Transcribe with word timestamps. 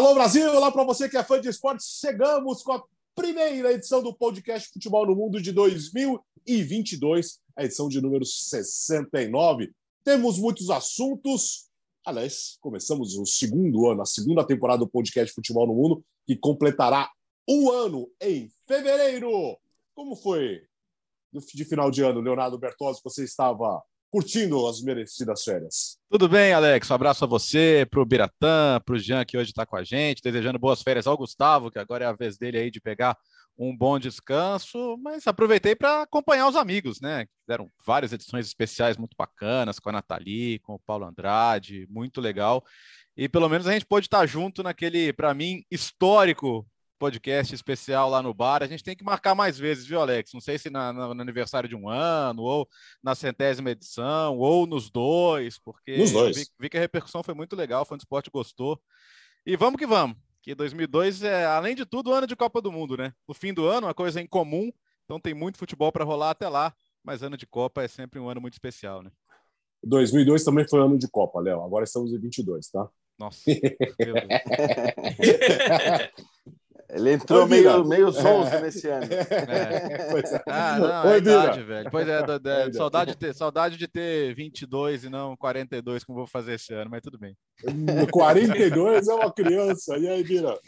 Alô 0.00 0.14
Brasil, 0.14 0.50
olá 0.50 0.72
para 0.72 0.82
você 0.82 1.10
que 1.10 1.16
é 1.18 1.22
fã 1.22 1.38
de 1.38 1.50
esportes. 1.50 1.98
Chegamos 2.00 2.62
com 2.62 2.72
a 2.72 2.82
primeira 3.14 3.70
edição 3.70 4.02
do 4.02 4.14
podcast 4.14 4.70
Futebol 4.72 5.06
no 5.06 5.14
Mundo 5.14 5.42
de 5.42 5.52
2022, 5.52 7.38
a 7.54 7.66
edição 7.66 7.86
de 7.86 8.00
número 8.00 8.24
69. 8.24 9.70
Temos 10.02 10.38
muitos 10.38 10.70
assuntos. 10.70 11.68
Aliás, 12.02 12.56
começamos 12.62 13.14
o 13.14 13.26
segundo 13.26 13.90
ano, 13.90 14.00
a 14.00 14.06
segunda 14.06 14.42
temporada 14.42 14.78
do 14.78 14.88
podcast 14.88 15.34
Futebol 15.34 15.66
no 15.66 15.74
Mundo, 15.74 16.02
que 16.26 16.34
completará 16.34 17.10
um 17.46 17.70
ano 17.70 18.10
em 18.22 18.50
fevereiro. 18.66 19.58
Como 19.94 20.16
foi 20.16 20.62
de 21.30 21.64
final 21.66 21.90
de 21.90 22.02
ano, 22.02 22.22
Leonardo 22.22 22.58
Bertozzi? 22.58 23.02
Você 23.04 23.24
estava 23.24 23.82
curtindo 24.10 24.66
as 24.66 24.82
merecidas 24.82 25.44
férias. 25.44 25.98
Tudo 26.10 26.28
bem, 26.28 26.52
Alex? 26.52 26.90
Um 26.90 26.94
abraço 26.94 27.24
a 27.24 27.28
você, 27.28 27.86
para 27.88 28.00
o 28.00 28.04
Biratã, 28.04 28.80
para 28.84 28.94
o 28.94 28.98
Jean, 28.98 29.24
que 29.24 29.38
hoje 29.38 29.50
está 29.50 29.64
com 29.64 29.76
a 29.76 29.84
gente, 29.84 30.22
desejando 30.22 30.58
boas 30.58 30.82
férias 30.82 31.06
ao 31.06 31.16
Gustavo, 31.16 31.70
que 31.70 31.78
agora 31.78 32.04
é 32.04 32.08
a 32.08 32.12
vez 32.12 32.36
dele 32.36 32.58
aí 32.58 32.70
de 32.70 32.80
pegar 32.80 33.16
um 33.56 33.76
bom 33.76 33.98
descanso, 33.98 34.96
mas 34.98 35.26
aproveitei 35.26 35.76
para 35.76 36.02
acompanhar 36.02 36.48
os 36.48 36.56
amigos, 36.56 37.00
né? 37.00 37.26
Fizeram 37.42 37.70
várias 37.86 38.12
edições 38.12 38.46
especiais 38.46 38.96
muito 38.96 39.14
bacanas 39.16 39.78
com 39.78 39.90
a 39.90 39.92
Nathalie, 39.92 40.58
com 40.60 40.74
o 40.74 40.78
Paulo 40.78 41.04
Andrade, 41.04 41.86
muito 41.90 42.20
legal. 42.20 42.64
E 43.16 43.28
pelo 43.28 43.48
menos 43.48 43.66
a 43.66 43.72
gente 43.72 43.84
pôde 43.84 44.06
estar 44.06 44.24
junto 44.26 44.62
naquele, 44.62 45.12
para 45.12 45.34
mim, 45.34 45.62
histórico 45.70 46.66
podcast 47.00 47.54
especial 47.54 48.10
lá 48.10 48.22
no 48.22 48.34
bar. 48.34 48.62
A 48.62 48.66
gente 48.66 48.84
tem 48.84 48.94
que 48.94 49.02
marcar 49.02 49.34
mais 49.34 49.58
vezes, 49.58 49.86
viu, 49.86 49.98
Alex? 49.98 50.34
Não 50.34 50.40
sei 50.40 50.58
se 50.58 50.68
na, 50.68 50.92
na, 50.92 51.14
no 51.14 51.22
aniversário 51.22 51.66
de 51.66 51.74
um 51.74 51.88
ano, 51.88 52.42
ou 52.42 52.68
na 53.02 53.14
centésima 53.14 53.70
edição, 53.70 54.36
ou 54.36 54.66
nos 54.66 54.90
dois, 54.90 55.58
porque 55.58 55.96
nos 55.96 56.12
dois. 56.12 56.36
Vi, 56.36 56.46
vi, 56.60 56.68
que 56.68 56.76
a 56.76 56.80
repercussão 56.80 57.22
foi 57.22 57.32
muito 57.32 57.56
legal, 57.56 57.86
o 57.90 57.96
esporte 57.96 58.30
gostou. 58.30 58.78
E 59.46 59.56
vamos 59.56 59.78
que 59.78 59.86
vamos, 59.86 60.14
que 60.42 60.54
2002 60.54 61.22
é, 61.22 61.46
além 61.46 61.74
de 61.74 61.86
tudo, 61.86 62.12
ano 62.12 62.26
de 62.26 62.36
Copa 62.36 62.60
do 62.60 62.70
Mundo, 62.70 62.98
né? 62.98 63.14
No 63.26 63.32
fim 63.32 63.54
do 63.54 63.66
ano, 63.66 63.86
uma 63.86 63.94
coisa 63.94 64.20
em 64.20 64.26
comum, 64.26 64.70
então 65.06 65.18
tem 65.18 65.32
muito 65.32 65.56
futebol 65.56 65.90
para 65.90 66.04
rolar 66.04 66.32
até 66.32 66.50
lá, 66.50 66.74
mas 67.02 67.22
ano 67.22 67.38
de 67.38 67.46
Copa 67.46 67.82
é 67.82 67.88
sempre 67.88 68.20
um 68.20 68.28
ano 68.28 68.42
muito 68.42 68.52
especial, 68.52 69.02
né? 69.02 69.10
2002 69.82 70.44
também 70.44 70.68
foi 70.68 70.80
ano 70.80 70.98
de 70.98 71.08
Copa, 71.08 71.40
Léo. 71.40 71.64
Agora 71.64 71.84
estamos 71.84 72.12
em 72.12 72.20
22, 72.20 72.68
tá? 72.68 72.86
Nossa. 73.18 73.40
Ele 76.92 77.12
entrou 77.12 77.46
meio, 77.46 77.84
meio 77.84 78.10
zonzo 78.10 78.58
nesse 78.60 78.88
ano. 78.88 79.06
É. 79.06 80.00
É. 80.20 80.42
Ah, 80.46 80.78
não, 80.78 81.10
é 81.12 81.18
idade, 81.18 81.62
velho. 81.62 81.90
Pois 81.90 82.06
é, 82.08 82.20
é, 82.20 82.72
saudade, 82.72 83.12
de 83.12 83.16
ter, 83.16 83.34
saudade 83.34 83.76
de 83.76 83.88
ter 83.88 84.34
22 84.34 85.04
e 85.04 85.08
não 85.08 85.36
42, 85.36 86.04
como 86.04 86.18
vou 86.18 86.26
fazer 86.26 86.54
esse 86.54 86.74
ano, 86.74 86.90
mas 86.90 87.00
tudo 87.00 87.18
bem. 87.18 87.36
42 88.10 89.08
é 89.08 89.14
uma 89.14 89.32
criança. 89.32 89.96
E 89.98 90.08
aí, 90.08 90.22
Vira? 90.22 90.58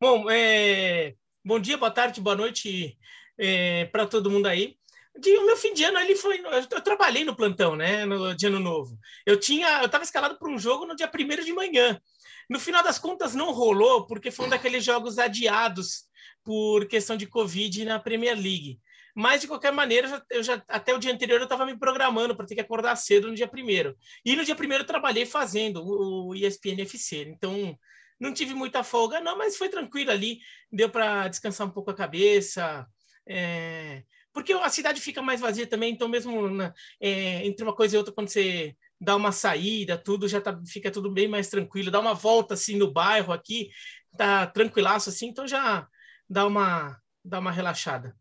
Bom, 0.00 0.30
é... 0.30 1.14
bom 1.44 1.58
dia, 1.60 1.76
boa 1.76 1.90
tarde, 1.90 2.20
boa 2.20 2.36
noite 2.36 2.96
é, 3.38 3.84
para 3.86 4.06
todo 4.06 4.30
mundo 4.30 4.46
aí. 4.46 4.76
De, 5.18 5.36
o 5.36 5.46
meu 5.46 5.56
fim 5.56 5.74
de 5.74 5.84
ano 5.84 5.98
ele 5.98 6.14
foi. 6.14 6.40
Eu 6.70 6.80
trabalhei 6.80 7.24
no 7.24 7.34
plantão, 7.36 7.74
né? 7.74 8.04
No 8.04 8.34
de 8.36 8.46
ano 8.46 8.60
novo. 8.60 8.96
Eu 9.26 9.38
tinha, 9.38 9.80
eu 9.80 9.86
estava 9.86 10.04
escalado 10.04 10.38
para 10.38 10.50
um 10.50 10.58
jogo 10.58 10.86
no 10.86 10.94
dia 10.94 11.10
1 11.12 11.44
de 11.44 11.52
manhã. 11.52 12.00
No 12.48 12.58
final 12.58 12.82
das 12.82 12.98
contas, 12.98 13.34
não 13.34 13.52
rolou, 13.52 14.06
porque 14.06 14.30
foi 14.30 14.46
um 14.46 14.50
daqueles 14.50 14.82
jogos 14.82 15.18
adiados 15.18 16.04
por 16.42 16.86
questão 16.86 17.16
de 17.16 17.26
Covid 17.26 17.84
na 17.84 17.98
Premier 17.98 18.34
League. 18.34 18.80
Mas, 19.14 19.40
de 19.40 19.48
qualquer 19.48 19.72
maneira, 19.72 20.24
eu 20.30 20.42
já, 20.42 20.62
até 20.68 20.94
o 20.94 20.98
dia 20.98 21.12
anterior 21.12 21.40
eu 21.40 21.44
estava 21.44 21.66
me 21.66 21.76
programando 21.76 22.36
para 22.36 22.46
ter 22.46 22.54
que 22.54 22.60
acordar 22.60 22.94
cedo 22.96 23.28
no 23.28 23.34
dia 23.34 23.48
primeiro. 23.48 23.96
E 24.24 24.36
no 24.36 24.44
dia 24.44 24.54
primeiro 24.54 24.84
eu 24.84 24.86
trabalhei 24.86 25.26
fazendo 25.26 25.84
o 25.84 26.34
ESPN 26.34 26.82
FC. 26.82 27.22
Então, 27.28 27.76
não 28.18 28.32
tive 28.32 28.54
muita 28.54 28.84
folga, 28.84 29.20
não, 29.20 29.36
mas 29.36 29.56
foi 29.56 29.68
tranquilo 29.68 30.10
ali. 30.10 30.38
Deu 30.70 30.88
para 30.88 31.28
descansar 31.28 31.66
um 31.66 31.70
pouco 31.70 31.90
a 31.90 31.94
cabeça. 31.94 32.86
É... 33.28 34.04
Porque 34.32 34.52
a 34.52 34.70
cidade 34.70 35.00
fica 35.00 35.20
mais 35.20 35.40
vazia 35.40 35.66
também, 35.66 35.92
então, 35.92 36.08
mesmo 36.08 36.48
na, 36.48 36.72
é, 37.00 37.44
entre 37.44 37.64
uma 37.64 37.74
coisa 37.74 37.96
e 37.96 37.98
outra, 37.98 38.14
quando 38.14 38.28
você 38.28 38.76
dá 39.00 39.16
uma 39.16 39.32
saída, 39.32 39.96
tudo 39.96 40.26
já 40.28 40.40
tá, 40.40 40.60
fica 40.66 40.90
tudo 40.90 41.10
bem 41.10 41.28
mais 41.28 41.48
tranquilo. 41.48 41.90
Dá 41.90 42.00
uma 42.00 42.14
volta 42.14 42.54
assim 42.54 42.76
no 42.76 42.92
bairro 42.92 43.32
aqui, 43.32 43.70
tá 44.16 44.46
tranquilaço 44.46 45.08
assim, 45.08 45.28
então 45.28 45.46
já 45.46 45.86
dá 46.28 46.46
uma 46.46 46.98
dá 47.24 47.38
uma 47.38 47.50
relaxada. 47.50 48.16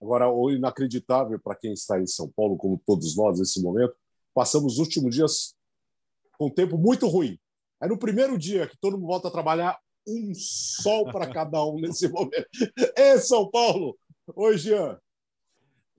Agora, 0.00 0.28
o 0.28 0.50
inacreditável 0.50 1.38
para 1.40 1.54
quem 1.54 1.72
está 1.72 2.00
em 2.00 2.06
São 2.06 2.28
Paulo, 2.28 2.56
como 2.56 2.82
todos 2.84 3.16
nós 3.16 3.38
nesse 3.38 3.62
momento, 3.62 3.94
passamos 4.34 4.74
os 4.74 4.78
últimos 4.80 5.14
dias 5.14 5.54
com 6.36 6.46
um 6.46 6.50
tempo 6.50 6.76
muito 6.76 7.06
ruim. 7.06 7.38
É 7.80 7.86
no 7.86 7.98
primeiro 7.98 8.36
dia 8.36 8.66
que 8.66 8.76
todo 8.78 8.98
mundo 8.98 9.06
volta 9.06 9.28
a 9.28 9.30
trabalhar, 9.30 9.78
um 10.06 10.32
sol 10.34 11.04
para 11.10 11.30
cada 11.32 11.64
um 11.64 11.76
nesse 11.76 12.08
momento. 12.08 12.48
É 12.96 13.16
São 13.18 13.48
Paulo! 13.50 13.96
Oi, 14.34 14.58
Jean. 14.58 14.98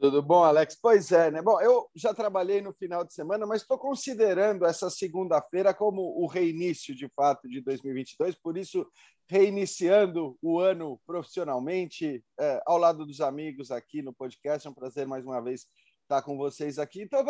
Tudo 0.03 0.21
bom, 0.21 0.43
Alex? 0.43 0.77
Pois 0.81 1.13
é, 1.13 1.31
né? 1.31 1.41
Bom, 1.41 1.61
eu 1.61 1.89
já 1.95 2.13
trabalhei 2.13 2.59
no 2.59 2.73
final 2.73 3.05
de 3.05 3.13
semana, 3.13 3.45
mas 3.45 3.61
estou 3.61 3.77
considerando 3.77 4.65
essa 4.65 4.89
segunda-feira 4.89 5.73
como 5.73 6.01
o 6.21 6.27
reinício, 6.27 6.93
de 6.93 7.07
fato, 7.15 7.47
de 7.47 7.61
2022, 7.61 8.35
por 8.35 8.57
isso, 8.57 8.85
reiniciando 9.29 10.37
o 10.41 10.59
ano 10.59 10.99
profissionalmente, 11.05 12.21
é, 12.37 12.61
ao 12.65 12.77
lado 12.77 13.05
dos 13.05 13.21
amigos 13.21 13.71
aqui 13.71 14.01
no 14.01 14.13
podcast. 14.13 14.67
É 14.67 14.69
um 14.69 14.73
prazer 14.73 15.07
mais 15.07 15.23
uma 15.23 15.41
vez 15.41 15.67
estar 16.01 16.21
com 16.21 16.35
vocês 16.35 16.77
aqui. 16.77 17.03
Então, 17.03 17.21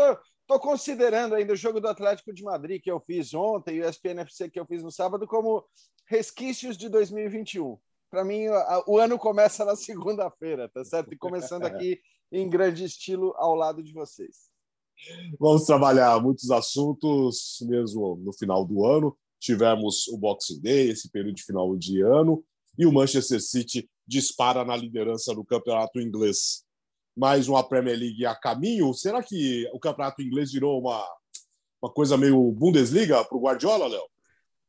estou 0.41 0.59
considerando 0.59 1.35
ainda 1.35 1.53
o 1.53 1.55
jogo 1.55 1.79
do 1.79 1.88
Atlético 1.88 2.34
de 2.34 2.41
Madrid 2.41 2.81
que 2.81 2.90
eu 2.90 3.00
fiz 3.00 3.35
ontem 3.35 3.75
e 3.75 3.81
o 3.81 3.88
SPNFC 3.88 4.50
que 4.50 4.59
eu 4.59 4.66
fiz 4.66 4.81
no 4.81 4.91
sábado 4.91 5.28
como 5.28 5.63
resquícios 6.07 6.75
de 6.75 6.90
2021 6.90 7.78
para 8.13 8.23
mim, 8.23 8.45
o 8.85 9.00
ano 9.00 9.17
começa 9.17 9.66
na 9.66 9.75
segunda-feira, 9.75 10.69
tá 10.69 10.85
certo? 10.85 11.11
E 11.11 11.17
começando 11.17 11.66
aqui 11.66 12.00
em 12.34 12.50
grande 12.50 12.84
estilo 12.84 13.34
ao 13.38 13.54
lado 13.54 13.84
de 13.84 13.94
vocês. 13.94 14.52
Vamos 15.40 15.66
trabalhar 15.66 16.20
muitos 16.22 16.50
assuntos 16.50 17.60
mesmo 17.62 18.16
no 18.18 18.34
final 18.34 18.66
do 18.66 18.86
ano. 18.86 19.16
Tivemos 19.40 20.08
o 20.08 20.18
Boxing 20.18 20.60
Day, 20.62 20.90
esse 20.90 21.10
período 21.10 21.36
de 21.36 21.44
final 21.44 21.76
de 21.78 22.02
ano, 22.02 22.44
e 22.78 22.86
o 22.86 22.92
Manchester 22.92 23.42
City 23.42 23.88
dispara 24.08 24.66
na 24.66 24.76
liderança 24.76 25.34
do 25.36 25.46
campeonato 25.46 26.00
inglês. 26.00 26.64
Mais 27.16 27.48
uma 27.48 27.64
Premier 27.64 27.98
League 27.98 28.26
a 28.26 28.36
caminho. 28.36 28.94
Será 28.94 29.22
que 29.22 29.70
o 29.72 29.80
campeonato 29.80 30.22
inglês 30.22 30.52
virou 30.52 30.80
uma, 30.80 31.06
uma 31.82 31.92
coisa 31.92 32.18
meio 32.18 32.52
Bundesliga 32.52 33.24
para 33.24 33.38
o 33.38 33.42
Guardiola, 33.42 33.88
Léo? 33.88 34.12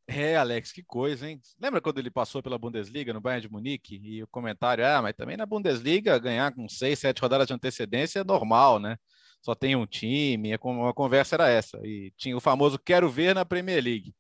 É, 0.06 0.36
Alex, 0.36 0.70
que 0.70 0.82
coisa, 0.82 1.28
hein? 1.28 1.40
Lembra 1.58 1.80
quando 1.80 1.98
ele 1.98 2.10
passou 2.10 2.42
pela 2.42 2.58
Bundesliga 2.58 3.12
no 3.12 3.20
Bayern 3.20 3.46
de 3.46 3.50
Munique 3.52 3.98
e 4.02 4.22
o 4.22 4.26
comentário, 4.28 4.86
ah, 4.86 5.00
mas 5.00 5.14
também 5.14 5.36
na 5.36 5.46
Bundesliga 5.46 6.18
ganhar 6.18 6.54
com 6.54 6.68
seis, 6.68 6.98
sete 6.98 7.22
rodadas 7.22 7.46
de 7.46 7.54
antecedência 7.54 8.20
é 8.20 8.24
normal, 8.24 8.78
né? 8.78 8.96
Só 9.40 9.54
tem 9.54 9.74
um 9.76 9.86
time, 9.86 10.52
a 10.52 10.58
conversa 10.58 11.36
era 11.36 11.48
essa. 11.48 11.78
E 11.84 12.12
tinha 12.16 12.36
o 12.36 12.40
famoso 12.40 12.78
quero 12.78 13.10
ver 13.10 13.34
na 13.34 13.44
Premier 13.44 13.82
League. 13.82 14.14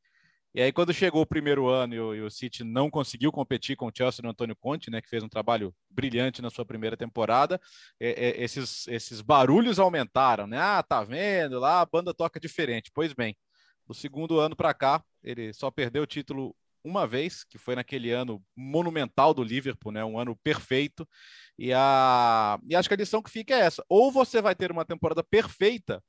E 0.54 0.62
aí, 0.62 0.72
quando 0.72 0.92
chegou 0.94 1.22
o 1.22 1.26
primeiro 1.26 1.68
ano 1.68 1.94
e 1.94 2.00
o, 2.00 2.14
e 2.14 2.22
o 2.22 2.30
City 2.30 2.62
não 2.62 2.88
conseguiu 2.88 3.32
competir 3.32 3.76
com 3.76 3.88
o 3.88 3.92
Chelsea 3.94 4.22
no 4.22 4.30
Antônio 4.30 4.54
Conte, 4.54 4.90
né, 4.90 5.02
que 5.02 5.08
fez 5.08 5.22
um 5.22 5.28
trabalho 5.28 5.74
brilhante 5.90 6.40
na 6.40 6.48
sua 6.48 6.64
primeira 6.64 6.96
temporada, 6.96 7.60
é, 7.98 8.10
é, 8.10 8.42
esses, 8.42 8.86
esses 8.86 9.20
barulhos 9.20 9.80
aumentaram, 9.80 10.46
né? 10.46 10.58
Ah, 10.58 10.82
tá 10.82 11.02
vendo 11.02 11.58
lá, 11.58 11.80
a 11.80 11.86
banda 11.86 12.14
toca 12.14 12.38
diferente. 12.38 12.90
Pois 12.94 13.12
bem, 13.12 13.36
do 13.86 13.94
segundo 13.94 14.38
ano 14.38 14.54
para 14.54 14.72
cá, 14.72 15.02
ele 15.24 15.52
só 15.52 15.70
perdeu 15.70 16.02
o 16.02 16.06
título 16.06 16.54
uma 16.84 17.06
vez, 17.06 17.44
que 17.44 17.58
foi 17.58 17.74
naquele 17.74 18.10
ano 18.10 18.44
monumental 18.54 19.32
do 19.32 19.42
Liverpool, 19.42 19.90
né? 19.90 20.04
Um 20.04 20.18
ano 20.18 20.36
perfeito. 20.36 21.08
E, 21.58 21.72
a... 21.72 22.58
e 22.68 22.76
acho 22.76 22.88
que 22.88 22.94
a 22.94 22.98
lição 22.98 23.22
que 23.22 23.30
fica 23.30 23.54
é 23.54 23.60
essa: 23.60 23.84
ou 23.88 24.12
você 24.12 24.42
vai 24.42 24.54
ter 24.54 24.70
uma 24.70 24.84
temporada 24.84 25.24
perfeita, 25.24 26.02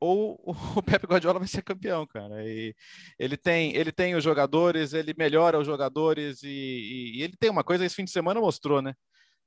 ou 0.00 0.40
o 0.46 0.54
Pepe 0.82 1.06
Guardiola 1.06 1.38
vai 1.38 1.48
ser 1.48 1.62
campeão, 1.62 2.06
cara. 2.06 2.44
E 2.46 2.74
ele 3.18 3.36
tem, 3.36 3.76
ele 3.76 3.92
tem 3.92 4.14
os 4.14 4.24
jogadores, 4.24 4.94
ele 4.94 5.14
melhora 5.16 5.58
os 5.58 5.66
jogadores 5.66 6.42
e, 6.42 6.48
e, 6.48 7.18
e 7.18 7.22
ele 7.22 7.36
tem 7.38 7.50
uma 7.50 7.64
coisa 7.64 7.84
esse 7.84 7.94
fim 7.94 8.04
de 8.04 8.10
semana 8.10 8.40
mostrou, 8.40 8.80
né? 8.82 8.94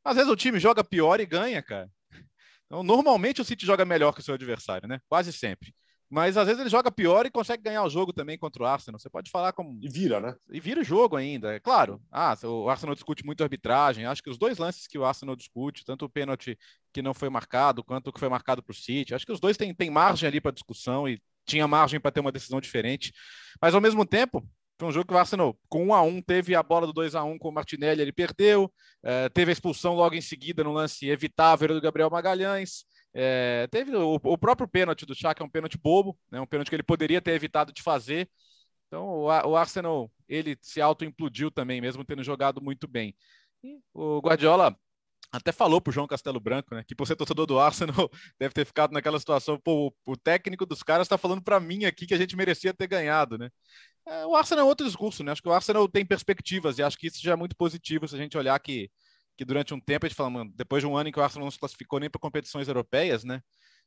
Às 0.03 0.15
vezes 0.17 0.31
o 0.31 0.35
time 0.35 0.59
joga 0.59 0.83
pior 0.83 1.19
e 1.19 1.25
ganha, 1.25 1.61
cara. 1.63 1.89
Então, 2.65 2.83
normalmente 2.83 3.41
o 3.41 3.45
City 3.45 3.65
joga 3.65 3.85
melhor 3.85 4.13
que 4.13 4.21
o 4.21 4.23
seu 4.23 4.33
adversário, 4.35 4.87
né? 4.87 4.99
Quase 5.07 5.33
sempre. 5.33 5.73
Mas 6.09 6.37
às 6.37 6.45
vezes 6.45 6.61
ele 6.61 6.69
joga 6.69 6.91
pior 6.91 7.25
e 7.25 7.31
consegue 7.31 7.63
ganhar 7.63 7.83
o 7.83 7.89
jogo 7.89 8.13
também 8.13 8.37
contra 8.37 8.61
o 8.61 8.65
Arsenal. 8.65 8.99
Você 8.99 9.09
pode 9.09 9.31
falar 9.31 9.51
como. 9.53 9.79
E 9.81 9.89
vira, 9.89 10.19
né? 10.19 10.35
E 10.51 10.59
vira 10.59 10.81
o 10.81 10.83
jogo 10.83 11.15
ainda. 11.15 11.53
É 11.53 11.59
claro. 11.59 12.01
Ah, 12.11 12.37
o 12.43 12.69
Arsenal 12.69 12.93
discute 12.93 13.25
muito 13.25 13.43
arbitragem. 13.43 14.05
Acho 14.05 14.21
que 14.21 14.29
os 14.29 14.37
dois 14.37 14.57
lances 14.57 14.87
que 14.87 14.97
o 14.97 15.05
Arsenal 15.05 15.35
discute, 15.35 15.83
tanto 15.85 16.05
o 16.05 16.09
pênalti 16.09 16.57
que 16.93 17.01
não 17.01 17.13
foi 17.13 17.29
marcado, 17.29 17.83
quanto 17.83 18.07
o 18.09 18.13
que 18.13 18.19
foi 18.19 18.29
marcado 18.29 18.61
para 18.61 18.71
o 18.71 18.75
City, 18.75 19.15
acho 19.15 19.25
que 19.25 19.31
os 19.31 19.39
dois 19.39 19.57
têm, 19.57 19.73
têm 19.73 19.89
margem 19.89 20.27
ali 20.27 20.39
para 20.39 20.51
discussão 20.51 21.09
e 21.09 21.19
tinha 21.45 21.67
margem 21.67 21.99
para 21.99 22.11
ter 22.11 22.19
uma 22.19 22.31
decisão 22.31 22.61
diferente. 22.61 23.11
Mas 23.61 23.73
ao 23.73 23.81
mesmo 23.81 24.05
tempo, 24.05 24.47
foi 24.79 24.89
um 24.89 24.91
jogo 24.91 25.07
que 25.07 25.13
o 25.13 25.17
Arsenal, 25.17 25.57
com 25.69 25.87
1 25.87 25.93
a 25.93 26.01
1 26.01 26.21
teve 26.21 26.55
a 26.55 26.63
bola 26.63 26.87
do 26.87 26.93
2 26.93 27.15
a 27.15 27.23
1 27.23 27.37
com 27.37 27.49
o 27.49 27.51
Martinelli, 27.51 28.01
ele 28.01 28.11
perdeu, 28.11 28.71
é, 29.03 29.29
teve 29.29 29.51
a 29.51 29.53
expulsão 29.53 29.93
logo 29.93 30.15
em 30.15 30.21
seguida 30.21 30.63
no 30.63 30.73
lance 30.73 31.07
evitável 31.09 31.69
do 31.69 31.81
Gabriel 31.81 32.09
Magalhães. 32.09 32.85
É, 33.13 33.67
teve 33.67 33.95
o, 33.95 34.15
o, 34.15 34.37
próprio 34.37 34.67
pênalti 34.67 35.05
do 35.05 35.13
Chaka, 35.13 35.43
é 35.43 35.45
um 35.45 35.49
pênalti 35.49 35.77
bobo, 35.77 36.17
né, 36.31 36.41
um 36.41 36.47
pênalti 36.47 36.69
que 36.69 36.75
ele 36.75 36.83
poderia 36.83 37.21
ter 37.21 37.31
evitado 37.31 37.71
de 37.71 37.83
fazer. 37.83 38.29
Então, 38.87 39.05
o, 39.07 39.25
o 39.25 39.55
Arsenal, 39.55 40.11
ele 40.27 40.57
se 40.61 40.81
auto-implodiu 40.81 41.51
também, 41.51 41.79
mesmo 41.79 42.03
tendo 42.03 42.23
jogado 42.23 42.61
muito 42.61 42.87
bem. 42.87 43.15
E 43.63 43.79
o 43.93 44.19
Guardiola 44.19 44.75
até 45.31 45.51
falou 45.51 45.81
para 45.81 45.89
o 45.89 45.93
João 45.93 46.07
Castelo 46.07 46.39
Branco, 46.39 46.75
né, 46.75 46.83
que 46.87 46.93
por 46.95 47.07
ser 47.07 47.15
torcedor 47.15 47.47
do 47.47 47.59
Arsenal 47.59 48.09
deve 48.39 48.53
ter 48.53 48.65
ficado 48.65 48.91
naquela 48.91 49.19
situação, 49.19 49.59
pô, 49.59 49.93
o 50.05 50.15
técnico 50.15 50.65
dos 50.65 50.83
caras 50.83 51.05
está 51.05 51.17
falando 51.17 51.41
para 51.41 51.59
mim 51.59 51.85
aqui 51.85 52.05
que 52.05 52.13
a 52.13 52.17
gente 52.17 52.35
merecia 52.35 52.73
ter 52.73 52.87
ganhado, 52.87 53.37
né? 53.37 53.49
É, 54.07 54.25
o 54.25 54.35
Arsenal 54.35 54.65
é 54.65 54.69
outro 54.69 54.85
discurso, 54.85 55.23
né? 55.23 55.31
Acho 55.31 55.41
que 55.41 55.49
o 55.49 55.53
Arsenal 55.53 55.87
tem 55.87 56.05
perspectivas 56.05 56.77
e 56.77 56.83
acho 56.83 56.97
que 56.97 57.07
isso 57.07 57.21
já 57.21 57.33
é 57.33 57.35
muito 57.35 57.55
positivo 57.55 58.07
se 58.07 58.15
a 58.15 58.17
gente 58.17 58.37
olhar 58.37 58.59
que, 58.59 58.91
que 59.37 59.45
durante 59.45 59.73
um 59.73 59.79
tempo 59.79 60.05
a 60.05 60.09
gente 60.09 60.17
fala, 60.17 60.29
mano, 60.29 60.51
depois 60.55 60.81
de 60.81 60.87
um 60.87 60.95
ano 60.95 61.09
em 61.09 61.11
que 61.11 61.19
o 61.19 61.23
Arsenal 61.23 61.45
não 61.45 61.51
se 61.51 61.59
classificou 61.59 61.99
nem 61.99 62.09
para 62.09 62.19
competições 62.19 62.67
europeias, 62.67 63.23
né? 63.23 63.41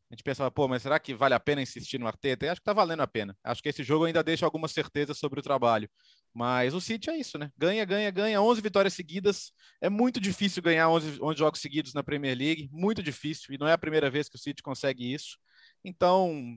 A 0.08 0.14
gente 0.14 0.22
pensava, 0.22 0.50
pô, 0.52 0.69
mas 0.69 0.82
será 0.82 1.00
que 1.00 1.14
vale 1.14 1.34
a 1.34 1.40
pena 1.40 1.60
insistir 1.60 1.98
no 1.98 2.06
Arteta? 2.06 2.46
E 2.46 2.48
acho 2.48 2.60
que 2.60 2.64
tá 2.64 2.72
valendo 2.72 3.00
a 3.00 3.08
pena. 3.08 3.37
Acho 3.43 3.60
que 3.60 3.69
esse 3.69 3.82
jogo 3.82 4.04
ainda 4.04 4.22
deixa 4.22 4.44
alguma 4.44 4.69
certeza 4.69 5.12
sobre 5.14 5.40
o 5.40 5.43
trabalho. 5.43 5.90
Mas 6.32 6.75
o 6.75 6.81
City 6.81 7.10
é 7.10 7.16
isso, 7.16 7.37
né? 7.38 7.50
Ganha, 7.58 7.84
ganha, 7.84 8.08
ganha. 8.10 8.40
11 8.40 8.60
vitórias 8.60 8.94
seguidas. 8.94 9.50
É 9.81 9.90
muito 9.90 10.20
difícil 10.20 10.62
ganhar 10.62 10.88
11, 10.88 11.20
11 11.20 11.38
jogos 11.38 11.60
seguidos 11.60 11.93
na 11.93 12.04
Premier 12.04 12.38
League. 12.38 12.69
Muito 12.70 13.02
difícil. 13.02 13.52
E 13.52 13.58
não 13.58 13.66
é 13.66 13.72
a 13.72 13.78
primeira 13.78 14.08
vez 14.08 14.28
que 14.28 14.37
o 14.37 14.38
City 14.38 14.62
consegue 14.62 15.12
isso. 15.12 15.38
Então, 15.84 16.56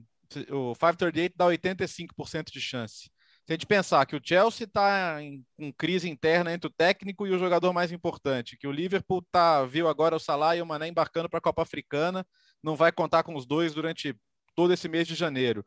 o 0.50 0.74
538 0.74 1.34
dá 1.36 1.46
85% 1.46 2.52
de 2.52 2.60
chance. 2.60 3.10
Gente 3.50 3.66
pensar 3.66 4.06
que 4.06 4.14
o 4.14 4.20
Chelsea 4.22 4.64
está 4.64 5.18
com 5.56 5.72
crise 5.72 6.08
interna 6.08 6.52
entre 6.52 6.68
o 6.68 6.72
técnico 6.72 7.26
e 7.26 7.32
o 7.32 7.38
jogador 7.38 7.72
mais 7.72 7.90
importante, 7.90 8.56
que 8.56 8.68
o 8.68 8.70
Liverpool 8.70 9.26
tá, 9.32 9.64
viu 9.64 9.88
agora 9.88 10.14
o 10.14 10.20
Salah 10.20 10.54
e 10.54 10.62
o 10.62 10.66
Mané 10.66 10.86
embarcando 10.86 11.28
para 11.28 11.38
a 11.38 11.42
Copa 11.42 11.62
Africana, 11.62 12.24
não 12.62 12.76
vai 12.76 12.92
contar 12.92 13.24
com 13.24 13.34
os 13.34 13.44
dois 13.44 13.74
durante 13.74 14.14
todo 14.54 14.72
esse 14.72 14.88
mês 14.88 15.08
de 15.08 15.16
janeiro. 15.16 15.64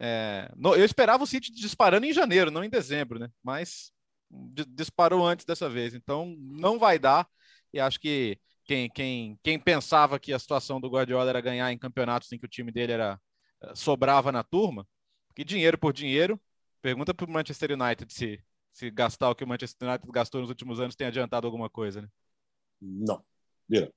É, 0.00 0.50
no, 0.56 0.74
eu 0.74 0.86
esperava 0.86 1.22
o 1.22 1.26
City 1.26 1.52
disparando 1.52 2.06
em 2.06 2.14
janeiro, 2.14 2.50
não 2.50 2.64
em 2.64 2.70
dezembro, 2.70 3.18
né? 3.18 3.28
Mas 3.42 3.92
disparou 4.68 5.26
antes 5.26 5.44
dessa 5.44 5.68
vez, 5.68 5.92
então 5.92 6.34
não 6.38 6.78
vai 6.78 6.98
dar. 6.98 7.28
E 7.74 7.78
acho 7.78 8.00
que 8.00 8.38
quem, 8.64 8.88
quem, 8.88 9.38
quem 9.42 9.58
pensava 9.58 10.18
que 10.18 10.32
a 10.32 10.38
situação 10.38 10.80
do 10.80 10.88
Guardiola 10.88 11.28
era 11.28 11.42
ganhar 11.42 11.70
em 11.70 11.78
campeonatos 11.78 12.32
em 12.32 12.38
que 12.38 12.46
o 12.46 12.48
time 12.48 12.72
dele 12.72 12.92
era 12.92 13.20
eh, 13.64 13.74
sobrava 13.74 14.32
na 14.32 14.42
turma, 14.42 14.86
que 15.34 15.44
dinheiro 15.44 15.76
por 15.76 15.92
dinheiro, 15.92 16.40
pergunta 16.82 17.14
para 17.14 17.24
o 17.24 17.30
Manchester 17.30 17.72
United 17.72 18.12
se, 18.12 18.42
se 18.72 18.90
gastar 18.90 19.30
o 19.30 19.34
que 19.34 19.44
o 19.44 19.48
Manchester 19.48 19.88
United 19.88 20.12
gastou 20.12 20.40
nos 20.40 20.50
últimos 20.50 20.80
anos 20.80 20.96
tem 20.96 21.06
adiantado 21.06 21.46
alguma 21.46 21.70
coisa, 21.70 22.02
né? 22.02 22.08
Não. 22.80 23.24
Vira. 23.68 23.90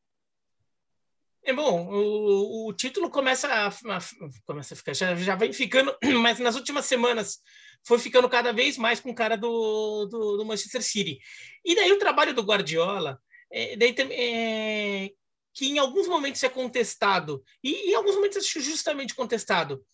É 1.44 1.54
bom, 1.54 1.88
o, 1.92 2.70
o 2.70 2.74
título 2.74 3.10
começa 3.10 3.48
a, 3.48 3.68
a, 3.68 4.00
começa 4.46 4.74
a 4.74 4.78
ficar, 4.78 4.96
já, 4.96 5.16
já 5.16 5.36
vem 5.36 5.54
ficando, 5.54 5.96
mas 6.22 6.40
nas 6.40 6.56
últimas 6.56 6.86
semanas 6.86 7.40
foi 7.86 8.00
ficando 8.00 8.28
cada 8.28 8.52
vez 8.52 8.78
mais 8.78 9.00
com 9.00 9.14
cara 9.14 9.36
do, 9.36 10.06
do, 10.06 10.38
do 10.38 10.46
Manchester 10.46 10.82
City. 10.82 11.20
E 11.64 11.76
daí 11.76 11.92
o 11.92 12.00
trabalho 12.00 12.34
do 12.34 12.42
Guardiola, 12.42 13.20
é, 13.52 13.78
daí, 13.78 13.96
é, 14.12 15.12
que 15.54 15.68
em 15.68 15.78
alguns 15.78 16.08
momentos 16.08 16.44
é 16.44 16.50
contestado, 16.50 17.44
e 17.64 17.92
em 17.92 17.96
alguns 17.96 18.16
momentos 18.16 18.38
é 18.38 18.60
justamente 18.60 19.14
contestado, 19.14 19.86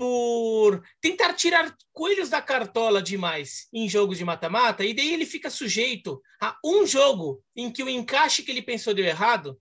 por 0.00 0.82
tentar 0.98 1.34
tirar 1.34 1.76
coelhos 1.92 2.30
da 2.30 2.40
cartola 2.40 3.02
demais 3.02 3.68
em 3.70 3.86
jogos 3.86 4.16
de 4.16 4.24
mata-mata, 4.24 4.82
e 4.82 4.94
daí 4.94 5.12
ele 5.12 5.26
fica 5.26 5.50
sujeito 5.50 6.22
a 6.40 6.56
um 6.64 6.86
jogo 6.86 7.44
em 7.54 7.70
que 7.70 7.82
o 7.82 7.88
encaixe 7.88 8.42
que 8.42 8.50
ele 8.50 8.62
pensou 8.62 8.94
deu 8.94 9.04
errado, 9.04 9.60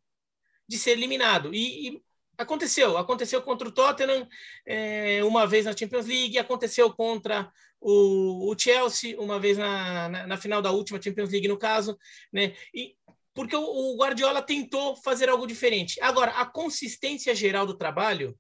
de 0.66 0.78
ser 0.78 0.92
eliminado. 0.92 1.54
E, 1.54 1.90
e 1.90 2.02
aconteceu, 2.38 2.98
aconteceu 2.98 3.42
contra 3.42 3.68
o 3.68 3.72
Tottenham 3.72 4.26
é, 4.66 5.22
uma 5.26 5.46
vez 5.46 5.66
na 5.66 5.76
Champions 5.76 6.06
League, 6.06 6.40
aconteceu 6.40 6.90
contra 6.94 7.52
o, 7.82 8.50
o 8.50 8.58
Chelsea 8.58 9.20
uma 9.20 9.42
vez 9.42 9.58
na, 9.58 10.08
na, 10.08 10.26
na, 10.26 10.38
final 10.38 10.62
da 10.62 10.72
última 10.72 11.02
Champions 11.02 11.32
League, 11.32 11.50
no 11.50 11.58
caso, 11.58 11.98
né? 12.32 12.56
E 12.74 12.96
porque 13.34 13.58
o, 13.58 13.62
o 13.62 13.98
Guardiola 13.98 14.42
tentou 14.42 14.96
fazer 14.96 15.28
algo 15.28 15.46
diferente. 15.46 16.00
Agora, 16.00 16.32
a 16.32 16.46
consistência 16.46 17.36
geral 17.36 17.66
do 17.66 17.78
trabalho 17.78 18.40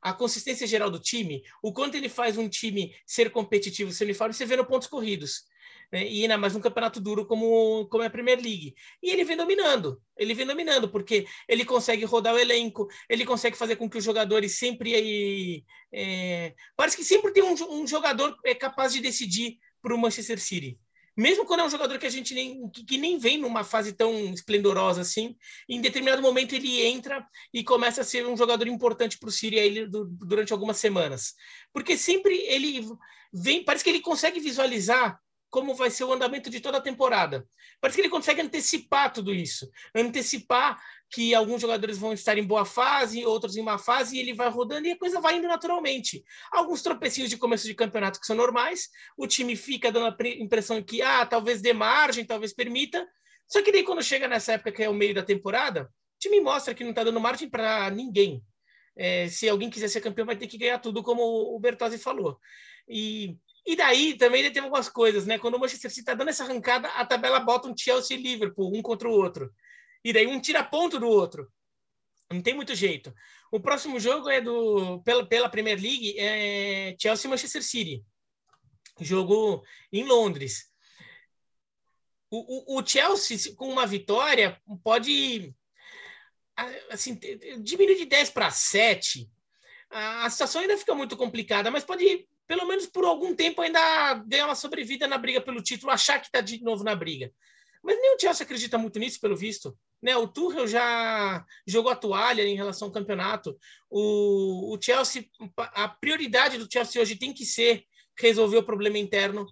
a 0.00 0.12
consistência 0.12 0.66
geral 0.66 0.90
do 0.90 0.98
time, 0.98 1.42
o 1.62 1.72
quanto 1.72 1.96
ele 1.96 2.08
faz 2.08 2.36
um 2.36 2.48
time 2.48 2.94
ser 3.06 3.30
competitivo, 3.30 3.92
ser 3.92 4.04
uniforme, 4.04 4.34
você 4.34 4.46
vê 4.46 4.56
no 4.56 4.64
pontos 4.66 4.88
corridos 4.88 5.44
né? 5.92 6.06
e 6.06 6.22
ainda 6.22 6.38
mais 6.38 6.54
um 6.54 6.60
campeonato 6.60 7.00
duro 7.00 7.26
como, 7.26 7.86
como 7.86 8.02
é 8.02 8.06
a 8.06 8.10
Premier 8.10 8.40
League. 8.40 8.74
E 9.02 9.10
ele 9.10 9.24
vem 9.24 9.36
dominando, 9.36 10.00
ele 10.16 10.34
vem 10.34 10.46
dominando, 10.46 10.88
porque 10.88 11.26
ele 11.48 11.64
consegue 11.64 12.04
rodar 12.04 12.34
o 12.34 12.38
elenco, 12.38 12.88
ele 13.08 13.24
consegue 13.24 13.56
fazer 13.56 13.76
com 13.76 13.88
que 13.88 13.98
os 13.98 14.04
jogadores 14.04 14.58
sempre. 14.58 15.64
É, 15.92 16.54
parece 16.76 16.96
que 16.96 17.04
sempre 17.04 17.32
tem 17.32 17.42
um, 17.42 17.54
um 17.70 17.86
jogador 17.86 18.36
é 18.44 18.54
capaz 18.54 18.92
de 18.92 19.00
decidir 19.00 19.58
para 19.80 19.94
o 19.94 19.98
Manchester 19.98 20.38
City 20.38 20.78
mesmo 21.18 21.44
quando 21.44 21.60
é 21.60 21.64
um 21.64 21.70
jogador 21.70 21.98
que 21.98 22.06
a 22.06 22.10
gente 22.10 22.32
nem 22.32 22.70
que, 22.70 22.84
que, 22.84 22.96
nem 22.96 23.18
vem 23.18 23.38
numa 23.38 23.64
fase 23.64 23.92
tão 23.92 24.32
esplendorosa 24.32 25.00
assim, 25.00 25.36
em 25.68 25.80
determinado 25.80 26.22
momento 26.22 26.54
ele 26.54 26.80
entra 26.80 27.26
e 27.52 27.64
começa 27.64 28.02
a 28.02 28.04
ser 28.04 28.24
um 28.24 28.36
jogador 28.36 28.68
importante 28.68 29.18
para 29.18 29.28
o 29.28 29.32
City 29.32 29.58
aí, 29.58 29.84
durante 29.90 30.52
algumas 30.52 30.76
semanas, 30.76 31.34
porque 31.72 31.96
sempre 31.96 32.36
ele 32.46 32.86
vem, 33.32 33.64
parece 33.64 33.82
que 33.82 33.90
ele 33.90 34.00
consegue 34.00 34.38
visualizar 34.38 35.20
como 35.50 35.74
vai 35.74 35.90
ser 35.90 36.04
o 36.04 36.12
andamento 36.12 36.50
de 36.50 36.60
toda 36.60 36.78
a 36.78 36.80
temporada. 36.80 37.46
Parece 37.80 37.96
que 37.96 38.02
ele 38.02 38.10
consegue 38.10 38.40
antecipar 38.40 39.12
tudo 39.12 39.34
isso, 39.34 39.70
antecipar 39.94 40.78
que 41.10 41.34
alguns 41.34 41.60
jogadores 41.60 41.96
vão 41.96 42.12
estar 42.12 42.36
em 42.36 42.44
boa 42.44 42.64
fase, 42.64 43.24
outros 43.24 43.56
em 43.56 43.62
má 43.62 43.78
fase, 43.78 44.16
e 44.16 44.20
ele 44.20 44.34
vai 44.34 44.48
rodando 44.50 44.86
e 44.86 44.92
a 44.92 44.98
coisa 44.98 45.20
vai 45.20 45.36
indo 45.36 45.48
naturalmente. 45.48 46.22
Alguns 46.52 46.82
tropecinhos 46.82 47.30
de 47.30 47.36
começo 47.36 47.66
de 47.66 47.74
campeonato 47.74 48.20
que 48.20 48.26
são 48.26 48.36
normais, 48.36 48.88
o 49.16 49.26
time 49.26 49.56
fica 49.56 49.90
dando 49.90 50.06
a 50.06 50.28
impressão 50.38 50.82
que, 50.82 51.00
ah, 51.00 51.24
talvez 51.24 51.62
dê 51.62 51.72
margem, 51.72 52.26
talvez 52.26 52.52
permita, 52.52 53.06
só 53.46 53.62
que 53.62 53.72
daí 53.72 53.82
quando 53.82 54.02
chega 54.02 54.28
nessa 54.28 54.52
época 54.52 54.72
que 54.72 54.82
é 54.82 54.90
o 54.90 54.94
meio 54.94 55.14
da 55.14 55.22
temporada, 55.22 55.84
o 55.84 56.18
time 56.18 56.40
mostra 56.40 56.74
que 56.74 56.84
não 56.84 56.90
está 56.90 57.02
dando 57.02 57.20
margem 57.20 57.48
para 57.48 57.90
ninguém. 57.90 58.42
É, 58.94 59.28
se 59.28 59.48
alguém 59.48 59.70
quiser 59.70 59.88
ser 59.88 60.00
campeão, 60.00 60.26
vai 60.26 60.36
ter 60.36 60.48
que 60.48 60.58
ganhar 60.58 60.78
tudo, 60.80 61.02
como 61.02 61.22
o 61.22 61.58
Bertozzi 61.58 61.98
falou. 61.98 62.38
E 62.88 63.38
e 63.68 63.76
daí 63.76 64.16
também 64.16 64.42
teve 64.44 64.60
algumas 64.60 64.88
coisas, 64.88 65.26
né? 65.26 65.38
Quando 65.38 65.56
o 65.56 65.60
Manchester 65.60 65.90
City 65.90 66.00
está 66.00 66.14
dando 66.14 66.30
essa 66.30 66.42
arrancada, 66.42 66.88
a 66.88 67.04
tabela 67.04 67.38
bota 67.38 67.68
um 67.68 67.76
Chelsea 67.76 68.16
e 68.16 68.22
Liverpool, 68.22 68.74
um 68.74 68.80
contra 68.80 69.06
o 69.06 69.12
outro. 69.12 69.54
E 70.02 70.10
daí 70.10 70.26
um 70.26 70.40
tira 70.40 70.64
ponto 70.64 70.98
do 70.98 71.06
outro. 71.06 71.52
Não 72.32 72.40
tem 72.40 72.54
muito 72.54 72.74
jeito. 72.74 73.14
O 73.52 73.60
próximo 73.60 74.00
jogo 74.00 74.30
é 74.30 74.40
do 74.40 75.02
pela, 75.02 75.28
pela 75.28 75.50
Premier 75.50 75.78
League, 75.78 76.18
é 76.18 76.96
Chelsea 76.98 77.28
e 77.28 77.30
Manchester 77.30 77.62
City. 77.62 78.02
Jogo 79.02 79.62
em 79.92 80.02
Londres. 80.02 80.72
O, 82.30 82.76
o, 82.76 82.80
o 82.80 82.86
Chelsea, 82.86 83.54
com 83.54 83.68
uma 83.68 83.86
vitória, 83.86 84.58
pode 84.82 85.54
assim, 86.88 87.20
diminuir 87.60 87.98
de 87.98 88.06
10 88.06 88.30
para 88.30 88.50
7. 88.50 89.30
A, 89.90 90.24
a 90.24 90.30
situação 90.30 90.62
ainda 90.62 90.78
fica 90.78 90.94
muito 90.94 91.18
complicada, 91.18 91.70
mas 91.70 91.84
pode 91.84 92.26
pelo 92.48 92.66
menos 92.66 92.86
por 92.86 93.04
algum 93.04 93.34
tempo, 93.34 93.60
ainda 93.60 94.14
ganhar 94.26 94.46
uma 94.46 94.54
sobrevida 94.54 95.06
na 95.06 95.18
briga 95.18 95.40
pelo 95.40 95.62
título, 95.62 95.92
achar 95.92 96.18
que 96.18 96.26
está 96.26 96.40
de 96.40 96.62
novo 96.62 96.82
na 96.82 96.96
briga. 96.96 97.30
Mas 97.84 97.96
nem 98.00 98.16
o 98.16 98.18
Chelsea 98.18 98.42
acredita 98.42 98.78
muito 98.78 98.98
nisso, 98.98 99.20
pelo 99.20 99.36
visto. 99.36 99.78
Né? 100.02 100.16
O 100.16 100.26
Tuchel 100.26 100.66
já 100.66 101.44
jogou 101.66 101.92
a 101.92 101.96
toalha 101.96 102.42
em 102.42 102.56
relação 102.56 102.88
ao 102.88 102.94
campeonato. 102.94 103.56
O, 103.90 104.74
o 104.74 104.80
Chelsea, 104.80 105.26
a 105.56 105.88
prioridade 105.88 106.56
do 106.58 106.68
Chelsea 106.70 107.00
hoje 107.00 107.16
tem 107.16 107.34
que 107.34 107.44
ser 107.44 107.84
resolver 108.18 108.56
o 108.56 108.64
problema 108.64 108.98
interno. 108.98 109.46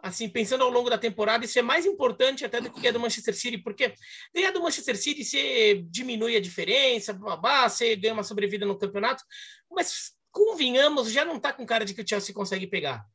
Assim, 0.00 0.28
pensando 0.28 0.64
ao 0.64 0.70
longo 0.70 0.90
da 0.90 0.98
temporada, 0.98 1.46
isso 1.46 1.58
é 1.58 1.62
mais 1.62 1.86
importante 1.86 2.44
até 2.44 2.60
do 2.60 2.70
que 2.70 2.86
a 2.86 2.92
do 2.92 3.00
Manchester 3.00 3.34
City, 3.34 3.56
porque 3.56 3.94
a 4.36 4.50
do 4.50 4.60
Manchester 4.60 4.98
City 4.98 5.24
você 5.24 5.82
diminui 5.88 6.36
a 6.36 6.40
diferença, 6.40 7.14
babá, 7.14 7.68
você 7.68 7.96
ganha 7.96 8.12
uma 8.12 8.22
sobrevida 8.22 8.66
no 8.66 8.78
campeonato, 8.78 9.24
mas 9.70 10.13
convenhamos, 10.34 11.12
já 11.12 11.24
não 11.24 11.36
está 11.36 11.52
com 11.52 11.64
cara 11.64 11.84
de 11.84 11.94
que 11.94 12.02
o 12.02 12.06
Chelsea 12.06 12.34
consegue 12.34 12.66
pegar. 12.66 13.06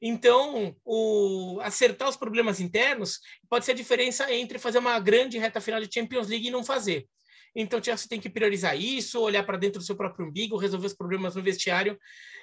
Então, 0.00 0.76
o, 0.84 1.58
acertar 1.62 2.08
os 2.08 2.16
problemas 2.16 2.60
internos 2.60 3.18
pode 3.48 3.64
ser 3.64 3.72
a 3.72 3.74
diferença 3.74 4.32
entre 4.32 4.58
fazer 4.58 4.78
uma 4.78 5.00
grande 5.00 5.38
reta 5.38 5.60
final 5.60 5.80
de 5.80 5.92
Champions 5.92 6.28
League 6.28 6.46
e 6.46 6.50
não 6.50 6.62
fazer. 6.62 7.08
Então, 7.56 7.80
o 7.80 7.82
Chelsea 7.82 8.06
tem 8.08 8.20
que 8.20 8.28
priorizar 8.28 8.78
isso, 8.78 9.20
olhar 9.20 9.42
para 9.42 9.56
dentro 9.56 9.80
do 9.80 9.84
seu 9.84 9.96
próprio 9.96 10.26
umbigo, 10.26 10.56
resolver 10.56 10.86
os 10.86 10.94
problemas 10.94 11.34
no 11.34 11.42
vestiário 11.42 11.98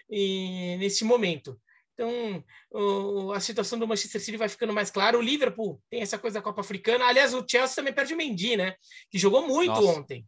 e, 0.10 0.76
nesse 0.78 1.06
momento. 1.06 1.58
Então, 1.94 2.44
o, 2.72 3.32
a 3.32 3.40
situação 3.40 3.80
do 3.80 3.88
Manchester 3.88 4.20
City 4.20 4.36
vai 4.36 4.50
ficando 4.50 4.74
mais 4.74 4.92
clara. 4.92 5.18
O 5.18 5.22
Liverpool 5.22 5.82
tem 5.90 6.02
essa 6.02 6.18
coisa 6.18 6.40
da 6.40 6.44
Copa 6.44 6.60
Africana. 6.60 7.06
Aliás, 7.06 7.34
o 7.34 7.46
Chelsea 7.48 7.76
também 7.76 7.94
perde 7.94 8.14
o 8.14 8.18
Mendy, 8.18 8.58
né? 8.58 8.76
Que 9.10 9.18
jogou 9.18 9.48
muito 9.48 9.70
Nossa. 9.72 10.00
ontem. 10.00 10.26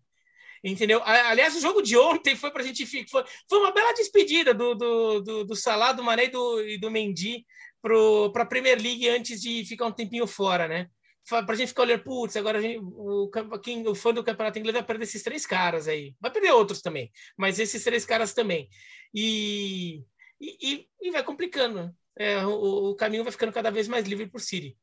Entendeu? 0.64 1.02
Aliás, 1.04 1.56
o 1.56 1.62
jogo 1.62 1.82
de 1.82 1.98
ontem 1.98 2.36
foi 2.36 2.52
para 2.52 2.62
a 2.62 2.66
gente. 2.66 2.86
Foi, 3.10 3.24
foi 3.50 3.60
uma 3.60 3.72
bela 3.72 3.94
despedida 3.94 4.54
do, 4.54 4.76
do, 4.76 5.22
do, 5.22 5.44
do 5.46 5.56
Salah, 5.56 5.92
do 5.92 6.04
Mané 6.04 6.26
e 6.26 6.30
do, 6.30 6.62
e 6.62 6.78
do 6.80 6.92
Mendy 6.92 7.46
para 7.82 8.44
a 8.44 8.46
Premier 8.46 8.82
League 8.82 9.08
antes 9.08 9.42
de 9.42 9.66
ficar 9.66 9.86
um 9.86 9.92
tempinho 9.92 10.28
fora, 10.28 10.68
né? 10.68 10.90
Para 11.28 11.52
a 11.52 11.56
gente 11.56 11.70
ficar 11.70 11.82
olhando, 11.82 12.04
putz, 12.04 12.38
agora 12.38 12.62
gente, 12.62 12.80
o, 12.82 13.30
quem, 13.62 13.86
o 13.86 13.94
fã 13.94 14.14
do 14.14 14.24
campeonato 14.24 14.60
inglês 14.60 14.74
vai 14.74 14.84
perder 14.84 15.04
esses 15.04 15.22
três 15.24 15.46
caras 15.46 15.88
aí. 15.88 16.16
Vai 16.22 16.32
perder 16.32 16.52
outros 16.52 16.82
também, 16.82 17.12
mas 17.38 17.60
esses 17.60 17.84
três 17.84 18.06
caras 18.06 18.34
também. 18.34 18.70
E, 19.14 20.04
e, 20.40 20.88
e 21.02 21.12
vai 21.12 21.24
complicando. 21.24 21.94
é, 22.18 22.46
o, 22.46 22.92
o, 22.92 22.96
caminho 22.96 23.24
vai 23.24 23.32
ficando 23.32 23.52
cada 23.52 23.70
vez 23.70 23.88
mais 23.88 24.08
livre 24.08 24.28
por 24.28 24.40
City. 24.40 24.78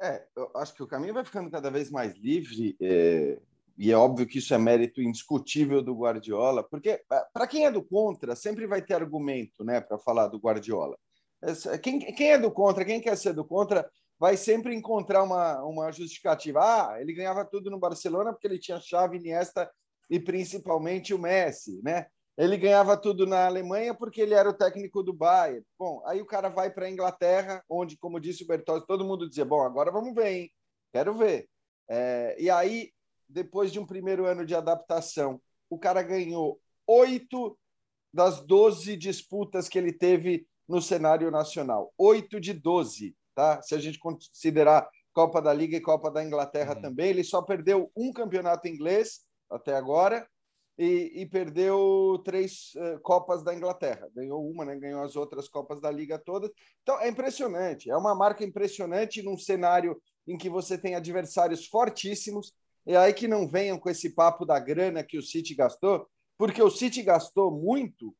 É, 0.00 0.26
eu 0.34 0.50
acho 0.56 0.74
que 0.74 0.82
o 0.82 0.86
caminho 0.86 1.14
vai 1.14 1.24
ficando 1.24 1.50
cada 1.50 1.70
vez 1.70 1.90
mais 1.90 2.14
livre, 2.16 2.76
é, 2.80 3.38
e 3.76 3.90
é 3.90 3.96
óbvio 3.96 4.26
que 4.26 4.38
isso 4.38 4.54
é 4.54 4.58
mérito 4.58 5.00
indiscutível 5.00 5.82
do 5.82 5.94
Guardiola, 5.94 6.62
porque 6.62 7.02
para 7.32 7.46
quem 7.46 7.66
é 7.66 7.70
do 7.70 7.82
contra, 7.82 8.36
sempre 8.36 8.66
vai 8.66 8.82
ter 8.82 8.94
argumento 8.94 9.64
né, 9.64 9.80
para 9.80 9.98
falar 9.98 10.28
do 10.28 10.38
Guardiola. 10.38 10.96
Quem, 11.82 11.98
quem 11.98 12.32
é 12.32 12.38
do 12.38 12.50
contra, 12.50 12.84
quem 12.84 13.00
quer 13.00 13.16
ser 13.16 13.32
do 13.32 13.44
contra, 13.44 13.88
vai 14.18 14.36
sempre 14.36 14.74
encontrar 14.74 15.24
uma, 15.24 15.64
uma 15.64 15.90
justificativa. 15.90 16.60
Ah, 16.60 17.00
ele 17.00 17.12
ganhava 17.12 17.44
tudo 17.44 17.70
no 17.70 17.78
Barcelona 17.78 18.32
porque 18.32 18.46
ele 18.46 18.58
tinha 18.58 18.78
chave, 18.78 19.18
Iniesta 19.18 19.68
e 20.08 20.20
principalmente 20.20 21.12
o 21.12 21.18
Messi, 21.18 21.80
né? 21.82 22.06
Ele 22.36 22.56
ganhava 22.56 22.96
tudo 22.96 23.26
na 23.26 23.46
Alemanha 23.46 23.94
porque 23.94 24.20
ele 24.20 24.34
era 24.34 24.48
o 24.48 24.54
técnico 24.54 25.02
do 25.02 25.12
Bayern. 25.12 25.64
Bom, 25.78 26.02
aí 26.06 26.22
o 26.22 26.26
cara 26.26 26.48
vai 26.48 26.70
para 26.70 26.86
a 26.86 26.90
Inglaterra, 26.90 27.62
onde, 27.68 27.96
como 27.98 28.20
disse 28.20 28.44
o 28.44 28.46
Bertozzi, 28.46 28.86
todo 28.86 29.04
mundo 29.04 29.28
dizia: 29.28 29.44
bom, 29.44 29.62
agora 29.62 29.90
vamos 29.90 30.14
ver, 30.14 30.28
hein? 30.28 30.52
Quero 30.92 31.14
ver. 31.14 31.48
É, 31.88 32.36
e 32.38 32.48
aí, 32.48 32.90
depois 33.32 33.72
de 33.72 33.80
um 33.80 33.86
primeiro 33.86 34.26
ano 34.26 34.44
de 34.44 34.54
adaptação, 34.54 35.40
o 35.68 35.78
cara 35.78 36.02
ganhou 36.02 36.60
oito 36.86 37.58
das 38.12 38.40
doze 38.44 38.96
disputas 38.96 39.68
que 39.68 39.78
ele 39.78 39.92
teve 39.92 40.46
no 40.68 40.82
cenário 40.82 41.30
nacional. 41.30 41.92
Oito 41.96 42.38
de 42.38 42.52
doze, 42.52 43.16
tá? 43.34 43.60
Se 43.62 43.74
a 43.74 43.78
gente 43.78 43.98
considerar 43.98 44.88
Copa 45.12 45.40
da 45.40 45.52
Liga 45.52 45.76
e 45.76 45.80
Copa 45.80 46.10
da 46.10 46.24
Inglaterra 46.24 46.74
uhum. 46.74 46.82
também, 46.82 47.10
ele 47.10 47.24
só 47.24 47.42
perdeu 47.42 47.90
um 47.96 48.12
campeonato 48.12 48.68
inglês 48.68 49.20
até 49.50 49.74
agora 49.74 50.26
e, 50.78 51.22
e 51.22 51.26
perdeu 51.26 52.20
três 52.24 52.72
uh, 52.76 52.98
Copas 53.00 53.42
da 53.42 53.54
Inglaterra. 53.54 54.08
Ganhou 54.14 54.46
uma, 54.48 54.64
né? 54.64 54.76
ganhou 54.76 55.02
as 55.02 55.16
outras 55.16 55.48
Copas 55.48 55.80
da 55.80 55.90
Liga 55.90 56.18
todas. 56.18 56.50
Então, 56.82 57.00
é 57.00 57.08
impressionante. 57.08 57.90
É 57.90 57.96
uma 57.96 58.14
marca 58.14 58.44
impressionante 58.44 59.22
num 59.22 59.36
cenário 59.36 60.00
em 60.26 60.36
que 60.36 60.48
você 60.48 60.78
tem 60.78 60.94
adversários 60.94 61.66
fortíssimos. 61.66 62.54
E 62.86 62.96
aí 62.96 63.12
que 63.12 63.28
não 63.28 63.46
venham 63.46 63.78
com 63.78 63.88
esse 63.88 64.10
papo 64.10 64.44
da 64.44 64.58
grana 64.58 65.04
que 65.04 65.18
o 65.18 65.22
City 65.22 65.54
gastou, 65.54 66.08
porque 66.36 66.62
o 66.62 66.70
City 66.70 67.02
gastou 67.02 67.50
muito 67.50 68.14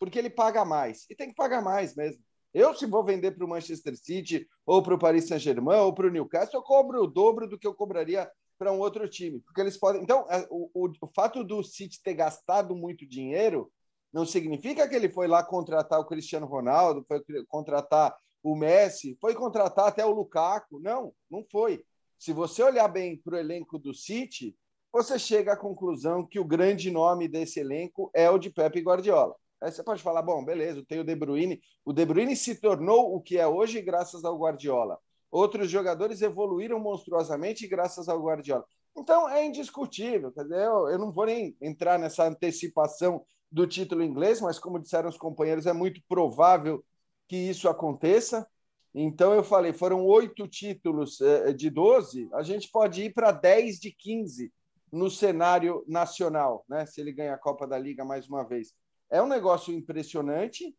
porque 0.00 0.18
ele 0.18 0.30
paga 0.30 0.64
mais. 0.64 1.06
E 1.10 1.14
tem 1.14 1.28
que 1.28 1.34
pagar 1.34 1.62
mais 1.62 1.94
mesmo. 1.94 2.22
Eu, 2.52 2.74
se 2.74 2.86
vou 2.86 3.04
vender 3.04 3.32
para 3.32 3.44
o 3.44 3.48
Manchester 3.48 3.96
City, 3.96 4.48
ou 4.66 4.82
para 4.82 4.94
o 4.94 4.98
Paris 4.98 5.28
Saint-Germain, 5.28 5.80
ou 5.80 5.92
para 5.92 6.08
o 6.08 6.10
Newcastle, 6.10 6.58
eu 6.58 6.64
cobro 6.64 7.02
o 7.02 7.06
dobro 7.06 7.46
do 7.46 7.58
que 7.58 7.66
eu 7.66 7.74
cobraria 7.74 8.28
para 8.58 8.72
um 8.72 8.78
outro 8.80 9.08
time. 9.08 9.40
Porque 9.40 9.60
eles 9.60 9.76
podem. 9.76 10.02
Então, 10.02 10.26
é, 10.28 10.46
o, 10.50 10.70
o, 10.74 10.92
o 11.00 11.06
fato 11.14 11.44
do 11.44 11.62
City 11.62 12.02
ter 12.02 12.14
gastado 12.14 12.74
muito 12.74 13.06
dinheiro 13.06 13.70
não 14.12 14.26
significa 14.26 14.88
que 14.88 14.94
ele 14.96 15.08
foi 15.08 15.28
lá 15.28 15.44
contratar 15.44 16.00
o 16.00 16.06
Cristiano 16.06 16.46
Ronaldo, 16.46 17.04
foi 17.06 17.22
contratar 17.46 18.16
o 18.42 18.56
Messi, 18.56 19.16
foi 19.20 19.34
contratar 19.34 19.86
até 19.86 20.04
o 20.04 20.10
Lukaku. 20.10 20.80
Não, 20.80 21.12
não 21.30 21.44
foi. 21.52 21.84
Se 22.20 22.34
você 22.34 22.62
olhar 22.62 22.86
bem 22.86 23.16
para 23.16 23.36
o 23.36 23.38
elenco 23.38 23.78
do 23.78 23.94
City, 23.94 24.54
você 24.92 25.18
chega 25.18 25.54
à 25.54 25.56
conclusão 25.56 26.26
que 26.26 26.38
o 26.38 26.44
grande 26.44 26.90
nome 26.90 27.26
desse 27.26 27.60
elenco 27.60 28.10
é 28.14 28.28
o 28.28 28.36
de 28.36 28.50
Pepe 28.50 28.82
Guardiola. 28.82 29.34
Aí 29.58 29.72
você 29.72 29.82
pode 29.82 30.02
falar, 30.02 30.20
bom, 30.20 30.44
beleza, 30.44 30.84
tem 30.86 31.00
o 31.00 31.04
De 31.04 31.16
Bruyne. 31.16 31.62
O 31.82 31.94
De 31.94 32.04
Bruyne 32.04 32.36
se 32.36 32.60
tornou 32.60 33.16
o 33.16 33.22
que 33.22 33.38
é 33.38 33.46
hoje 33.48 33.80
graças 33.80 34.22
ao 34.22 34.38
Guardiola. 34.38 34.98
Outros 35.30 35.70
jogadores 35.70 36.20
evoluíram 36.20 36.78
monstruosamente 36.78 37.66
graças 37.66 38.06
ao 38.06 38.22
Guardiola. 38.22 38.66
Então 38.94 39.26
é 39.26 39.42
indiscutível. 39.42 40.30
Eu, 40.36 40.90
eu 40.90 40.98
não 40.98 41.10
vou 41.10 41.24
nem 41.24 41.56
entrar 41.58 41.98
nessa 41.98 42.26
antecipação 42.26 43.24
do 43.50 43.66
título 43.66 44.02
inglês, 44.02 44.42
mas 44.42 44.58
como 44.58 44.78
disseram 44.78 45.08
os 45.08 45.16
companheiros, 45.16 45.64
é 45.64 45.72
muito 45.72 46.02
provável 46.06 46.84
que 47.26 47.36
isso 47.36 47.66
aconteça. 47.66 48.46
Então 48.94 49.32
eu 49.32 49.44
falei, 49.44 49.72
foram 49.72 50.04
oito 50.04 50.48
títulos 50.48 51.20
eh, 51.20 51.52
de 51.52 51.70
12, 51.70 52.28
a 52.32 52.42
gente 52.42 52.68
pode 52.70 53.04
ir 53.04 53.14
para 53.14 53.30
10 53.30 53.78
de 53.78 53.92
15 53.92 54.52
no 54.92 55.08
cenário 55.08 55.84
nacional, 55.86 56.64
né? 56.68 56.84
Se 56.86 57.00
ele 57.00 57.12
ganha 57.12 57.34
a 57.34 57.38
Copa 57.38 57.66
da 57.66 57.78
Liga 57.78 58.04
mais 58.04 58.28
uma 58.28 58.44
vez. 58.44 58.74
É 59.08 59.22
um 59.22 59.28
negócio 59.28 59.72
impressionante. 59.72 60.74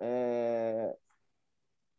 É... 0.00 0.94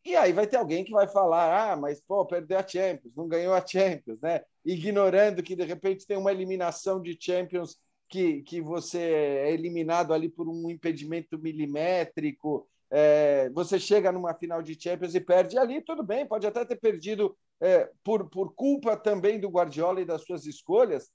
E 0.04 0.16
aí 0.16 0.32
vai 0.32 0.46
ter 0.46 0.56
alguém 0.56 0.84
que 0.84 0.92
vai 0.92 1.06
falar: 1.06 1.72
ah, 1.72 1.76
mas 1.76 2.00
pô, 2.00 2.24
perdeu 2.26 2.58
a 2.58 2.66
Champions, 2.66 3.14
não 3.14 3.28
ganhou 3.28 3.54
a 3.54 3.66
Champions, 3.66 4.20
né? 4.20 4.42
Ignorando 4.64 5.42
que 5.42 5.56
de 5.56 5.64
repente 5.64 6.06
tem 6.06 6.16
uma 6.16 6.32
eliminação 6.32 7.00
de 7.02 7.16
Champions 7.20 7.78
que, 8.08 8.42
que 8.42 8.60
você 8.60 8.98
é 8.98 9.52
eliminado 9.52 10.12
ali 10.12 10.28
por 10.28 10.48
um 10.48 10.70
impedimento 10.70 11.38
milimétrico. 11.38 12.68
É, 12.90 13.48
você 13.50 13.78
chega 13.78 14.10
numa 14.10 14.34
final 14.34 14.62
de 14.62 14.80
Champions 14.80 15.14
e 15.14 15.20
perde 15.20 15.56
ali, 15.56 15.80
tudo 15.80 16.02
bem, 16.02 16.26
pode 16.26 16.46
até 16.46 16.64
ter 16.64 16.76
perdido 16.76 17.36
é, 17.60 17.88
por, 18.02 18.28
por 18.28 18.52
culpa 18.54 18.96
também 18.96 19.38
do 19.38 19.48
Guardiola 19.48 20.00
e 20.00 20.04
das 20.04 20.24
suas 20.24 20.44
escolhas, 20.44 21.10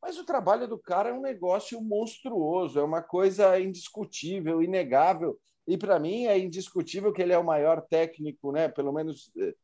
mas 0.00 0.18
o 0.18 0.24
trabalho 0.24 0.68
do 0.68 0.78
cara 0.78 1.08
é 1.08 1.12
um 1.12 1.20
negócio 1.20 1.80
monstruoso, 1.80 2.78
é 2.78 2.82
uma 2.82 3.02
coisa 3.02 3.58
indiscutível, 3.58 4.62
inegável. 4.62 5.36
E 5.66 5.76
para 5.76 5.98
mim 5.98 6.26
é 6.26 6.38
indiscutível 6.38 7.12
que 7.12 7.20
ele 7.20 7.32
é 7.32 7.38
o 7.38 7.44
maior 7.44 7.80
técnico, 7.80 8.52
né? 8.52 8.68
Pelo 8.68 8.92
menos 8.92 9.32
eh, 9.36 9.54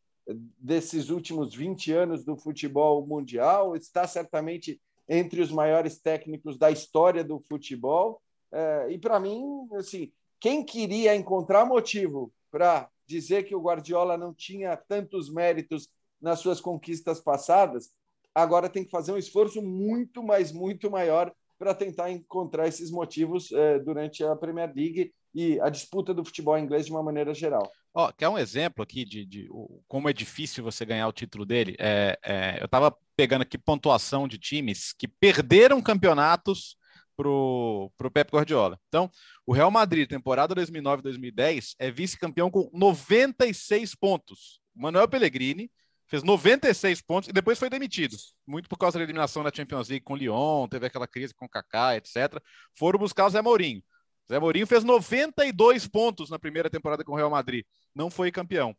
desses 0.59 1.11
últimos 1.11 1.55
20 1.55 1.93
anos 1.93 2.25
do 2.25 2.37
futebol 2.37 3.07
mundial, 3.07 3.77
está 3.77 4.07
certamente 4.07 4.81
entre 5.09 5.41
os 5.41 5.53
maiores 5.53 6.01
técnicos 6.01 6.59
da 6.59 6.71
história 6.73 7.23
do 7.23 7.39
futebol. 7.39 8.21
Eh, 8.51 8.87
e 8.93 8.99
para 8.99 9.21
mim, 9.21 9.69
assim, 9.75 10.11
quem 10.43 10.65
queria 10.65 11.15
encontrar 11.15 11.65
motivo 11.65 12.33
para 12.51 12.89
dizer 13.07 13.45
que 13.45 13.55
o 13.55 13.63
Guardiola 13.63 14.19
não 14.19 14.35
tinha 14.35 14.77
tantos 14.77 15.33
méritos 15.33 15.89
nas 16.21 16.41
suas 16.41 16.61
conquistas 16.61 17.21
passadas, 17.21 17.91
agora 18.35 18.69
tem 18.69 18.85
que 18.85 18.91
fazer 18.91 19.13
um 19.13 19.17
esforço 19.17 19.63
muito, 19.63 20.21
mas 20.21 20.51
muito 20.51 20.91
maior 20.91 21.33
para 21.57 21.73
tentar 21.73 22.11
encontrar 22.11 22.67
esses 22.67 22.91
motivos 22.91 23.53
eh, 23.53 23.79
durante 23.79 24.25
a 24.25 24.35
Premier 24.35 24.73
League 24.75 25.13
e 25.33 25.61
a 25.61 25.69
disputa 25.69 26.13
do 26.13 26.25
futebol 26.25 26.59
inglês 26.59 26.87
de 26.87 26.93
uma 26.93 27.05
maneira 27.05 27.33
geral. 27.33 27.71
Ó, 27.95 28.11
quer 28.11 28.29
um 28.29 28.39
exemplo 28.39 28.83
aqui 28.83 29.05
de, 29.05 29.25
de, 29.25 29.49
como 29.87 30.09
é 30.09 30.13
difícil 30.13 30.65
você 30.65 30.85
ganhar 30.85 31.07
o 31.07 31.13
título 31.13 31.47
dele? 31.47 31.77
É, 31.79 32.19
é, 32.25 32.61
eu 32.61 32.65
estava 32.65 32.93
pegando 33.15 33.43
aqui 33.43 33.57
pontuação 33.57 34.27
de 34.27 34.39
times 34.39 34.93
que 34.93 35.07
perderam 35.07 35.81
campeonatos 35.81 36.77
para 37.23 38.07
o 38.07 38.11
Pep 38.11 38.31
Guardiola. 38.33 38.79
Então, 38.89 39.11
o 39.47 39.53
Real 39.53 39.71
Madrid, 39.71 40.09
temporada 40.09 40.55
2009-2010, 40.55 41.75
é 41.79 41.91
vice-campeão 41.91 42.51
com 42.51 42.71
96 42.73 43.95
pontos. 43.95 44.61
O 44.75 44.83
Manuel 44.83 45.09
Pellegrini 45.09 45.71
fez 46.07 46.23
96 46.23 47.01
pontos 47.01 47.29
e 47.31 47.33
depois 47.33 47.59
foi 47.59 47.71
demitido, 47.71 48.17
muito 48.47 48.69
por 48.69 48.77
causa 48.77 48.99
da 48.99 49.05
eliminação 49.05 49.43
da 49.43 49.51
Champions 49.55 49.89
League 49.89 50.05
com 50.05 50.13
o 50.13 50.17
Lyon, 50.17 50.69
teve 50.69 50.87
aquela 50.87 51.09
crise 51.09 51.33
com 51.35 51.47
o 51.47 51.49
Kaká, 51.49 51.97
etc. 51.97 52.39
Foram 52.77 52.99
buscar 52.99 53.27
o 53.27 53.31
Zé 53.31 53.41
Mourinho. 53.41 53.83
Zé 54.31 54.39
Mourinho 54.39 54.67
fez 54.67 54.85
92 54.85 55.89
pontos 55.89 56.29
na 56.29 56.39
primeira 56.39 56.69
temporada 56.69 57.03
com 57.03 57.13
o 57.13 57.17
Real 57.17 57.31
Madrid, 57.31 57.65
não 57.95 58.11
foi 58.11 58.31
campeão. 58.31 58.77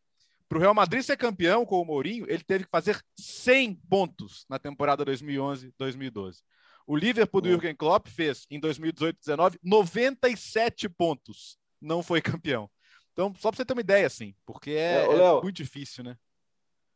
Para 0.47 0.57
o 0.59 0.61
Real 0.61 0.75
Madrid 0.75 1.01
ser 1.01 1.17
campeão 1.17 1.65
com 1.65 1.81
o 1.81 1.85
Mourinho, 1.85 2.25
ele 2.29 2.43
teve 2.43 2.65
que 2.65 2.69
fazer 2.69 3.01
100 3.17 3.75
pontos 3.89 4.45
na 4.47 4.59
temporada 4.59 5.03
2011-2012. 5.03 6.41
O 6.85 6.95
Liverpool 6.95 7.41
do 7.41 7.49
Jürgen 7.49 7.75
Klopp 7.75 8.07
fez 8.07 8.45
em 8.49 8.59
2018-19 8.59 9.57
97 9.63 10.89
pontos, 10.89 11.57
não 11.81 12.03
foi 12.03 12.21
campeão. 12.21 12.69
Então, 13.13 13.33
só 13.37 13.49
para 13.49 13.57
você 13.57 13.65
ter 13.65 13.73
uma 13.73 13.81
ideia, 13.81 14.07
assim, 14.07 14.33
porque 14.45 14.71
é, 14.71 15.05
é, 15.05 15.15
é 15.15 15.41
muito 15.41 15.55
difícil, 15.55 16.03
né? 16.03 16.17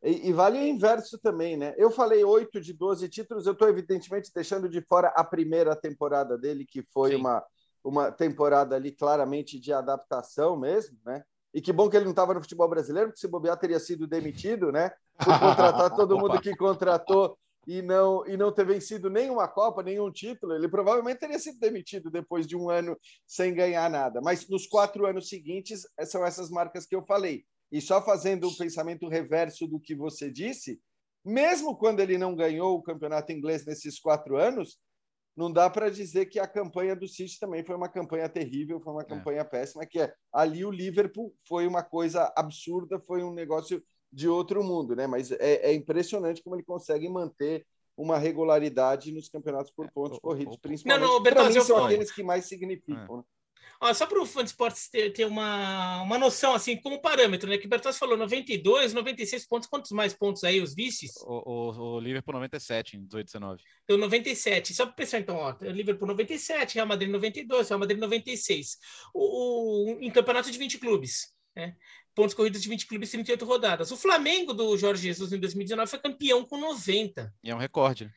E, 0.04 0.30
e, 0.30 0.34
vale 0.34 0.60
o 0.60 0.68
inverso 0.68 1.18
também, 1.18 1.58
né? 1.58 1.74
Eu 1.78 1.90
falei 1.90 2.24
8 2.24 2.62
de 2.62 2.74
12 2.74 3.10
títulos, 3.10 3.46
eu 3.46 3.54
estou 3.54 3.68
evidentemente 3.68 4.32
deixando 4.34 4.70
de 4.70 4.82
fora 4.82 5.08
a 5.10 5.24
primeira 5.24 5.76
temporada 5.76 6.38
dele, 6.38 6.66
que 6.66 6.84
foi 6.94 7.16
uma, 7.16 7.44
uma 7.84 8.12
temporada 8.12 8.76
ali 8.76 8.92
claramente 8.92 9.60
de 9.60 9.74
adaptação 9.74 10.58
mesmo, 10.58 10.98
né? 11.06 11.24
E 11.54 11.62
que 11.62 11.74
bom 11.74 11.90
que 11.90 11.96
ele 11.96 12.06
não 12.06 12.12
estava 12.12 12.34
no 12.34 12.42
futebol 12.42 12.68
brasileiro, 12.68 13.10
porque 13.10 13.22
se 13.22 13.28
bobear 13.28 13.58
teria 13.58 13.80
sido 13.80 14.06
demitido, 14.06 14.72
né? 14.72 14.92
Por 15.18 15.40
contratar 15.40 15.90
todo 15.96 16.18
mundo 16.18 16.40
que 16.40 16.56
contratou 16.56 17.38
e 17.68 17.82
não, 17.82 18.26
e 18.26 18.38
não 18.38 18.50
ter 18.50 18.66
vencido 18.66 19.10
nenhuma 19.10 19.46
Copa, 19.46 19.84
nenhum 19.84 20.10
título. 20.10 20.54
Ele 20.54 20.70
provavelmente 20.70 21.20
teria 21.20 21.38
sido 21.38 21.60
demitido 21.60 22.10
depois 22.10 22.48
de 22.48 22.56
um 22.56 22.70
ano 22.70 22.98
sem 23.28 23.54
ganhar 23.54 23.90
nada. 23.90 24.22
Mas 24.22 24.48
nos 24.48 24.66
quatro 24.66 25.06
anos 25.06 25.28
seguintes, 25.28 25.86
são 26.06 26.26
essas 26.26 26.50
marcas 26.50 26.86
que 26.86 26.96
eu 26.96 27.06
falei. 27.06 27.44
E 27.70 27.82
só 27.82 28.02
fazendo 28.02 28.48
o 28.48 28.58
pensamento 28.58 29.10
reverso 29.10 29.68
do 29.68 29.82
que 29.82 29.94
você 29.94 30.32
disse, 30.32 30.80
mesmo 31.26 31.78
quando 31.78 32.00
ele 32.00 32.18
não 32.18 32.34
ganhou 32.34 32.78
o 32.78 32.82
campeonato 32.82 33.34
inglês 33.34 33.66
nesses 33.66 34.00
quatro 34.00 34.38
anos, 34.38 34.80
não 35.36 35.52
dá 35.52 35.70
para 35.70 35.92
dizer 35.92 36.28
que 36.28 36.40
a 36.40 36.48
campanha 36.48 36.96
do 36.96 37.08
City 37.08 37.38
também 37.38 37.66
foi 37.66 37.76
uma 37.76 37.90
campanha 37.90 38.30
terrível, 38.30 38.80
foi 38.80 38.94
uma 38.94 39.02
é. 39.02 39.06
campanha 39.06 39.42
é. 39.42 39.44
péssima, 39.44 39.86
que 39.86 40.00
é 40.00 40.14
ali 40.34 40.64
o 40.64 40.72
Liverpool 40.72 41.36
foi 41.46 41.68
uma 41.68 41.84
coisa 41.84 42.34
absurda, 42.36 42.98
foi 43.02 43.24
um 43.24 43.34
negócio 43.34 43.84
de 44.12 44.28
outro 44.28 44.64
mundo, 44.64 44.96
né? 44.96 45.08
Mas 45.08 45.32
é, 45.32 45.72
é 45.72 45.74
impressionante 45.74 46.42
como 46.42 46.56
ele 46.56 46.64
consegue 46.64 47.08
manter 47.10 47.66
uma 47.96 48.18
regularidade 48.18 49.12
nos 49.12 49.28
campeonatos 49.28 49.72
por 49.72 49.88
é, 49.88 49.90
pontos 49.90 50.20
corridos, 50.20 50.56
principalmente 50.58 51.02
não, 51.02 51.16
não, 51.16 51.24
Bertazzi, 51.24 51.58
mim, 51.58 51.66
são 51.66 51.84
aqueles 51.84 52.12
que 52.12 52.22
mais 52.22 52.46
significam. 52.46 53.16
É. 53.16 53.18
Né? 53.18 53.24
Ó, 53.80 53.94
só 53.94 54.08
para 54.08 54.20
o 54.20 54.26
fã 54.26 54.44
de 54.44 54.50
esportes 54.50 54.90
ter, 54.90 55.14
ter, 55.14 55.26
uma, 55.26 56.02
uma 56.02 56.18
noção, 56.18 56.54
assim, 56.54 56.76
como 56.78 57.00
parâmetro, 57.00 57.48
né? 57.48 57.58
Que 57.58 57.68
o 57.68 57.70
Bertozzi 57.70 58.00
falou 58.00 58.18
92, 58.18 58.94
96 58.94 59.48
pontos. 59.48 59.70
Quantos 59.70 59.92
mais 59.92 60.14
pontos 60.14 60.44
aí, 60.44 60.60
os 60.60 60.74
vices? 60.74 61.12
O, 61.22 61.44
o, 61.46 61.96
o 61.96 62.00
Liverpool 62.00 62.34
97 62.34 62.98
em 62.98 63.06
18, 63.06 63.26
19. 63.26 63.64
Então, 63.84 63.98
97. 63.98 64.74
Só 64.74 64.86
para 64.86 64.96
pensar, 64.96 65.20
então, 65.20 65.36
ó, 65.36 65.56
Liverpool 65.62 66.08
97, 66.08 66.76
Real 66.76 66.88
Madrid 66.88 67.12
92, 67.12 67.70
Real 67.70 67.80
Madrid 67.80 68.00
96. 68.00 68.78
O, 69.14 69.92
o, 69.94 70.00
em 70.02 70.10
campeonato 70.10 70.50
de 70.50 70.58
20 70.58 70.80
clubes, 70.80 71.32
né? 71.56 71.76
Pontos 72.18 72.34
corridos 72.34 72.64
de 72.64 72.68
20 72.68 72.88
clubes, 72.88 73.12
38 73.12 73.46
rodadas. 73.46 73.92
O 73.92 73.96
Flamengo 73.96 74.52
do 74.52 74.76
Jorge 74.76 75.04
Jesus 75.04 75.32
em 75.32 75.40
2019 75.40 75.88
foi 75.88 76.00
campeão 76.00 76.44
com 76.44 76.58
90. 76.58 77.32
E 77.44 77.52
é 77.52 77.54
um 77.54 77.60
recorde. 77.60 78.12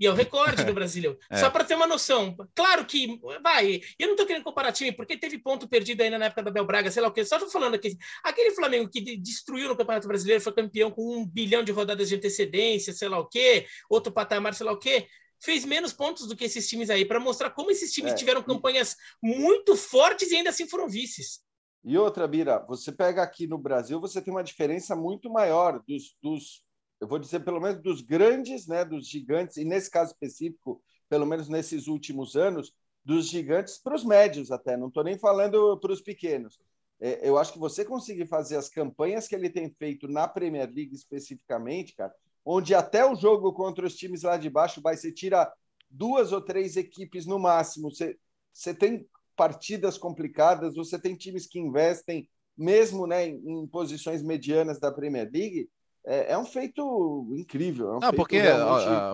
E 0.00 0.06
é 0.06 0.10
o 0.10 0.14
recorde 0.14 0.64
do 0.64 0.72
Brasileiro. 0.72 1.18
É. 1.28 1.36
Só 1.36 1.50
para 1.50 1.62
ter 1.62 1.74
uma 1.74 1.86
noção. 1.86 2.34
Claro 2.54 2.86
que, 2.86 3.20
vai, 3.42 3.82
eu 3.98 4.06
não 4.06 4.14
estou 4.14 4.26
querendo 4.26 4.42
comparar 4.42 4.72
time, 4.72 4.90
porque 4.90 5.18
teve 5.18 5.38
ponto 5.38 5.68
perdido 5.68 6.00
ainda 6.00 6.18
na 6.18 6.24
época 6.26 6.44
da 6.44 6.50
Bel 6.50 6.64
Braga, 6.64 6.90
sei 6.90 7.02
lá 7.02 7.08
o 7.08 7.12
quê. 7.12 7.22
Só 7.22 7.36
estou 7.36 7.50
falando 7.50 7.74
aqui. 7.74 7.94
Aquele 8.24 8.52
Flamengo 8.52 8.88
que 8.88 9.18
destruiu 9.18 9.68
no 9.68 9.76
Campeonato 9.76 10.08
Brasileiro, 10.08 10.42
foi 10.42 10.54
campeão 10.54 10.90
com 10.90 11.18
um 11.18 11.26
bilhão 11.26 11.62
de 11.62 11.72
rodadas 11.72 12.08
de 12.08 12.14
antecedência, 12.14 12.94
sei 12.94 13.10
lá 13.10 13.18
o 13.18 13.28
quê, 13.28 13.66
outro 13.90 14.10
patamar, 14.10 14.54
sei 14.54 14.64
lá 14.64 14.72
o 14.72 14.78
quê 14.78 15.06
fez 15.42 15.64
menos 15.64 15.92
pontos 15.92 16.26
do 16.26 16.36
que 16.36 16.44
esses 16.44 16.68
times 16.68 16.90
aí, 16.90 17.02
para 17.02 17.18
mostrar 17.18 17.48
como 17.50 17.70
esses 17.70 17.90
times 17.92 18.12
é. 18.12 18.14
tiveram 18.14 18.42
campanhas 18.42 18.94
muito 19.22 19.74
fortes 19.74 20.30
e 20.30 20.36
ainda 20.36 20.50
assim 20.50 20.68
foram 20.68 20.86
vices. 20.86 21.40
E 21.82 21.96
outra, 21.96 22.28
Bira, 22.28 22.64
você 22.66 22.92
pega 22.92 23.22
aqui 23.22 23.46
no 23.46 23.56
Brasil, 23.56 24.00
você 24.00 24.20
tem 24.20 24.32
uma 24.32 24.44
diferença 24.44 24.94
muito 24.94 25.30
maior 25.30 25.82
dos, 25.86 26.16
dos 26.22 26.62
eu 27.00 27.08
vou 27.08 27.18
dizer 27.18 27.40
pelo 27.40 27.60
menos 27.60 27.82
dos 27.82 28.02
grandes, 28.02 28.66
né, 28.66 28.84
dos 28.84 29.08
gigantes, 29.08 29.56
e 29.56 29.64
nesse 29.64 29.90
caso 29.90 30.12
específico, 30.12 30.82
pelo 31.08 31.26
menos 31.26 31.48
nesses 31.48 31.86
últimos 31.88 32.36
anos, 32.36 32.74
dos 33.02 33.28
gigantes 33.28 33.78
para 33.78 33.96
os 33.96 34.04
médios 34.04 34.52
até, 34.52 34.76
não 34.76 34.88
estou 34.88 35.02
nem 35.02 35.18
falando 35.18 35.78
para 35.80 35.92
os 35.92 36.02
pequenos. 36.02 36.60
É, 37.00 37.26
eu 37.26 37.38
acho 37.38 37.54
que 37.54 37.58
você 37.58 37.82
conseguir 37.82 38.26
fazer 38.26 38.56
as 38.56 38.68
campanhas 38.68 39.26
que 39.26 39.34
ele 39.34 39.48
tem 39.48 39.70
feito 39.70 40.06
na 40.06 40.28
Premier 40.28 40.66
League 40.70 40.94
especificamente, 40.94 41.94
cara, 41.94 42.14
onde 42.44 42.74
até 42.74 43.04
o 43.04 43.14
jogo 43.14 43.54
contra 43.54 43.86
os 43.86 43.96
times 43.96 44.22
lá 44.22 44.36
de 44.36 44.50
baixo 44.50 44.82
vai 44.82 44.96
se 44.98 45.10
tira 45.10 45.50
duas 45.88 46.30
ou 46.30 46.42
três 46.42 46.76
equipes 46.76 47.24
no 47.24 47.38
máximo. 47.38 47.90
Você, 47.90 48.18
você 48.52 48.74
tem 48.74 49.08
partidas 49.40 49.96
complicadas, 49.96 50.74
você 50.74 51.00
tem 51.00 51.16
times 51.16 51.46
que 51.46 51.58
investem 51.58 52.28
mesmo 52.58 53.06
né, 53.06 53.26
em, 53.26 53.66
posições 53.68 54.22
medianas 54.22 54.78
da 54.78 54.92
Premier 54.92 55.30
League 55.32 55.66
é, 56.06 56.32
é 56.32 56.38
um 56.38 56.44
feito 56.44 57.26
incrível. 57.32 57.86
É 57.86 57.96
um 57.96 58.00
Não, 58.00 58.00
feito 58.00 58.16
porque, 58.16 58.38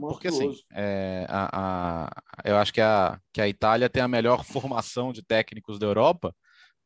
porque 0.00 0.26
assim, 0.26 0.52
é, 0.72 1.24
a, 1.28 2.08
a, 2.08 2.10
eu 2.44 2.56
acho 2.56 2.72
que 2.72 2.80
a, 2.80 3.20
que 3.32 3.40
a 3.40 3.48
Itália 3.48 3.88
tem 3.88 4.02
a 4.02 4.08
melhor 4.08 4.42
formação 4.44 5.12
de 5.12 5.22
técnicos 5.22 5.78
da 5.78 5.86
Europa, 5.86 6.34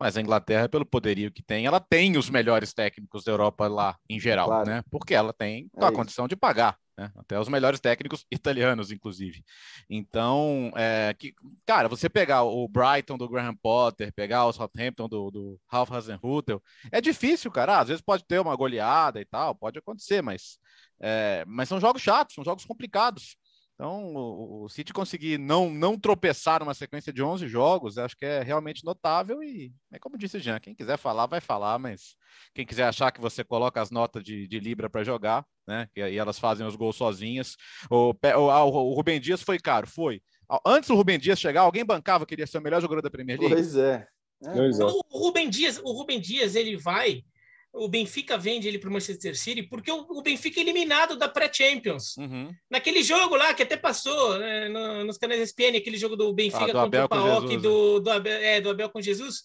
mas 0.00 0.16
a 0.16 0.20
Inglaterra, 0.20 0.68
pelo 0.68 0.86
poderio 0.86 1.30
que 1.30 1.42
tem, 1.42 1.66
ela 1.66 1.78
tem 1.78 2.16
os 2.16 2.30
melhores 2.30 2.72
técnicos 2.72 3.22
da 3.22 3.32
Europa 3.32 3.68
lá 3.68 3.98
em 4.08 4.18
geral, 4.18 4.48
claro. 4.48 4.66
né? 4.66 4.82
Porque 4.90 5.14
ela 5.14 5.32
tem 5.32 5.70
é 5.76 5.84
a 5.84 5.92
condição 5.92 6.26
de 6.26 6.34
pagar 6.34 6.78
né? 7.00 7.10
até 7.16 7.40
os 7.40 7.48
melhores 7.48 7.80
técnicos 7.80 8.26
italianos, 8.30 8.92
inclusive. 8.92 9.42
Então, 9.88 10.70
é, 10.76 11.14
que, 11.18 11.34
cara, 11.64 11.88
você 11.88 12.10
pegar 12.10 12.42
o 12.42 12.68
Brighton 12.68 13.16
do 13.16 13.28
Graham 13.28 13.56
Potter, 13.56 14.12
pegar 14.12 14.44
o 14.44 14.52
Southampton 14.52 15.08
do, 15.08 15.30
do 15.30 15.60
Ralph 15.66 15.90
Hasenhutel, 15.90 16.62
é 16.92 17.00
difícil, 17.00 17.50
cara. 17.50 17.80
Às 17.80 17.88
vezes 17.88 18.02
pode 18.02 18.24
ter 18.24 18.38
uma 18.38 18.54
goleada 18.54 19.20
e 19.20 19.24
tal, 19.24 19.54
pode 19.54 19.78
acontecer, 19.78 20.22
mas, 20.22 20.58
é, 21.00 21.42
mas 21.46 21.68
são 21.68 21.80
jogos 21.80 22.02
chatos, 22.02 22.34
são 22.34 22.44
jogos 22.44 22.66
complicados. 22.66 23.36
Então, 23.80 24.14
o, 24.14 24.64
o 24.64 24.68
City 24.68 24.92
conseguir 24.92 25.38
não, 25.38 25.70
não 25.70 25.98
tropeçar 25.98 26.60
numa 26.60 26.74
sequência 26.74 27.10
de 27.10 27.22
11 27.22 27.48
jogos, 27.48 27.96
acho 27.96 28.14
que 28.14 28.26
é 28.26 28.42
realmente 28.42 28.84
notável. 28.84 29.42
E 29.42 29.72
é 29.90 29.98
como 29.98 30.18
disse 30.18 30.36
o 30.36 30.40
Jean: 30.40 30.60
quem 30.60 30.74
quiser 30.74 30.98
falar, 30.98 31.24
vai 31.24 31.40
falar, 31.40 31.78
mas 31.78 32.14
quem 32.54 32.66
quiser 32.66 32.84
achar 32.84 33.10
que 33.10 33.22
você 33.22 33.42
coloca 33.42 33.80
as 33.80 33.90
notas 33.90 34.22
de, 34.22 34.46
de 34.46 34.60
Libra 34.60 34.90
para 34.90 35.02
jogar, 35.02 35.46
né? 35.66 35.88
E 35.96 36.02
aí 36.02 36.18
elas 36.18 36.38
fazem 36.38 36.66
os 36.66 36.76
gols 36.76 36.94
sozinhas. 36.94 37.56
O, 37.90 38.12
o, 38.12 38.38
o, 38.38 38.94
Rubem 38.94 39.18
Dias 39.18 39.40
foi 39.40 39.58
caro, 39.58 39.86
foi. 39.86 40.20
Antes 40.66 40.88
do 40.88 40.94
Rubem 40.94 41.18
Dias 41.18 41.40
chegar, 41.40 41.62
alguém 41.62 41.82
bancava 41.82 42.26
que 42.26 42.34
ele 42.34 42.42
ia 42.42 42.46
ser 42.46 42.58
o 42.58 42.62
melhor 42.62 42.82
jogador 42.82 43.00
da 43.00 43.08
Premier 43.08 43.40
League? 43.40 43.54
Pois 43.54 43.76
é. 43.76 44.06
é. 44.44 44.52
Pois 44.52 44.78
é. 44.78 44.84
O, 44.84 45.00
Rubem 45.10 45.48
Dias, 45.48 45.78
o 45.78 45.90
Rubem 45.90 46.20
Dias, 46.20 46.54
ele 46.54 46.76
vai 46.76 47.24
o 47.72 47.88
Benfica 47.88 48.36
vende 48.36 48.66
ele 48.66 48.78
para 48.78 48.90
o 48.90 48.92
Manchester 48.92 49.38
City 49.38 49.62
porque 49.62 49.90
o, 49.90 50.04
o, 50.08 50.22
Benfica 50.22 50.58
é 50.58 50.62
eliminado 50.62 51.16
da 51.16 51.28
pré-Champions. 51.28 52.16
Uhum. 52.16 52.52
Naquele 52.68 53.02
jogo 53.02 53.36
lá, 53.36 53.54
que 53.54 53.62
até 53.62 53.76
passou 53.76 54.38
né, 54.38 54.68
no, 54.68 55.04
nos 55.04 55.16
canais 55.16 55.40
ESPN, 55.40 55.76
aquele 55.76 55.96
jogo 55.96 56.16
do 56.16 56.32
Benfica 56.32 56.64
ah, 56.64 56.66
do 56.66 56.72
contra 56.72 57.04
o 57.04 57.08
Paok, 57.08 57.56
do, 57.58 57.98
né? 57.98 58.00
do, 58.00 58.10
Abel, 58.10 58.32
é, 58.32 58.60
do 58.60 58.70
Abel 58.70 58.90
com 58.90 59.00
Jesus. 59.00 59.42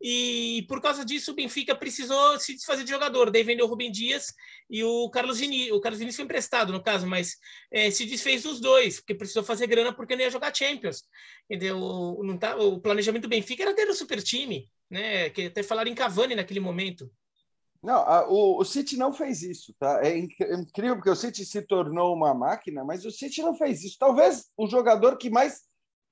E 0.00 0.64
por 0.68 0.80
causa 0.80 1.04
disso, 1.04 1.32
o 1.32 1.34
Benfica 1.34 1.74
precisou 1.74 2.38
se 2.40 2.54
desfazer 2.54 2.82
de 2.82 2.90
jogador. 2.90 3.30
Daí 3.30 3.42
vendeu 3.42 3.66
o 3.66 3.68
Rubem 3.68 3.92
Dias 3.92 4.32
e 4.70 4.82
o 4.82 5.10
Carlos 5.10 5.38
Diniz. 5.38 5.70
O 5.70 5.80
Carlos 5.80 5.98
Diniz 5.98 6.16
foi 6.16 6.24
emprestado, 6.24 6.72
no 6.72 6.82
caso, 6.82 7.06
mas 7.06 7.36
é, 7.70 7.90
se 7.90 8.06
desfez 8.06 8.42
dos 8.42 8.58
dois, 8.58 9.00
porque 9.00 9.14
precisou 9.14 9.44
fazer 9.44 9.66
grana 9.66 9.92
porque 9.92 10.16
não 10.16 10.22
ia 10.22 10.30
jogar 10.30 10.54
Champions. 10.54 11.02
Entendeu? 11.48 12.18
Não 12.22 12.38
tá, 12.38 12.56
o 12.56 12.80
planejamento 12.80 13.22
do 13.22 13.28
Benfica 13.28 13.62
era 13.62 13.74
ter 13.74 13.88
o 13.88 13.94
super 13.94 14.22
time, 14.22 14.66
né? 14.90 15.28
Que 15.28 15.46
até 15.46 15.62
falaram 15.62 15.90
em 15.90 15.94
Cavani 15.94 16.34
naquele 16.34 16.60
momento. 16.60 17.10
Não, 17.86 17.98
a, 17.98 18.28
o, 18.28 18.58
o 18.58 18.64
City 18.64 18.96
não 18.96 19.12
fez 19.12 19.42
isso, 19.42 19.72
tá? 19.78 20.04
É, 20.04 20.08
é 20.08 20.18
incrível 20.18 20.96
porque 20.96 21.08
o 21.08 21.14
City 21.14 21.46
se 21.46 21.62
tornou 21.62 22.12
uma 22.12 22.34
máquina, 22.34 22.84
mas 22.84 23.04
o 23.04 23.12
City 23.12 23.40
não 23.42 23.54
fez 23.54 23.84
isso. 23.84 23.96
Talvez 23.96 24.50
o 24.56 24.66
jogador 24.66 25.16
que 25.16 25.30
mais 25.30 25.62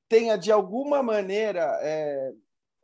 tenha 0.08 0.36
de 0.36 0.52
alguma 0.52 1.02
maneira 1.02 1.76
é, 1.82 2.32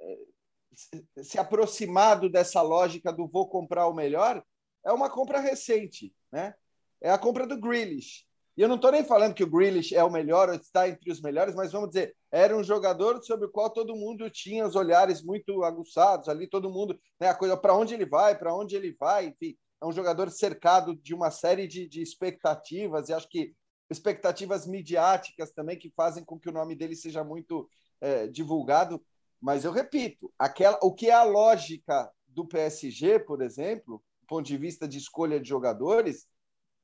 é, 0.00 1.22
se 1.22 1.38
aproximado 1.38 2.29
dessa 2.29 2.61
lógica 2.62 3.12
do 3.12 3.29
vou 3.29 3.48
comprar 3.48 3.87
o 3.87 3.94
melhor 3.94 4.44
é 4.85 4.92
uma 4.92 5.09
compra 5.09 5.38
recente, 5.38 6.12
né? 6.33 6.53
É 7.00 7.12
a 7.12 7.18
compra 7.18 7.46
do 7.46 7.61
Grealish. 7.61 8.26
E 8.56 8.62
eu 8.62 8.68
não 8.68 8.76
estou 8.76 8.92
nem 8.92 9.04
falando 9.04 9.34
que 9.34 9.44
o 9.44 9.50
Grealish 9.50 9.94
é 9.94 10.02
o 10.02 10.10
melhor 10.10 10.48
ou 10.48 10.54
está 10.54 10.88
entre 10.88 11.10
os 11.10 11.20
melhores, 11.20 11.54
mas 11.54 11.72
vamos 11.72 11.90
dizer, 11.90 12.14
era 12.30 12.56
um 12.56 12.62
jogador 12.62 13.22
sobre 13.22 13.46
o 13.46 13.50
qual 13.50 13.70
todo 13.70 13.96
mundo 13.96 14.28
tinha 14.28 14.66
os 14.66 14.76
olhares 14.76 15.22
muito 15.22 15.62
aguçados 15.64 16.28
ali, 16.28 16.46
todo 16.46 16.70
mundo, 16.70 16.98
né, 17.18 17.28
a 17.28 17.34
coisa 17.34 17.56
para 17.56 17.76
onde 17.76 17.94
ele 17.94 18.06
vai, 18.06 18.36
para 18.36 18.54
onde 18.54 18.76
ele 18.76 18.94
vai, 18.98 19.26
enfim, 19.26 19.56
é 19.80 19.86
um 19.86 19.92
jogador 19.92 20.30
cercado 20.30 20.94
de 20.94 21.14
uma 21.14 21.30
série 21.30 21.66
de, 21.66 21.88
de 21.88 22.02
expectativas, 22.02 23.08
e 23.08 23.14
acho 23.14 23.28
que 23.28 23.54
expectativas 23.90 24.66
midiáticas 24.66 25.50
também 25.50 25.78
que 25.78 25.90
fazem 25.90 26.24
com 26.24 26.38
que 26.38 26.48
o 26.48 26.52
nome 26.52 26.76
dele 26.76 26.94
seja 26.94 27.24
muito 27.24 27.68
é, 28.00 28.26
divulgado. 28.28 29.02
Mas 29.40 29.64
eu 29.64 29.72
repito, 29.72 30.32
aquela, 30.38 30.78
o 30.82 30.94
que 30.94 31.08
é 31.08 31.14
a 31.14 31.24
lógica 31.24 32.10
do 32.28 32.46
PSG, 32.46 33.18
por 33.18 33.42
exemplo, 33.42 34.02
do 34.20 34.26
ponto 34.26 34.46
de 34.46 34.56
vista 34.56 34.86
de 34.86 34.98
escolha 34.98 35.40
de 35.40 35.48
jogadores, 35.48 36.26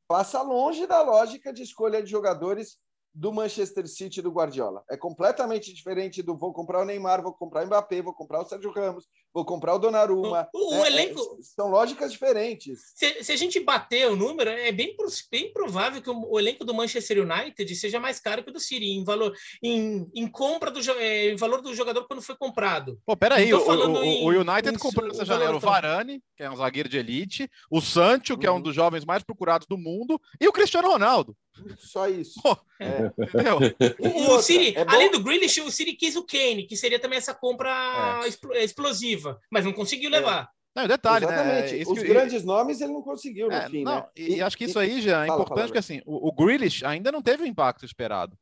passa 0.08 0.42
longe 0.42 0.86
da 0.86 1.02
lógica 1.02 1.52
de 1.52 1.62
escolha 1.62 2.02
de 2.02 2.10
jogadores 2.10 2.78
do 3.14 3.32
Manchester 3.32 3.88
City 3.88 4.20
do 4.20 4.30
Guardiola. 4.30 4.84
É 4.90 4.96
completamente 4.96 5.72
diferente 5.72 6.22
do 6.22 6.36
vou 6.36 6.52
comprar 6.52 6.82
o 6.82 6.84
Neymar, 6.84 7.22
vou 7.22 7.32
comprar 7.32 7.64
o 7.64 7.66
Mbappé, 7.66 8.02
vou 8.02 8.12
comprar 8.12 8.40
o 8.40 8.44
Sérgio 8.44 8.70
Ramos, 8.70 9.08
vou 9.36 9.44
comprar 9.44 9.74
o 9.74 9.78
Donnarumma. 9.78 10.48
O, 10.50 10.76
o 10.76 10.84
é, 10.84 10.88
elenco... 10.88 11.20
É, 11.38 11.42
são 11.42 11.68
lógicas 11.68 12.10
diferentes. 12.10 12.92
Se, 12.94 13.22
se, 13.22 13.32
a 13.32 13.36
gente 13.36 13.60
bater 13.60 14.10
o 14.10 14.16
número, 14.16 14.48
é 14.48 14.72
bem, 14.72 14.96
bem 15.30 15.52
provável 15.52 16.00
que 16.00 16.08
o, 16.08 16.30
o, 16.30 16.40
elenco 16.40 16.64
do 16.64 16.72
Manchester 16.72 17.22
United 17.22 17.76
seja 17.76 18.00
mais 18.00 18.18
caro 18.18 18.42
que 18.42 18.48
o 18.48 18.52
do 18.52 18.58
City 18.58 18.86
em 18.86 19.04
valor, 19.04 19.34
em, 19.62 20.10
em 20.14 20.26
compra 20.26 20.70
do 20.70 20.80
é, 20.92 21.32
em 21.32 21.36
valor 21.36 21.60
do 21.60 21.74
jogador 21.74 22.06
quando 22.06 22.22
foi 22.22 22.34
comprado. 22.34 22.98
Pô, 23.04 23.14
peraí, 23.14 23.52
o, 23.52 23.58
o, 23.58 24.02
em, 24.02 24.24
o, 24.24 24.40
United 24.40 24.78
comprou 24.78 25.06
nessa 25.06 25.24
janela 25.24 25.56
o 25.56 25.60
Varane, 25.60 26.22
que 26.34 26.42
é 26.42 26.50
um 26.50 26.56
zagueiro 26.56 26.88
de 26.88 26.96
elite, 26.96 27.50
o 27.70 27.82
Sancho, 27.82 28.38
que 28.38 28.46
uhum. 28.46 28.52
é 28.52 28.52
um 28.52 28.56
uhum. 28.56 28.62
dos 28.62 28.74
jovens 28.74 29.04
mais 29.04 29.22
procurados 29.22 29.66
do 29.68 29.76
mundo, 29.76 30.18
e 30.40 30.48
o 30.48 30.52
Cristiano 30.52 30.88
Ronaldo. 30.88 31.36
Só 31.78 32.08
isso. 32.08 32.40
Pô, 32.42 32.56
é. 32.80 33.10
O, 34.28 34.42
City, 34.42 34.76
é 34.76 34.84
além 34.86 35.10
do 35.10 35.22
Grealish, 35.22 35.60
o 35.60 35.70
City 35.70 35.94
quis 35.94 36.16
o 36.16 36.24
Kane, 36.24 36.66
que 36.66 36.76
seria 36.76 36.98
também 36.98 37.18
essa 37.18 37.34
compra 37.34 38.20
é. 38.24 38.64
explosiva, 38.64 39.25
mas 39.50 39.64
não 39.64 39.72
conseguiu 39.72 40.10
levar. 40.10 40.50
Não, 40.74 40.86
detalhe, 40.86 41.24
né? 41.24 41.32
Exatamente. 41.32 41.74
né? 41.74 41.92
Os 41.92 41.98
que... 41.98 42.06
grandes 42.06 42.44
nomes 42.44 42.80
ele 42.82 42.92
não 42.92 43.02
conseguiu 43.02 43.48
no 43.48 43.54
é, 43.54 43.70
fim, 43.70 43.82
não, 43.82 43.96
né? 43.96 44.06
E, 44.14 44.34
e, 44.34 44.42
acho 44.42 44.58
que 44.58 44.64
isso 44.64 44.78
aí 44.78 45.00
já 45.00 45.24
é 45.24 45.26
fala, 45.26 45.40
importante, 45.40 45.66
porque 45.68 45.78
assim, 45.78 46.02
o, 46.04 46.28
o 46.28 46.32
Grealish 46.32 46.84
ainda 46.84 47.10
não 47.10 47.22
teve 47.22 47.42
o 47.42 47.46
impacto 47.46 47.86
esperado. 47.86 48.36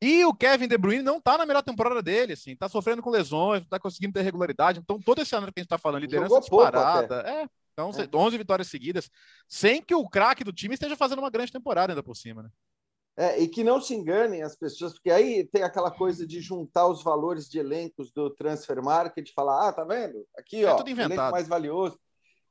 E 0.00 0.24
o 0.24 0.32
Kevin 0.32 0.68
De 0.68 0.78
Bruyne 0.78 1.02
não 1.02 1.20
tá 1.20 1.36
na 1.36 1.44
melhor 1.44 1.62
temporada 1.62 2.00
dele, 2.00 2.32
assim, 2.32 2.56
tá 2.56 2.68
sofrendo 2.68 3.02
com 3.02 3.10
lesões, 3.10 3.62
não 3.62 3.68
tá 3.68 3.78
conseguindo 3.78 4.14
ter 4.14 4.22
regularidade. 4.22 4.78
Então, 4.78 5.00
todo 5.00 5.20
esse 5.20 5.34
ano 5.34 5.48
que 5.48 5.58
a 5.58 5.62
gente 5.62 5.68
tá 5.68 5.76
falando, 5.78 6.02
liderança 6.02 6.28
Jogou 6.28 6.40
disparada. 6.40 7.22
É, 7.28 7.46
então, 7.72 7.90
é. 7.90 8.08
11 8.16 8.38
vitórias 8.38 8.68
seguidas, 8.68 9.10
sem 9.48 9.82
que 9.82 9.94
o 9.94 10.08
craque 10.08 10.44
do 10.44 10.52
time 10.52 10.74
esteja 10.74 10.96
fazendo 10.96 11.18
uma 11.18 11.30
grande 11.30 11.52
temporada 11.52 11.92
ainda 11.92 12.02
por 12.02 12.16
cima, 12.16 12.42
né? 12.42 12.50
É, 13.16 13.38
e 13.40 13.48
que 13.48 13.62
não 13.64 13.80
se 13.80 13.94
enganem 13.94 14.42
as 14.42 14.56
pessoas, 14.56 14.92
porque 14.94 15.10
aí 15.10 15.44
tem 15.44 15.62
aquela 15.62 15.90
coisa 15.90 16.26
de 16.26 16.40
juntar 16.40 16.86
os 16.86 17.02
valores 17.02 17.48
de 17.48 17.58
elencos 17.58 18.10
do 18.12 18.30
transfer 18.30 18.82
market 18.82 19.28
e 19.28 19.34
falar: 19.34 19.68
ah, 19.68 19.72
tá 19.72 19.84
vendo? 19.84 20.24
Aqui, 20.38 20.64
é 20.64 20.72
ó, 20.72 20.80
elenco 20.86 21.30
mais 21.30 21.48
valioso. 21.48 21.98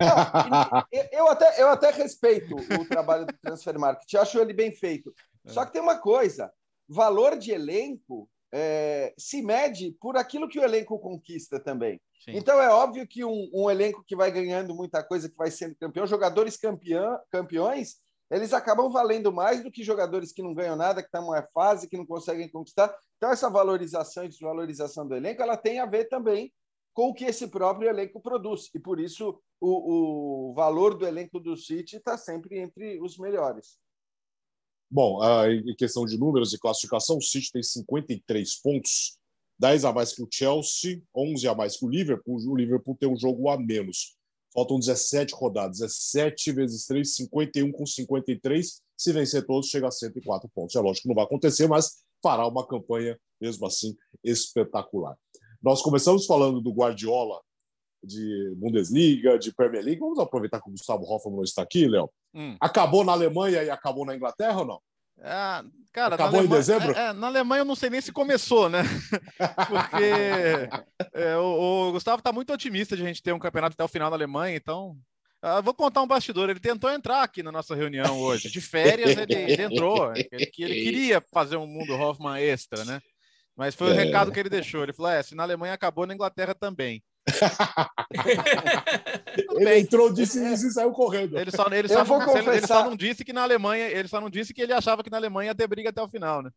Não, 0.02 0.86
eu, 1.12 1.28
até, 1.28 1.62
eu 1.62 1.69
até 1.69 1.91
respeito 1.91 2.56
o 2.56 2.88
trabalho 2.88 3.26
do 3.26 3.38
transfer 3.41 3.78
market, 3.78 4.13
acho 4.13 4.39
ele 4.39 4.54
bem 4.54 4.74
feito. 4.74 5.13
É. 5.45 5.52
Só 5.52 5.65
que 5.65 5.74
tem 5.74 5.82
uma 5.82 5.98
coisa: 5.98 6.52
valor 6.88 7.38
de 7.38 7.52
elenco 7.52 8.30
é, 8.52 9.13
se 9.17 9.41
mede 9.41 9.95
por 10.00 10.17
aquilo 10.17 10.48
que 10.48 10.60
o 10.60 10.63
elenco 10.63 11.00
conquista 11.00 11.60
também. 11.60 12.00
Sim. 12.24 12.32
Então 12.36 12.62
é 12.62 12.69
óbvio 12.69 13.08
que 13.08 13.24
um, 13.24 13.50
um, 13.54 13.69
elenco 13.69 14.04
que 14.06 14.15
vai 14.15 14.32
ganhando 14.32 14.76
muita 14.76 15.04
coisa, 15.04 15.30
que 15.30 15.38
vai 15.38 15.50
sendo 15.52 15.76
campeão, 15.76 16.06
jogadores 16.06 16.58
campeão, 16.58 17.17
campeões, 17.32 17.98
eles 18.30 18.54
acabam 18.54 18.89
valendo 18.92 19.32
mais 19.34 19.63
do 19.63 19.72
que 19.72 19.84
jogadores 19.84 20.32
que 20.32 20.44
não 20.44 20.54
ganham 20.54 20.76
nada, 20.76 21.02
que 21.02 21.08
estão 21.08 21.36
em 21.36 21.44
fase, 21.54 21.88
que 21.88 21.98
não 21.98 22.06
conseguem 22.06 22.50
conquistar. 22.50 22.96
Então 23.18 23.32
essa 23.32 23.50
valorização 23.50 24.24
e 24.24 24.30
desvalorização 24.30 25.08
do 25.08 25.15
elenco, 25.15 25.42
ela 25.42 25.58
tem 25.58 25.80
a 25.80 25.86
ver 25.86 26.06
também 26.06 26.54
com 26.94 27.10
o 27.10 27.13
que 27.13 27.26
esse 27.26 27.48
próprio 27.48 27.89
elenco 27.89 28.22
produz. 28.22 28.70
E 28.74 28.80
por 28.80 29.00
isso 29.00 29.42
o, 29.60 30.50
o 30.50 30.54
valor 30.54 30.98
do 30.98 31.08
elenco 31.08 31.39
do 31.39 31.58
City 31.58 31.98
está 31.98 32.18
sempre 32.18 32.60
entre 32.60 33.02
os 33.02 33.18
melhores. 33.18 33.78
Bom, 34.92 35.20
em 35.48 35.76
questão 35.76 36.04
de 36.04 36.18
números 36.18 36.52
e 36.52 36.60
classificação, 36.60 37.18
o 37.18 37.22
City 37.22 37.52
tem 37.52 37.62
53 37.62 38.56
pontos, 38.62 39.20
10 39.60 39.86
a 39.86 39.94
mais 39.94 40.13
que 40.13 40.24
o 40.24 40.28
Chelsea, 40.32 41.02
11 41.15 41.48
a 41.48 41.54
mais 41.54 41.78
que 41.78 41.86
o 41.86 41.89
Liverpool. 41.89 42.38
O 42.48 42.56
Liverpool 42.56 42.98
tem 43.00 43.08
um 43.08 43.18
jogo 43.18 43.50
a 43.50 43.58
menos. 43.58 44.18
Faltam 44.54 44.80
17 44.80 45.34
rodadas, 45.36 45.80
17 45.80 46.52
vezes 46.54 46.86
3, 46.86 47.16
51 47.16 47.72
com 47.72 47.86
53. 47.86 48.82
Se 48.98 49.14
vencer 49.14 49.46
todos, 49.46 49.70
chega 49.70 49.88
a 49.88 49.92
104 49.92 50.50
pontos. 50.54 50.76
É 50.76 50.80
lógico 50.80 51.04
que 51.04 51.08
não 51.08 51.16
vai 51.16 51.26
acontecer, 51.26 51.68
mas 51.68 52.04
fará 52.22 52.48
uma 52.48 52.68
campanha, 52.68 53.18
mesmo 53.40 53.66
assim, 53.66 53.96
espetacular. 54.24 55.16
Nós 55.62 55.82
começamos 55.82 56.26
falando 56.26 56.62
do 56.62 56.72
Guardiola 56.72 57.40
de 58.04 58.56
Bundesliga, 58.56 59.38
de 59.38 59.54
Premier 59.54 59.84
League. 59.84 60.00
Vamos 60.00 60.20
aproveitar 60.20 60.62
que 60.62 60.70
o 60.70 60.72
Gustavo 60.72 61.04
Hoffmann 61.04 61.36
não 61.36 61.44
está 61.44 61.62
aqui, 61.62 61.88
Léo. 61.88 62.10
Hum. 62.34 62.56
Acabou 62.60 63.04
na 63.04 63.12
Alemanha 63.12 63.64
e 63.64 63.70
acabou 63.70 64.06
na 64.06 64.16
Inglaterra 64.16 64.60
ou 64.60 64.66
não? 64.66 64.82
Ah, 65.22 65.64
cara, 65.92 66.16
acabou 66.16 66.40
Alemanha, 66.40 66.46
em 66.46 66.60
dezembro? 66.60 66.92
É, 66.94 67.08
é, 67.08 67.14
na 67.14 67.28
Alemanha 67.28 67.62
eu 67.62 67.66
não 67.66 67.76
sei 67.76 67.90
nem 67.90 68.02
se 68.02 68.12
começou, 68.12 68.70
né? 68.70 68.84
Porque 69.68 71.10
é, 71.14 71.38
o, 71.38 71.90
o, 71.90 71.92
Gustavo 71.92 72.20
está 72.20 72.32
muito 72.32 72.54
otimista 72.54 72.96
de 72.96 73.04
a 73.04 73.08
gente 73.08 73.22
ter 73.22 73.34
um 73.34 73.40
campeonato 73.40 73.74
até 73.74 73.84
o 73.84 73.88
final 73.88 74.10
na 74.10 74.16
Alemanha, 74.16 74.56
então. 74.56 74.98
Uh, 75.42 75.62
vou 75.64 75.74
contar 75.74 76.02
um 76.02 76.08
bastidor. 76.08 76.50
Ele 76.50 76.60
tentou 76.60 76.92
entrar 76.92 77.24
aqui 77.24 77.42
na 77.42 77.52
nossa 77.52 77.74
reunião 77.74 78.20
hoje. 78.20 78.50
De 78.50 78.60
férias, 78.60 79.18
ele, 79.18 79.34
ele 79.34 79.62
entrou. 79.64 80.14
Ele, 80.14 80.28
ele, 80.32 80.46
queria 80.48 81.24
fazer 81.32 81.56
um 81.56 81.66
mundo 81.66 81.94
Hoffman 81.94 82.42
extra, 82.42 82.84
né? 82.84 83.02
Mas 83.56 83.74
foi 83.74 83.92
o 83.92 83.94
é. 83.94 84.04
recado 84.04 84.32
que 84.32 84.40
ele 84.40 84.50
deixou. 84.50 84.84
Ele 84.84 84.94
falou: 84.94 85.12
é, 85.12 85.24
se 85.24 85.36
na 85.36 85.44
Alemanha 85.44 85.74
acabou, 85.74 86.06
na 86.06 86.14
Inglaterra 86.14 86.54
também. 86.54 87.02
ele 89.58 89.80
entrou, 89.80 90.12
disse 90.12 90.44
isso 90.54 90.68
e 90.68 90.72
saiu 90.72 90.92
correndo. 90.92 91.38
Ele 91.38 91.52
só, 91.52 91.68
ele, 91.68 91.88
só 91.88 92.04
não, 92.04 92.26
confessar... 92.26 92.56
ele 92.56 92.68
só 92.68 92.84
não 92.84 92.96
disse 92.96 93.24
que 93.24 93.34
na 93.34 93.44
Alemanha, 93.44 93.88
ele 93.88 94.08
só 94.08 94.20
não 94.20 94.30
disse 94.30 94.54
que 94.54 94.62
ele 94.62 94.74
achava 94.74 95.04
que 95.04 95.10
na 95.10 95.18
Alemanha 95.18 95.52
ia 95.52 95.56
ter 95.56 95.68
briga 95.68 95.89
até 95.89 96.02
o 96.02 96.10
final, 96.10 96.42
né? 96.42 96.50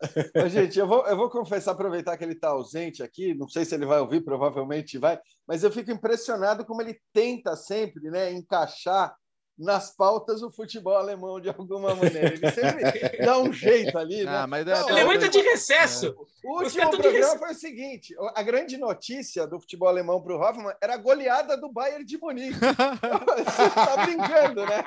gente, 0.48 0.78
eu 0.78 0.86
vou, 0.86 1.06
eu 1.06 1.16
vou 1.16 1.28
confessar, 1.28 1.72
aproveitar 1.72 2.16
que 2.16 2.24
ele 2.24 2.32
está 2.32 2.48
ausente 2.48 3.02
aqui, 3.02 3.34
não 3.34 3.48
sei 3.48 3.64
se 3.64 3.74
ele 3.74 3.84
vai 3.84 4.00
ouvir, 4.00 4.22
provavelmente 4.22 4.98
vai, 4.98 5.18
mas 5.46 5.62
eu 5.62 5.70
fico 5.70 5.90
impressionado 5.90 6.64
como 6.64 6.80
ele 6.80 6.98
tenta 7.12 7.54
sempre 7.54 8.10
né, 8.10 8.32
encaixar 8.32 9.14
nas 9.60 9.94
pautas 9.94 10.42
o 10.42 10.50
futebol 10.50 10.96
alemão 10.96 11.38
de 11.38 11.50
alguma 11.50 11.94
maneira. 11.94 12.32
Ele 12.32 12.50
sempre 12.50 13.18
dá 13.18 13.38
um 13.38 13.52
jeito 13.52 13.96
ali. 13.98 14.24
Né? 14.24 14.30
Ah, 14.34 14.46
mas 14.46 14.66
é, 14.66 14.80
não, 14.80 15.12
ele 15.12 15.24
é 15.24 15.28
de 15.28 15.40
recesso. 15.42 16.06
É. 16.06 16.48
O 16.48 16.62
último 16.62 16.90
programa 16.90 17.38
foi 17.38 17.50
o 17.50 17.54
seguinte: 17.54 18.16
a 18.34 18.42
grande 18.42 18.78
notícia 18.78 19.46
do 19.46 19.60
futebol 19.60 19.88
alemão 19.88 20.22
para 20.22 20.34
o 20.34 20.40
Hoffmann 20.40 20.74
era 20.80 20.94
a 20.94 20.96
goleada 20.96 21.58
do 21.58 21.70
Bayern 21.70 22.04
de 22.04 22.16
Munique. 22.16 22.56
Você 22.58 23.62
está 23.62 24.06
brincando, 24.06 24.64
né? 24.64 24.82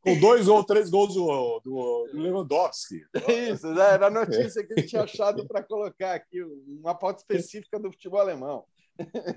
Com 0.00 0.18
dois 0.18 0.48
ou 0.48 0.64
três 0.64 0.90
gols 0.90 1.14
do, 1.14 1.60
do, 1.60 2.08
do 2.12 2.20
Lewandowski. 2.20 3.06
Isso, 3.50 3.72
né? 3.72 3.92
era 3.92 4.08
a 4.08 4.10
notícia 4.10 4.66
que 4.66 4.72
ele 4.72 4.82
tinha 4.82 5.02
achado 5.02 5.46
para 5.46 5.62
colocar 5.62 6.14
aqui, 6.14 6.42
uma 6.42 6.94
pauta 6.94 7.20
específica 7.20 7.78
do 7.78 7.90
futebol 7.92 8.20
alemão. 8.20 8.64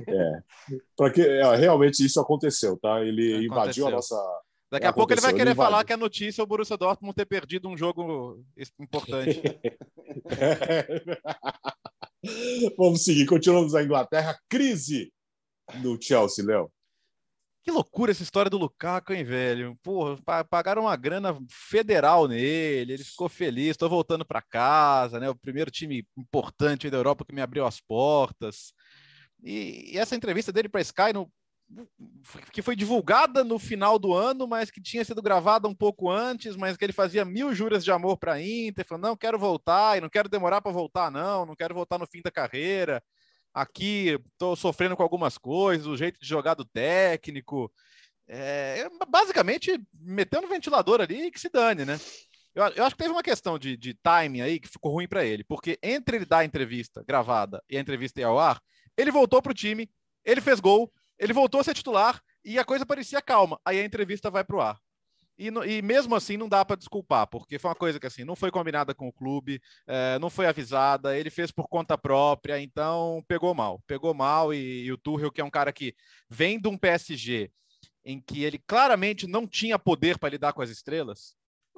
É. 0.08 0.42
Para 0.96 1.12
que 1.12 1.22
é, 1.22 1.56
realmente 1.56 2.06
isso 2.06 2.20
aconteceu, 2.20 2.78
tá? 2.78 3.02
Ele 3.02 3.30
aconteceu. 3.30 3.44
invadiu 3.44 3.88
a 3.88 3.92
nossa. 3.92 4.16
Daqui 4.70 4.86
a 4.86 4.94
pouco 4.94 5.14
ele 5.14 5.22
vai 5.22 5.34
querer 5.34 5.52
ele 5.52 5.56
falar 5.56 5.86
que 5.86 5.94
a 5.94 5.98
notícia 5.98 6.42
é 6.42 6.44
o 6.44 6.48
Borussia 6.48 6.78
Dortmund 6.78 7.16
ter 7.16 7.26
perdido 7.26 7.70
um 7.70 7.78
jogo 7.78 8.44
importante. 8.80 9.42
Vamos 12.78 13.04
seguir, 13.04 13.26
continuamos 13.26 13.74
na 13.74 13.84
Inglaterra. 13.84 14.38
Crise 14.50 15.12
no 15.82 15.98
Chelsea, 16.02 16.46
Léo. 16.46 16.72
Que 17.68 17.72
loucura 17.72 18.12
essa 18.12 18.24
história 18.24 18.50
do 18.50 18.58
Lukaku, 18.58 19.12
hein, 19.12 19.26
velho? 19.26 19.78
Porra, 19.84 20.18
pagaram 20.50 20.84
uma 20.84 20.96
grana 20.96 21.38
federal 21.50 22.26
nele, 22.26 22.94
ele 22.94 23.04
ficou 23.04 23.28
feliz, 23.28 23.72
estou 23.72 23.90
voltando 23.90 24.26
para 24.26 24.42
casa, 24.42 25.20
né? 25.20 25.30
O 25.30 25.36
primeiro 25.36 25.70
time 25.70 26.08
importante 26.18 26.90
da 26.90 26.96
Europa 26.96 27.26
que 27.26 27.36
me 27.36 27.42
abriu 27.42 27.66
as 27.66 27.82
portas. 27.82 28.72
E, 29.44 29.94
e 29.94 29.98
essa 29.98 30.16
entrevista 30.16 30.52
dele 30.52 30.70
para 30.70 30.82
Sky, 30.82 31.14
no, 31.14 31.32
que 32.52 32.62
foi 32.62 32.76
divulgada 32.76 33.44
no 33.44 33.60
final 33.60 34.00
do 34.00 34.14
ano, 34.14 34.48
mas 34.48 34.72
que 34.72 34.82
tinha 34.82 35.04
sido 35.04 35.22
gravada 35.22 35.68
um 35.68 35.76
pouco 35.76 36.10
antes, 36.10 36.56
mas 36.56 36.78
que 36.78 36.86
ele 36.86 36.94
fazia 36.94 37.26
mil 37.26 37.54
juras 37.54 37.84
de 37.84 37.92
amor 37.92 38.18
para 38.18 38.34
a 38.34 38.42
Inter, 38.42 38.86
falando, 38.86 39.04
não, 39.04 39.18
quero 39.18 39.38
voltar, 39.38 39.98
e 39.98 40.02
não 40.02 40.10
quero 40.10 40.30
demorar 40.30 40.62
para 40.62 40.72
voltar, 40.72 41.12
não, 41.12 41.46
não 41.46 41.56
quero 41.56 41.76
voltar 41.76 41.98
no 41.98 42.08
fim 42.08 42.22
da 42.22 42.32
carreira. 42.32 43.04
Aqui 43.54 44.20
estou 44.32 44.56
sofrendo 44.56 44.96
com 44.96 45.04
algumas 45.04 45.38
coisas, 45.38 45.88
o 45.88 45.98
jeito 45.98 46.20
de 46.20 46.28
jogar 46.28 46.54
do 46.54 46.66
técnico. 46.66 47.72
É, 48.28 48.88
basicamente, 49.08 49.80
metendo 49.94 50.48
o 50.48 50.50
ventilador 50.50 51.02
ali 51.02 51.32
que 51.32 51.40
se 51.40 51.50
dane, 51.50 51.86
né? 51.86 52.00
Eu, 52.54 52.64
eu, 52.76 52.86
acho 52.86 52.96
que 52.96 53.04
teve 53.04 53.14
uma 53.14 53.24
questão 53.24 53.58
de, 53.58 53.78
de 53.78 53.94
timing 53.94 54.42
aí 54.42 54.60
que 54.60 54.68
ficou 54.68 54.92
ruim 54.92 55.08
para 55.08 55.24
ele, 55.24 55.44
porque 55.44 55.78
entre 55.82 56.18
ele 56.18 56.26
dar 56.26 56.40
a 56.40 56.46
entrevista 56.46 57.04
gravada 57.08 57.64
e 57.70 57.78
a 57.78 57.80
entrevista 57.80 58.20
ir 58.20 58.24
ao 58.24 58.40
ar, 58.40 58.60
ele 58.98 59.12
voltou 59.12 59.42
para 59.42 59.52
o 59.52 59.56
time, 59.56 59.90
ele 60.26 60.42
fez 60.42 60.60
gol, 60.60 60.92
ele 61.18 61.34
voltou 61.34 61.62
a 61.62 61.64
ser 61.64 61.74
titular 61.74 62.22
e 62.44 62.58
a 62.58 62.66
coisa 62.66 62.86
parecia 62.86 63.22
calma. 63.22 63.60
Aí 63.64 63.80
a 63.80 63.86
entrevista 63.86 64.30
vai 64.30 64.44
para 64.44 64.56
o 64.56 64.62
ar. 64.62 64.80
E, 65.38 65.50
e, 65.50 65.82
mesmo 65.84 66.16
assim 66.16 66.36
não 66.36 66.50
dá 66.50 66.66
para 66.66 66.76
desculpar, 66.76 67.28
porque 67.28 67.60
foi 67.60 67.70
uma 67.70 67.76
coisa 67.76 68.00
que 68.00 68.08
assim 68.08 68.24
não 68.24 68.36
foi 68.36 68.50
combinada 68.50 68.96
com 68.96 69.08
o 69.08 69.14
clube, 69.14 69.62
é, 69.86 70.18
não 70.18 70.32
foi 70.32 70.48
avisada, 70.48 71.16
ele 71.16 71.30
fez 71.30 71.52
por 71.52 71.68
conta 71.68 71.96
própria, 71.96 72.60
então 72.60 73.24
pegou 73.28 73.54
mal, 73.54 73.80
pegou 73.86 74.16
mal 74.16 74.52
e, 74.52 74.86
e 74.86 74.92
o 74.92 74.98
Tuchel 74.98 75.32
que 75.32 75.40
é 75.40 75.44
um 75.44 75.50
cara 75.50 75.72
que 75.72 75.94
vem 76.28 76.60
de 76.60 76.68
um 76.68 76.76
PSG 76.76 77.52
em 78.04 78.20
que 78.20 78.44
ele 78.44 78.58
claramente 78.58 79.28
não 79.28 79.46
tinha 79.46 79.78
poder 79.78 80.18
para 80.18 80.30
lidar 80.30 80.54
com 80.54 80.62
as 80.64 80.72
estrelas, 80.72 81.36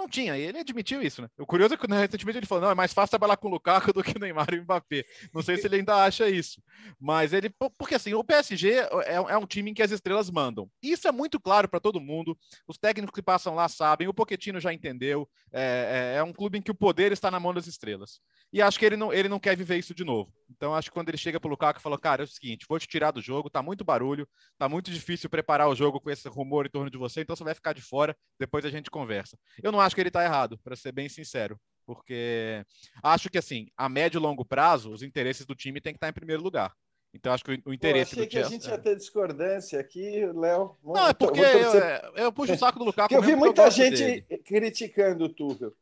tinha, 0.09 0.37
e 0.37 0.41
ele 0.41 0.59
admitiu 0.59 1.01
isso, 1.01 1.21
né? 1.21 1.29
O 1.37 1.45
curioso 1.45 1.73
é 1.73 1.77
que 1.77 1.87
né, 1.89 1.99
recentemente 1.99 2.39
ele 2.39 2.45
falou: 2.45 2.65
não, 2.65 2.71
é 2.71 2.75
mais 2.75 2.93
fácil 2.93 3.11
trabalhar 3.11 3.37
com 3.37 3.47
o 3.47 3.51
Lukaku 3.51 3.91
do 3.93 4.03
que 4.03 4.17
o 4.17 4.19
Neymar 4.19 4.47
e 4.53 4.59
o 4.59 4.63
Mbappé. 4.63 5.05
Não 5.33 5.41
sei 5.41 5.57
se 5.57 5.67
ele 5.67 5.77
ainda 5.77 6.03
acha 6.03 6.27
isso. 6.29 6.61
Mas 6.99 7.33
ele. 7.33 7.49
Porque 7.77 7.95
assim, 7.95 8.13
o 8.13 8.23
PSG 8.23 8.71
é, 8.71 9.15
é 9.15 9.37
um 9.37 9.45
time 9.45 9.71
em 9.71 9.73
que 9.73 9.81
as 9.81 9.91
estrelas 9.91 10.29
mandam. 10.29 10.69
Isso 10.81 11.07
é 11.07 11.11
muito 11.11 11.39
claro 11.39 11.69
para 11.69 11.79
todo 11.79 12.01
mundo. 12.01 12.37
Os 12.67 12.77
técnicos 12.77 13.13
que 13.13 13.21
passam 13.21 13.55
lá 13.55 13.67
sabem, 13.67 14.07
o 14.07 14.13
Pochettino 14.13 14.59
já 14.59 14.73
entendeu. 14.73 15.29
É, 15.51 16.13
é, 16.15 16.17
é, 16.17 16.23
um 16.23 16.33
clube 16.33 16.57
em 16.57 16.61
que 16.61 16.71
o 16.71 16.75
poder 16.75 17.11
está 17.11 17.29
na 17.29 17.39
mão 17.39 17.53
das 17.53 17.67
estrelas. 17.67 18.19
E 18.51 18.61
acho 18.61 18.79
que 18.79 18.85
ele 18.85 18.97
não, 18.97 19.13
ele 19.13 19.29
não 19.29 19.39
quer 19.39 19.55
viver 19.55 19.77
isso 19.77 19.93
de 19.93 20.03
novo. 20.03 20.33
Então 20.49 20.73
acho 20.73 20.89
que 20.89 20.93
quando 20.93 21.09
ele 21.09 21.17
chega 21.17 21.39
pro 21.39 21.49
Lukaku 21.49 21.79
e 21.79 21.83
falou: 21.83 21.97
cara, 21.97 22.23
é 22.23 22.25
o 22.25 22.27
seguinte, 22.27 22.65
vou 22.67 22.79
te 22.79 22.87
tirar 22.87 23.11
do 23.11 23.21
jogo, 23.21 23.49
tá 23.49 23.61
muito 23.61 23.83
barulho, 23.83 24.27
tá 24.57 24.67
muito 24.67 24.91
difícil 24.91 25.29
preparar 25.29 25.69
o 25.69 25.75
jogo 25.75 25.99
com 25.99 26.09
esse 26.09 26.27
rumor 26.27 26.65
em 26.65 26.69
torno 26.69 26.89
de 26.89 26.97
você, 26.97 27.21
então 27.21 27.35
você 27.35 27.43
vai 27.43 27.53
ficar 27.53 27.73
de 27.73 27.81
fora, 27.81 28.15
depois 28.39 28.65
a 28.65 28.69
gente 28.69 28.89
conversa. 28.89 29.37
Eu 29.61 29.71
não 29.71 29.79
acho 29.79 29.95
que 29.95 29.98
ele 30.01 30.09
está 30.09 30.23
errado, 30.23 30.57
para 30.63 30.75
ser 30.75 30.91
bem 30.91 31.09
sincero, 31.09 31.59
porque 31.85 32.65
acho 33.01 33.29
que 33.29 33.37
assim, 33.37 33.67
a 33.75 33.89
médio 33.89 34.19
e 34.19 34.21
longo 34.21 34.45
prazo, 34.45 34.91
os 34.91 35.03
interesses 35.03 35.45
do 35.45 35.55
time 35.55 35.81
têm 35.81 35.93
que 35.93 35.97
estar 35.97 36.09
em 36.09 36.13
primeiro 36.13 36.41
lugar. 36.41 36.73
Então 37.13 37.33
acho 37.33 37.43
que 37.43 37.61
o 37.65 37.73
interesse 37.73 38.15
Pô, 38.15 38.21
achei 38.21 38.25
do 38.25 38.29
que 38.29 38.37
a 38.37 38.43
gente 38.43 38.67
ia 38.67 38.77
ter 38.77 38.95
discordância 38.95 39.79
aqui, 39.79 40.25
Léo. 40.27 40.77
Não, 40.83 41.07
é 41.07 41.13
porque 41.13 41.39
eu, 41.39 41.83
é, 41.83 42.11
eu, 42.17 42.31
puxo 42.31 42.53
o 42.53 42.57
saco 42.57 42.77
do 42.77 42.85
Lukaku. 42.85 43.13
eu 43.13 43.21
vi 43.21 43.35
muita 43.35 43.63
eu 43.63 43.71
gente 43.71 44.03
dele. 44.03 44.21
criticando 44.45 45.25
o 45.25 45.29
Tuchel. 45.29 45.73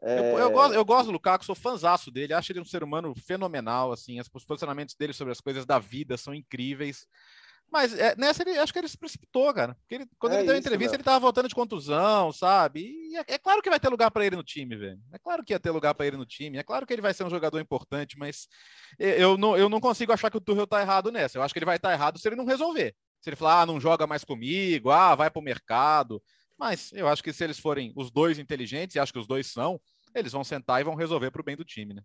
É... 0.00 0.18
Eu, 0.18 0.38
eu, 0.38 0.50
gosto, 0.50 0.74
eu 0.74 0.84
gosto 0.84 1.06
do 1.06 1.12
Lukaku, 1.12 1.44
sou 1.44 1.54
fãzaço 1.54 2.10
dele, 2.10 2.34
acho 2.34 2.52
ele 2.52 2.60
um 2.60 2.64
ser 2.64 2.82
humano 2.82 3.14
fenomenal, 3.14 3.92
assim, 3.92 4.18
os 4.20 4.44
posicionamentos 4.44 4.94
dele 4.94 5.12
sobre 5.12 5.32
as 5.32 5.40
coisas 5.40 5.66
da 5.66 5.78
vida 5.78 6.16
são 6.16 6.34
incríveis. 6.34 7.06
Mas 7.70 7.92
é, 7.98 8.14
nessa 8.16 8.42
ele 8.42 8.56
acho 8.58 8.72
que 8.72 8.78
ele 8.78 8.88
se 8.88 8.96
precipitou, 8.96 9.52
cara. 9.52 9.74
Porque 9.74 9.96
ele, 9.96 10.06
quando 10.18 10.34
é 10.34 10.36
ele 10.36 10.46
deu 10.46 10.54
a 10.54 10.58
entrevista, 10.58 10.94
ele 10.94 11.02
tava 11.02 11.18
voltando 11.18 11.48
de 11.48 11.54
contusão, 11.54 12.32
sabe? 12.32 12.80
E 12.82 13.16
é, 13.16 13.24
é 13.34 13.38
claro 13.38 13.60
que 13.60 13.68
vai 13.68 13.80
ter 13.80 13.88
lugar 13.88 14.10
para 14.10 14.24
ele 14.24 14.36
no 14.36 14.44
time, 14.44 14.76
velho. 14.76 15.00
É 15.12 15.18
claro 15.18 15.44
que 15.44 15.52
ia 15.52 15.58
ter 15.58 15.70
lugar 15.70 15.94
para 15.94 16.06
ele 16.06 16.16
no 16.16 16.24
time. 16.24 16.58
É 16.58 16.62
claro 16.62 16.86
que 16.86 16.92
ele 16.92 17.02
vai 17.02 17.12
ser 17.12 17.24
um 17.24 17.30
jogador 17.30 17.58
importante, 17.58 18.16
mas 18.16 18.46
eu 18.98 19.36
não, 19.36 19.56
eu 19.56 19.68
não 19.68 19.80
consigo 19.80 20.12
achar 20.12 20.30
que 20.30 20.36
o 20.36 20.40
Tuchel 20.40 20.66
tá 20.66 20.80
errado 20.80 21.10
nessa. 21.10 21.38
Eu 21.38 21.42
acho 21.42 21.52
que 21.52 21.58
ele 21.58 21.66
vai 21.66 21.76
estar 21.76 21.88
tá 21.88 21.94
errado 21.94 22.18
se 22.18 22.28
ele 22.28 22.36
não 22.36 22.44
resolver. 22.44 22.94
Se 23.20 23.30
ele 23.30 23.36
falar, 23.36 23.62
ah, 23.62 23.66
não 23.66 23.80
joga 23.80 24.06
mais 24.06 24.22
comigo, 24.22 24.90
ah, 24.90 25.14
vai 25.14 25.30
pro 25.30 25.42
mercado. 25.42 26.22
Mas 26.56 26.92
eu 26.92 27.08
acho 27.08 27.22
que 27.22 27.32
se 27.32 27.42
eles 27.42 27.58
forem 27.58 27.92
os 27.96 28.10
dois 28.10 28.38
inteligentes, 28.38 28.94
e 28.94 29.00
acho 29.00 29.12
que 29.12 29.18
os 29.18 29.26
dois 29.26 29.46
são, 29.48 29.80
eles 30.14 30.32
vão 30.32 30.44
sentar 30.44 30.80
e 30.80 30.84
vão 30.84 30.94
resolver 30.94 31.30
pro 31.30 31.42
bem 31.42 31.56
do 31.56 31.64
time, 31.64 31.94
né? 31.94 32.02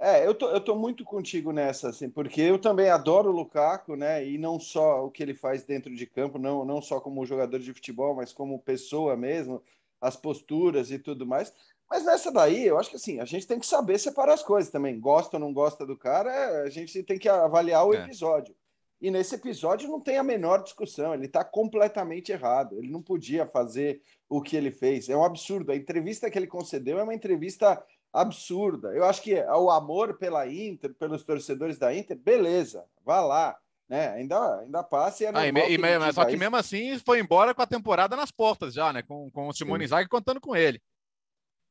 É, 0.00 0.24
eu 0.24 0.32
tô, 0.32 0.48
eu 0.50 0.60
tô 0.60 0.76
muito 0.76 1.04
contigo 1.04 1.50
nessa, 1.50 1.88
assim, 1.88 2.08
porque 2.08 2.40
eu 2.40 2.58
também 2.58 2.88
adoro 2.88 3.30
o 3.30 3.32
Lukaku, 3.32 3.96
né? 3.96 4.24
E 4.24 4.38
não 4.38 4.60
só 4.60 5.04
o 5.04 5.10
que 5.10 5.22
ele 5.22 5.34
faz 5.34 5.64
dentro 5.64 5.92
de 5.92 6.06
campo, 6.06 6.38
não, 6.38 6.64
não 6.64 6.80
só 6.80 7.00
como 7.00 7.26
jogador 7.26 7.58
de 7.58 7.74
futebol, 7.74 8.14
mas 8.14 8.32
como 8.32 8.60
pessoa 8.60 9.16
mesmo, 9.16 9.60
as 10.00 10.14
posturas 10.16 10.92
e 10.92 11.00
tudo 11.00 11.26
mais. 11.26 11.52
Mas 11.90 12.04
nessa 12.04 12.30
daí, 12.30 12.64
eu 12.64 12.78
acho 12.78 12.90
que 12.90 12.96
assim, 12.96 13.18
a 13.18 13.24
gente 13.24 13.46
tem 13.46 13.58
que 13.58 13.66
saber 13.66 13.98
separar 13.98 14.34
as 14.34 14.42
coisas 14.42 14.70
também. 14.70 15.00
Gosta 15.00 15.36
ou 15.36 15.40
não 15.40 15.52
gosta 15.52 15.84
do 15.84 15.96
cara, 15.96 16.62
a 16.62 16.70
gente 16.70 17.02
tem 17.02 17.18
que 17.18 17.28
avaliar 17.28 17.84
o 17.84 17.94
é. 17.94 18.04
episódio. 18.04 18.54
E 19.00 19.10
nesse 19.10 19.34
episódio 19.34 19.88
não 19.88 20.00
tem 20.00 20.18
a 20.18 20.24
menor 20.24 20.62
discussão, 20.62 21.14
ele 21.14 21.26
está 21.26 21.44
completamente 21.44 22.32
errado. 22.32 22.78
Ele 22.78 22.90
não 22.90 23.00
podia 23.02 23.46
fazer 23.46 24.02
o 24.28 24.42
que 24.42 24.56
ele 24.56 24.70
fez. 24.70 25.08
É 25.08 25.16
um 25.16 25.24
absurdo. 25.24 25.72
A 25.72 25.76
entrevista 25.76 26.30
que 26.30 26.38
ele 26.38 26.46
concedeu 26.46 26.98
é 26.98 27.02
uma 27.02 27.14
entrevista 27.14 27.82
absurda. 28.20 28.88
Eu 28.94 29.04
acho 29.04 29.22
que 29.22 29.34
o 29.34 29.70
amor 29.70 30.18
pela 30.18 30.46
Inter, 30.46 30.94
pelos 30.94 31.22
torcedores 31.22 31.78
da 31.78 31.94
Inter, 31.94 32.16
beleza, 32.16 32.84
vá 33.04 33.20
lá. 33.20 33.56
Né? 33.88 34.08
Ainda, 34.10 34.60
ainda 34.60 34.82
passa 34.82 35.22
e 35.22 35.26
é 35.26 35.30
ah, 35.32 35.46
e, 35.46 35.74
e, 35.74 35.78
mas 35.78 36.14
Só 36.14 36.26
que 36.26 36.36
mesmo 36.36 36.56
assim 36.56 36.98
foi 36.98 37.20
embora 37.20 37.54
com 37.54 37.62
a 37.62 37.66
temporada 37.66 38.14
nas 38.14 38.30
portas 38.30 38.74
já, 38.74 38.92
né? 38.92 39.02
Com, 39.02 39.30
com 39.30 39.48
o 39.48 39.52
Simone 39.52 39.86
Zag 39.86 40.06
contando 40.10 40.40
com 40.40 40.54
ele. 40.54 40.78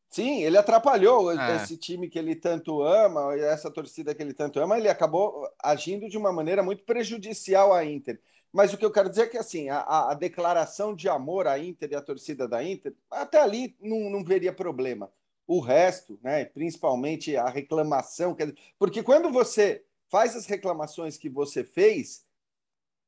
Sim, 0.10 0.42
ele 0.42 0.58
atrapalhou 0.58 1.32
é. 1.32 1.58
esse 1.58 1.78
time 1.78 2.10
que 2.10 2.18
ele 2.18 2.36
tanto 2.36 2.82
ama, 2.82 3.36
essa 3.36 3.70
torcida 3.70 4.16
que 4.16 4.24
ele 4.24 4.34
tanto 4.34 4.60
ama, 4.60 4.78
ele 4.78 4.90
acabou 4.90 5.48
agindo 5.62 6.10
de 6.10 6.18
uma 6.18 6.32
maneira 6.32 6.64
muito 6.64 6.84
prejudicial 6.86 7.74
à 7.74 7.86
Inter. 7.86 8.20
Mas 8.52 8.74
o 8.74 8.78
que 8.78 8.86
eu 8.86 8.92
quero 8.92 9.10
dizer 9.10 9.24
é 9.24 9.28
que 9.28 9.38
assim, 9.38 9.70
a, 9.70 10.10
a 10.10 10.14
declaração 10.14 10.96
de 10.96 11.10
amor 11.10 11.46
à 11.46 11.60
Inter 11.60 11.92
e 11.92 11.96
à 11.96 12.02
torcida 12.02 12.48
da 12.48 12.64
Inter, 12.64 12.96
até 13.12 13.40
ali 13.40 13.76
não, 13.80 14.10
não 14.10 14.24
veria 14.24 14.54
problema. 14.54 15.12
O 15.48 15.62
resto, 15.62 16.20
né, 16.22 16.46
principalmente 16.46 17.36
a 17.38 17.48
reclamação, 17.48 18.36
porque 18.78 19.02
quando 19.02 19.32
você 19.32 19.84
faz 20.10 20.36
as 20.36 20.46
reclamações 20.46 21.18
que 21.18 21.30
você 21.30 21.64
fez, 21.64 22.26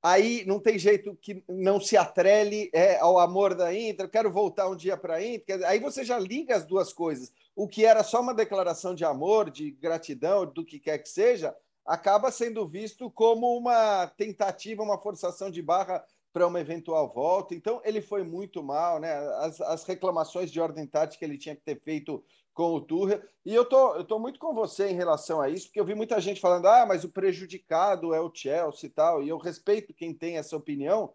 aí 0.02 0.45
não 0.45 0.60
tem 0.60 0.80
jeito 0.80 1.17
que 1.21 1.43
não 1.47 1.80
se 1.80 1.97
atrele 1.97 2.69
é, 2.73 2.97
ao 2.99 3.19
amor 3.19 3.54
da 3.54 3.73
Inter, 3.73 4.06
eu 4.06 4.10
quero 4.10 4.32
voltar 4.32 4.69
um 4.69 4.75
dia 4.75 4.95
para 4.95 5.15
a 5.15 5.25
Inter. 5.25 5.62
Aí 5.65 5.80
você 5.80 6.04
já 6.04 6.17
liga 6.17 6.56
as 6.56 6.65
duas 6.65 6.93
coisas. 6.93 7.32
O 7.56 7.67
que 7.67 7.86
era 7.86 8.04
só 8.04 8.21
uma 8.21 8.34
declaração 8.34 8.95
de 8.95 9.04
amor, 9.04 9.49
de 9.49 9.71
gratidão, 9.71 10.45
do 10.45 10.65
que 10.65 10.80
quer 10.80 10.97
que 10.99 11.10
seja, 11.10 11.56
acaba 11.86 12.32
sendo 12.32 12.67
visto 12.67 13.12
como 13.12 13.58
uma 13.58 14.08
tentativa, 14.08 14.84
uma 14.84 14.97
forçação 14.97 15.49
de 15.52 15.62
barra 15.62 16.06
para 16.31 16.47
uma 16.47 16.59
eventual 16.59 17.11
volta. 17.11 17.55
Então, 17.55 17.81
ele 17.83 18.01
foi 18.01 18.23
muito 18.23 18.63
mal, 18.63 18.99
né? 18.99 19.11
As, 19.37 19.59
as 19.61 19.83
reclamações 19.83 20.51
de 20.51 20.59
ordem 20.59 20.85
tática 20.85 21.25
ele 21.25 21.37
tinha 21.37 21.55
que 21.55 21.61
ter 21.61 21.79
feito 21.81 22.23
com 22.53 22.73
o 22.73 22.81
Tuchel. 22.81 23.21
E 23.45 23.55
eu 23.55 23.65
tô, 23.65 23.95
eu 23.95 24.03
tô 24.03 24.19
muito 24.19 24.39
com 24.39 24.53
você 24.53 24.89
em 24.89 24.95
relação 24.95 25.39
a 25.41 25.49
isso, 25.49 25.67
porque 25.67 25.79
eu 25.79 25.85
vi 25.85 25.95
muita 25.95 26.19
gente 26.19 26.41
falando, 26.41 26.67
ah, 26.67 26.85
mas 26.85 27.03
o 27.03 27.09
prejudicado 27.09 28.13
é 28.13 28.19
o 28.19 28.31
Chelsea 28.33 28.87
e 28.87 28.89
tal, 28.89 29.23
e 29.23 29.29
eu 29.29 29.37
respeito 29.37 29.93
quem 29.93 30.13
tem 30.13 30.37
essa 30.37 30.57
opinião. 30.57 31.13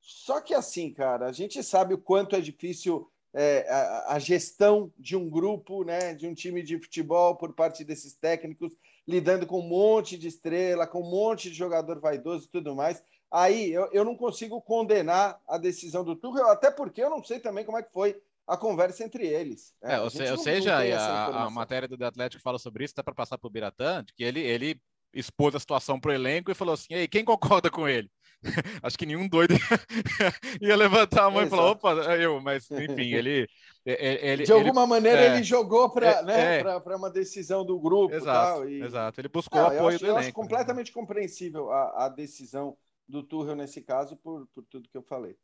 Só 0.00 0.40
que 0.40 0.54
assim, 0.54 0.92
cara, 0.92 1.26
a 1.26 1.32
gente 1.32 1.62
sabe 1.62 1.92
o 1.92 1.98
quanto 1.98 2.34
é 2.34 2.40
difícil 2.40 3.10
é, 3.34 3.66
a, 3.68 4.14
a, 4.14 4.18
gestão 4.18 4.90
de 4.96 5.14
um 5.14 5.28
grupo, 5.28 5.84
né, 5.84 6.14
de 6.14 6.26
um 6.26 6.32
time 6.32 6.62
de 6.62 6.80
futebol 6.80 7.36
por 7.36 7.52
parte 7.52 7.84
desses 7.84 8.14
técnicos, 8.14 8.72
lidando 9.06 9.46
com 9.46 9.60
um 9.60 9.68
monte 9.68 10.16
de 10.16 10.28
estrela, 10.28 10.86
com 10.86 11.02
um 11.02 11.10
monte 11.10 11.50
de 11.50 11.56
jogador 11.56 12.00
vaidoso 12.00 12.46
e 12.46 12.50
tudo 12.50 12.74
mais. 12.74 13.02
Aí 13.30 13.72
eu, 13.72 13.88
eu 13.92 14.04
não 14.04 14.16
consigo 14.16 14.60
condenar 14.60 15.40
a 15.48 15.58
decisão 15.58 16.04
do 16.04 16.16
Tuchel, 16.16 16.48
até 16.48 16.70
porque 16.70 17.02
eu 17.02 17.10
não 17.10 17.22
sei 17.22 17.40
também 17.40 17.64
como 17.64 17.78
é 17.78 17.82
que 17.82 17.92
foi 17.92 18.20
a 18.46 18.56
conversa 18.56 19.04
entre 19.04 19.26
eles. 19.26 19.74
Né? 19.82 19.94
É, 19.94 20.00
ou, 20.00 20.08
se, 20.08 20.22
ou 20.30 20.38
seja, 20.38 20.76
a, 20.76 21.44
a, 21.44 21.50
matéria 21.50 21.88
do 21.88 21.98
The 21.98 22.06
Atlético 22.06 22.42
fala 22.42 22.58
sobre 22.58 22.84
isso, 22.84 22.92
até 22.94 23.02
para 23.02 23.14
passar 23.14 23.36
para 23.36 23.48
o 23.48 23.50
Biratã, 23.50 24.04
que 24.14 24.22
ele, 24.22 24.40
ele 24.40 24.80
expôs 25.12 25.54
a 25.54 25.60
situação 25.60 25.98
para 25.98 26.10
o 26.10 26.14
elenco 26.14 26.50
e 26.50 26.54
falou 26.54 26.74
assim: 26.74 26.94
Ei, 26.94 27.08
quem 27.08 27.24
concorda 27.24 27.70
com 27.70 27.88
ele? 27.88 28.08
Acho 28.82 28.98
que 28.98 29.06
nenhum 29.06 29.26
doido 29.26 29.54
ia 30.60 30.76
levantar 30.76 31.24
a 31.24 31.30
mão 31.30 31.42
e 31.42 31.48
falar: 31.48 31.70
opa, 31.70 32.12
é 32.12 32.24
eu, 32.24 32.40
mas 32.40 32.70
enfim, 32.70 33.14
ele. 33.14 33.48
ele 33.84 34.44
de 34.44 34.52
alguma 34.52 34.82
ele, 34.82 34.90
maneira 34.90 35.20
é, 35.22 35.26
ele 35.34 35.42
jogou 35.42 35.90
para 35.90 36.06
é, 36.06 36.22
né, 36.22 36.60
é, 36.60 36.96
uma 36.96 37.10
decisão 37.10 37.64
do 37.64 37.78
grupo. 37.80 38.14
Exato, 38.14 38.58
tal, 38.58 38.68
e... 38.68 38.82
exato. 38.82 39.20
ele 39.20 39.28
buscou 39.28 39.60
Não, 39.60 39.68
apoio 39.68 39.88
acho, 39.88 39.98
do 39.98 40.04
elenco. 40.04 40.18
Eu 40.18 40.20
acho 40.20 40.32
completamente 40.32 40.92
compreensível 40.92 41.72
a, 41.72 42.06
a 42.06 42.08
decisão 42.08 42.76
do 43.08 43.22
Tuchel 43.22 43.56
nesse 43.56 43.82
caso, 43.82 44.16
por, 44.16 44.46
por 44.48 44.64
tudo 44.64 44.88
que 44.88 44.96
eu 44.96 45.02
falei. 45.02 45.36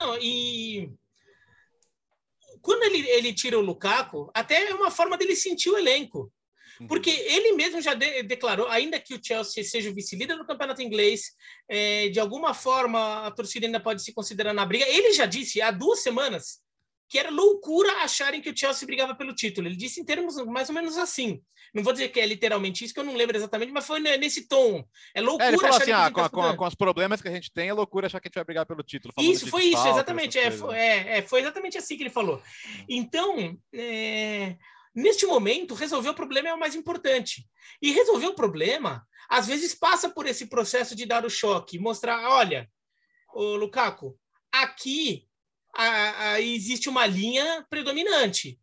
Não, 0.00 0.16
e 0.20 0.90
quando 2.60 2.82
ele, 2.84 3.08
ele 3.08 3.32
tira 3.32 3.58
o 3.58 3.62
Lukaku, 3.62 4.30
até 4.34 4.68
é 4.70 4.74
uma 4.74 4.90
forma 4.90 5.16
dele 5.16 5.34
sentir 5.34 5.70
o 5.70 5.78
elenco. 5.78 6.32
Uhum. 6.80 6.86
Porque 6.86 7.10
ele 7.10 7.52
mesmo 7.52 7.80
já 7.80 7.94
de, 7.94 8.22
declarou, 8.22 8.68
ainda 8.68 9.00
que 9.00 9.14
o 9.14 9.20
Chelsea 9.22 9.64
seja 9.64 9.90
o 9.90 9.94
vice-líder 9.94 10.36
do 10.36 10.46
campeonato 10.46 10.82
inglês, 10.82 11.32
é, 11.68 12.08
de 12.08 12.20
alguma 12.20 12.52
forma 12.52 13.26
a 13.26 13.30
torcida 13.30 13.66
ainda 13.66 13.80
pode 13.80 14.02
se 14.02 14.12
considerar 14.12 14.52
na 14.52 14.66
briga. 14.66 14.86
Ele 14.86 15.12
já 15.12 15.24
disse 15.24 15.62
há 15.62 15.70
duas 15.70 16.02
semanas 16.02 16.60
que 17.08 17.18
era 17.18 17.30
loucura 17.30 18.02
acharem 18.02 18.40
que 18.40 18.50
o 18.50 18.56
Chelsea 18.56 18.86
brigava 18.86 19.14
pelo 19.14 19.34
título. 19.34 19.68
Ele 19.68 19.76
disse 19.76 20.00
em 20.00 20.04
termos 20.04 20.36
mais 20.46 20.68
ou 20.68 20.74
menos 20.74 20.98
assim. 20.98 21.40
Não 21.74 21.82
vou 21.82 21.92
dizer 21.92 22.08
que 22.08 22.18
é 22.18 22.26
literalmente 22.26 22.84
isso, 22.84 22.94
que 22.94 23.00
eu 23.00 23.04
não 23.04 23.14
lembro 23.14 23.36
exatamente, 23.36 23.72
mas 23.72 23.86
foi 23.86 24.00
nesse 24.00 24.48
tom. 24.48 24.84
É 25.14 25.20
loucura 25.20 25.44
é, 25.44 25.48
ele 25.48 25.58
falou 25.58 25.76
assim, 25.76 25.92
ah, 25.92 26.10
com, 26.10 26.28
com, 26.28 26.56
com, 26.56 26.66
os 26.66 26.74
problemas 26.74 27.20
que 27.20 27.28
a 27.28 27.30
gente 27.30 27.52
tem, 27.52 27.68
é 27.68 27.72
loucura 27.72 28.06
achar 28.06 28.20
que 28.20 28.28
a 28.28 28.30
gente 28.30 28.36
vai 28.36 28.44
brigar 28.44 28.66
pelo 28.66 28.82
título. 28.82 29.12
Isso, 29.18 29.48
foi 29.48 29.64
isso, 29.64 29.86
exatamente. 29.86 30.38
É 30.38 30.50
foi, 30.50 30.76
é, 30.76 31.18
é, 31.18 31.22
foi 31.22 31.40
exatamente 31.40 31.76
assim 31.76 31.96
que 31.96 32.02
ele 32.04 32.10
falou. 32.10 32.42
Então, 32.88 33.56
é, 33.74 34.56
neste 34.94 35.26
momento, 35.26 35.74
resolver 35.74 36.08
o 36.08 36.14
problema 36.14 36.48
é 36.48 36.54
o 36.54 36.58
mais 36.58 36.74
importante. 36.74 37.46
E 37.82 37.92
resolver 37.92 38.26
o 38.26 38.34
problema, 38.34 39.06
às 39.28 39.46
vezes, 39.46 39.74
passa 39.74 40.08
por 40.08 40.26
esse 40.26 40.46
processo 40.46 40.96
de 40.96 41.04
dar 41.04 41.24
o 41.24 41.30
choque, 41.30 41.78
mostrar, 41.78 42.30
olha, 42.30 42.68
o 43.34 43.54
Lukaku, 43.56 44.18
aqui 44.50 45.25
a, 45.76 46.30
a, 46.32 46.40
existe 46.40 46.88
uma 46.88 47.06
linha 47.06 47.64
predominante. 47.68 48.58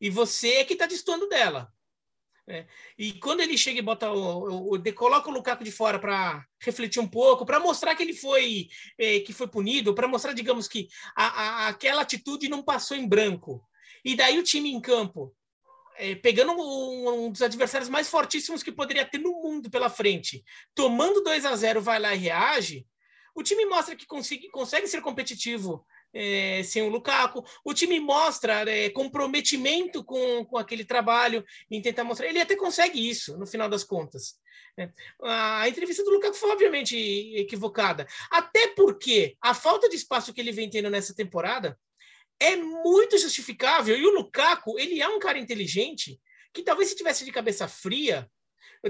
E 0.00 0.10
você 0.10 0.56
é 0.56 0.64
que 0.64 0.74
está 0.74 0.86
destoando 0.86 1.28
dela. 1.28 1.72
Né? 2.46 2.66
E 2.96 3.12
quando 3.14 3.40
ele 3.40 3.58
chega 3.58 3.78
e 3.78 3.82
bota 3.82 4.10
o, 4.10 4.72
o, 4.72 4.74
o 4.74 4.94
coloca 4.94 5.28
o 5.28 5.32
Lukaku 5.32 5.64
de 5.64 5.72
fora 5.72 5.98
para 5.98 6.44
refletir 6.60 7.00
um 7.00 7.08
pouco, 7.08 7.44
para 7.44 7.58
mostrar 7.58 7.94
que 7.94 8.02
ele 8.02 8.12
foi 8.12 8.68
é, 8.98 9.20
que 9.20 9.32
foi 9.32 9.48
punido, 9.48 9.94
para 9.94 10.06
mostrar, 10.06 10.32
digamos 10.32 10.68
que 10.68 10.88
a, 11.16 11.68
aquela 11.68 12.02
atitude 12.02 12.48
não 12.48 12.62
passou 12.62 12.96
em 12.96 13.08
branco. 13.08 13.62
E 14.04 14.14
daí 14.14 14.38
o 14.38 14.44
time 14.44 14.70
em 14.70 14.80
campo, 14.80 15.34
é, 15.96 16.14
pegando 16.14 16.52
um, 16.52 17.26
um, 17.26 17.32
dos 17.32 17.42
adversários 17.42 17.88
mais 17.88 18.08
fortíssimos 18.08 18.62
que 18.62 18.70
poderia 18.70 19.04
ter 19.04 19.18
no 19.18 19.32
mundo 19.42 19.70
pela 19.70 19.90
frente, 19.90 20.44
tomando 20.74 21.22
2 21.22 21.44
a 21.44 21.56
0 21.56 21.80
vai 21.80 21.98
lá 21.98 22.14
e 22.14 22.18
reage, 22.18 22.86
o 23.34 23.42
time 23.42 23.66
mostra 23.66 23.96
que 23.96 24.06
consegue, 24.06 24.48
consegue 24.48 24.86
ser 24.86 25.00
competitivo 25.02 25.84
é, 26.16 26.62
sem 26.62 26.82
o 26.82 26.88
Lukaku. 26.88 27.44
O 27.62 27.74
time 27.74 28.00
mostra 28.00 28.68
é, 28.68 28.88
comprometimento 28.90 30.02
com, 30.02 30.44
com 30.46 30.56
aquele 30.56 30.84
trabalho 30.84 31.44
em 31.70 31.82
tentar 31.82 32.04
mostrar. 32.04 32.26
Ele 32.26 32.40
até 32.40 32.56
consegue 32.56 33.08
isso, 33.08 33.36
no 33.36 33.46
final 33.46 33.68
das 33.68 33.84
contas. 33.84 34.36
É. 34.78 34.90
A 35.22 35.68
entrevista 35.68 36.02
do 36.02 36.10
Lukaku 36.10 36.34
foi 36.34 36.50
obviamente 36.50 36.96
equivocada. 37.36 38.06
Até 38.30 38.68
porque 38.68 39.36
a 39.40 39.54
falta 39.54 39.88
de 39.88 39.96
espaço 39.96 40.32
que 40.32 40.40
ele 40.40 40.52
vem 40.52 40.70
tendo 40.70 40.90
nessa 40.90 41.14
temporada 41.14 41.78
é 42.40 42.56
muito 42.56 43.18
justificável. 43.18 43.96
E 43.96 44.06
o 44.06 44.14
Lukaku, 44.14 44.78
ele 44.78 45.00
é 45.00 45.08
um 45.08 45.18
cara 45.18 45.38
inteligente 45.38 46.20
que 46.52 46.62
talvez 46.62 46.88
se 46.88 46.96
tivesse 46.96 47.24
de 47.24 47.32
cabeça 47.32 47.68
fria, 47.68 48.30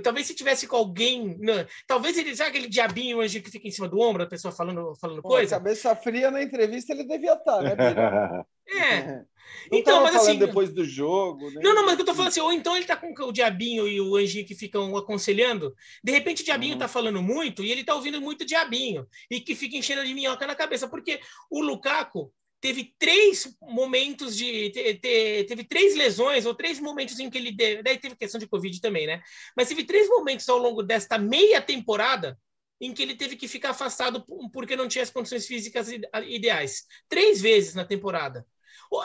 talvez 0.03 0.27
se 0.27 0.35
tivesse 0.35 0.67
com 0.67 0.77
alguém. 0.77 1.37
Né? 1.39 1.67
Talvez 1.87 2.17
ele, 2.19 2.35
sabe 2.35 2.51
aquele 2.51 2.69
diabinho 2.69 3.19
hoje 3.19 3.41
que 3.41 3.51
fica 3.51 3.67
em 3.67 3.71
cima 3.71 3.89
do 3.89 3.99
ombro, 4.01 4.23
a 4.23 4.29
pessoa 4.29 4.53
falando, 4.53 4.95
falando 5.01 5.23
Pô, 5.23 5.29
coisa? 5.29 5.57
Cabeça 5.57 5.95
fria 5.97 6.31
na 6.31 6.43
entrevista 6.43 6.93
ele 6.93 7.05
devia 7.05 7.35
estar, 7.35 7.57
tá, 7.57 7.63
né? 7.63 7.75
É. 8.69 9.23
então, 9.71 10.03
mas 10.03 10.17
assim. 10.17 10.39
depois 10.39 10.73
do 10.73 10.85
jogo. 10.85 11.51
Né? 11.51 11.61
Não, 11.63 11.75
não, 11.75 11.87
mas 11.87 11.99
eu 11.99 12.05
tô 12.05 12.13
falando 12.13 12.29
assim, 12.29 12.41
ou 12.41 12.53
então 12.53 12.77
ele 12.77 12.85
tá 12.85 12.97
com 12.97 13.15
o 13.23 13.33
diabinho 13.33 13.87
e 13.87 14.01
o 14.01 14.17
anjinho 14.17 14.47
que 14.47 14.55
ficam 14.55 14.97
aconselhando. 14.97 15.75
De 16.03 16.13
repente 16.13 16.43
o 16.43 16.45
diabinho 16.45 16.73
uhum. 16.73 16.79
tá 16.79 16.89
falando 16.89 17.23
muito 17.23 17.63
e 17.63 17.71
ele 17.71 17.85
tá 17.85 17.95
ouvindo 17.95 18.21
muito 18.21 18.45
diabinho. 18.45 19.07
E 19.31 19.41
que 19.41 19.55
fica 19.55 19.77
enchendo 19.77 20.05
de 20.05 20.15
minhoca 20.15 20.47
na 20.47 20.55
cabeça. 20.55 20.89
Porque 20.89 21.21
o 21.51 21.61
Lukaku, 21.61 22.33
teve 22.61 22.95
três 22.99 23.55
momentos 23.61 24.37
de. 24.37 24.71
teve 24.71 25.65
três 25.65 25.95
lesões, 25.95 26.47
ou 26.47 26.55
três 26.55 26.81
momentos 26.81 27.19
em 27.21 27.31
que 27.31 27.39
ele. 27.39 27.53
daí 27.83 27.99
teve 27.99 28.17
questão 28.17 28.39
de 28.39 28.49
Covid 28.49 28.81
também, 28.81 29.07
né? 29.07 29.23
Mas 29.57 29.69
teve 29.69 29.85
três 29.85 30.09
momentos 30.09 30.49
ao 30.49 30.59
longo 30.59 30.83
desta 30.83 31.19
meia 31.19 31.61
temporada 31.61 32.39
em 32.81 32.93
que 32.93 33.03
ele 33.03 33.15
teve 33.15 33.37
que 33.37 33.49
ficar 33.49 33.71
afastado 33.71 34.25
porque 34.53 34.77
não 34.77 34.89
tinha 34.89 35.03
as 35.03 35.11
condições 35.11 35.47
físicas 35.47 35.89
ideais. 36.27 36.85
Três 37.09 37.41
vezes 37.41 37.75
na 37.75 37.85
temporada. 37.85 38.47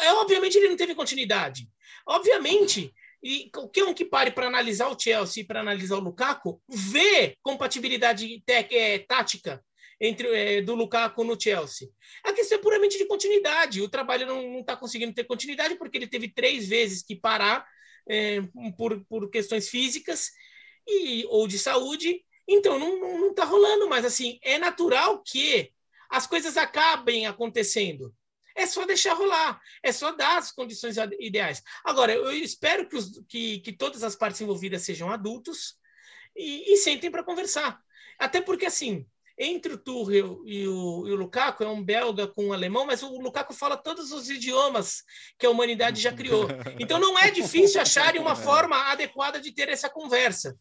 É, 0.02 0.14
obviamente 0.14 0.58
ele 0.58 0.70
não 0.70 0.78
teve 0.78 0.96
continuidade. 0.96 1.70
Obviamente. 2.06 2.94
E 3.24 3.52
qualquer 3.52 3.84
um 3.84 3.94
que 3.94 4.04
pare 4.04 4.32
para 4.32 4.48
analisar 4.48 4.90
o 4.90 5.00
Chelsea, 5.00 5.46
para 5.46 5.60
analisar 5.60 5.98
o 5.98 6.00
Lukaku, 6.00 6.60
vê 6.68 7.38
compatibilidade 7.44 8.44
é, 8.48 8.98
tática 8.98 9.64
entre 10.02 10.28
é, 10.34 10.62
do 10.64 10.74
Lukaku 10.74 11.24
no 11.24 11.40
Chelsea. 11.40 11.88
A 12.24 12.34
questão 12.34 12.58
é 12.58 12.62
puramente 12.62 12.98
de 12.98 13.06
continuidade. 13.06 13.84
O 13.84 13.88
trabalho 13.88 14.26
não 14.26 14.60
está 14.60 14.76
conseguindo 14.76 15.14
ter 15.14 15.26
continuidade 15.26 15.76
porque 15.76 15.96
ele 15.96 16.08
teve 16.08 16.28
três 16.28 16.68
vezes 16.68 17.04
que 17.04 17.16
parar 17.16 17.64
é, 18.10 18.42
por, 18.76 19.06
por 19.06 19.30
questões 19.30 19.70
físicas 19.70 20.32
e, 20.88 21.24
ou 21.30 21.48
de 21.48 21.60
saúde. 21.60 22.26
Então 22.48 22.80
não 22.80 23.30
está 23.30 23.46
rolando, 23.46 23.88
mas 23.88 24.04
assim 24.04 24.40
é 24.42 24.58
natural 24.58 25.22
que 25.22 25.72
as 26.10 26.26
coisas 26.26 26.58
acabem 26.58 27.28
acontecendo. 27.28 28.14
é 28.56 28.66
só 28.66 28.86
deixar 28.86 29.14
rolar, 29.14 29.62
é 29.84 29.92
só 29.92 30.12
dar 30.12 30.40
as 30.40 30.52
condições 30.52 30.98
ideais. 31.20 31.62
Agora, 31.86 32.12
eu 32.12 32.32
espero 32.34 32.90
que, 32.90 32.96
os, 32.98 33.24
que, 33.30 33.60
que 33.60 33.72
todas 33.72 34.04
as 34.04 34.16
partes 34.16 34.42
envolvidas 34.42 34.82
sejam 34.82 35.10
adultos 35.12 35.78
e, 36.36 36.74
e 36.74 36.78
sentem 36.78 37.12
para 37.12 37.24
conversar. 37.24 37.80
Até 38.20 38.42
porque, 38.42 38.66
assim, 38.66 39.06
entre 39.38 39.74
o 39.74 39.78
Tuchel 39.78 40.42
e 40.46 40.68
o, 40.68 41.08
e 41.08 41.12
o, 41.12 41.16
Lukaku, 41.16 41.64
é 41.64 41.68
um 41.68 41.84
belga 41.84 42.28
com 42.28 42.48
um 42.48 42.54
alemão, 42.54 42.86
mas 42.86 43.02
o 43.04 43.20
Lukaku 43.20 43.54
fala 43.54 43.78
todos 43.78 44.12
os 44.12 44.30
idiomas 44.30 45.04
que 45.38 45.46
a 45.46 45.50
humanidade 45.50 46.02
já 46.02 46.12
criou. 46.12 46.48
Então 46.80 47.00
não 47.00 47.18
é 47.18 47.30
difícil 47.32 47.82
achar 47.82 48.16
uma 48.18 48.36
forma 48.36 48.76
adequada 48.92 49.40
de 49.40 49.52
ter 49.54 49.70
essa 49.70 49.90
conversa 49.90 50.56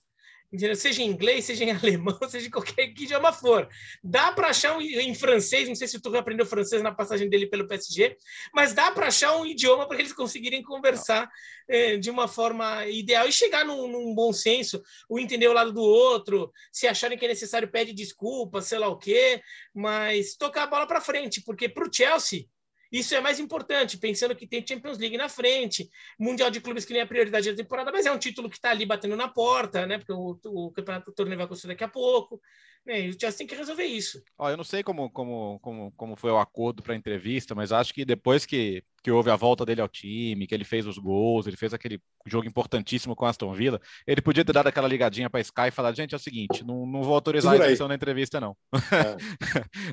seja 0.77 1.03
em 1.03 1.07
inglês, 1.07 1.45
seja 1.45 1.65
em 1.65 1.71
alemão, 1.77 2.19
seja 2.29 2.47
em 2.47 2.51
qualquer 2.51 2.89
idioma 2.89 3.33
for. 3.33 3.69
Dá 4.03 4.33
para 4.33 4.49
achar 4.49 4.77
um, 4.77 4.81
em 4.81 5.15
francês, 5.15 5.69
não 5.69 5.75
sei 5.75 5.87
se 5.87 5.97
o 5.97 6.01
Tuchel 6.01 6.21
aprendeu 6.21 6.45
francês 6.45 6.83
na 6.83 6.93
passagem 6.93 7.29
dele 7.29 7.47
pelo 7.47 7.69
PSG, 7.69 8.17
mas 8.55 8.75
dá 8.75 8.91
para 8.91 9.07
achar 9.07 9.37
um 9.37 9.47
idioma 9.47 9.87
para 9.87 9.99
eles 9.99 10.13
conseguirem 10.13 10.63
conversar 10.63 11.31
é, 11.69 11.97
de 11.97 12.11
uma 12.11 12.27
forma 12.27 12.87
ideal 12.87 13.29
e 13.29 13.33
chegar 13.33 13.65
num, 13.65 13.87
num, 13.87 14.15
bom 14.15 14.33
senso, 14.33 14.83
o 15.09 15.19
entender 15.19 15.49
o 15.49 15.53
lado 15.53 15.73
do 15.73 15.83
outro, 15.83 16.53
se 16.73 16.87
acharem 16.87 17.17
que 17.17 17.25
é 17.25 17.29
necessário, 17.29 17.71
pede 17.71 17.93
desculpa, 17.93 18.61
sei 18.61 18.79
lá 18.79 18.89
o 18.89 18.99
quê, 18.99 19.41
mas 19.75 20.35
tocar 20.35 20.65
a 20.65 20.67
bola 20.67 20.87
para 20.87 21.01
frente, 21.01 21.43
porque 21.43 21.69
para 21.69 21.87
o 21.87 21.93
Chelsea 21.93 22.47
isso 22.91 23.15
é 23.15 23.21
mais 23.21 23.39
importante, 23.39 23.99
pensando 23.99 24.35
que 24.35 24.47
tem 24.47 24.67
Champions 24.67 24.99
League 24.99 25.17
na 25.17 25.29
frente, 25.29 25.89
Mundial 26.19 26.51
de 26.51 26.61
Clubes 26.61 26.85
que 26.85 26.93
nem 26.93 27.03
a 27.03 27.07
prioridade 27.07 27.51
da 27.51 27.57
temporada, 27.57 27.93
mas 27.93 28.07
é 28.07 28.13
um 28.13 28.19
título 28.19 28.51
que 28.51 28.57
está 28.57 28.71
ali 28.71 28.85
batendo 28.85 29.17
na 29.17 29.29
porta, 29.29 29.87
né? 29.87 29.99
Porque 29.99 30.13
o, 30.13 30.39
o 30.45 30.73
campeonato 30.73 31.07
do 31.07 31.15
torneio 31.15 31.37
vai 31.37 31.47
acontecer 31.47 31.69
daqui 31.69 31.85
a 31.85 31.89
pouco. 31.89 32.41
Né, 32.87 33.09
o 33.09 33.13
Chelsea 33.13 33.39
tem 33.39 33.47
que 33.47 33.55
resolver 33.55 33.85
isso. 33.85 34.23
Ó, 34.39 34.49
eu 34.49 34.57
não 34.57 34.65
sei 34.65 34.83
como, 34.83 35.11
como, 35.11 35.59
como, 35.61 35.93
como 35.93 36.17
foi 36.17 36.31
o 36.31 36.39
acordo 36.39 36.83
para 36.83 36.95
a 36.95 36.97
entrevista, 36.97 37.55
mas 37.55 37.73
acho 37.73 37.93
que 37.93 38.07
depois 38.07 38.47
que, 38.47 38.83
que 39.03 39.11
houve 39.11 39.31
a 39.31 39.37
volta 39.37 39.67
dele 39.67 39.83
ao 39.83 39.89
time, 39.89 40.47
que 40.47 40.55
ele 40.55 40.65
fez 40.65 40.87
os 40.87 40.97
gols, 40.97 41.47
ele 41.47 41.59
fez 41.59 41.75
aquele 41.75 42.01
jogo 42.27 42.47
importantíssimo 42.47 43.15
com 43.15 43.27
a 43.27 43.31
Aston 43.31 43.53
Villa, 43.53 43.81
ele 44.07 44.23
podia 44.23 44.45
ter 44.45 44.53
dado 44.53 44.69
aquela 44.69 44.89
ligadinha 44.89 45.29
para 45.29 45.41
Sky 45.41 45.69
e 45.69 45.71
falar: 45.71 45.93
gente, 45.95 46.15
é 46.15 46.17
o 46.17 46.21
seguinte, 46.21 46.65
não, 46.65 46.87
não 46.87 47.03
vou 47.03 47.15
autorizar 47.15 47.53
Segura 47.53 47.65
a 47.65 47.69
exibição 47.69 47.89
na 47.89 47.95
entrevista, 47.95 48.41
não. 48.41 48.57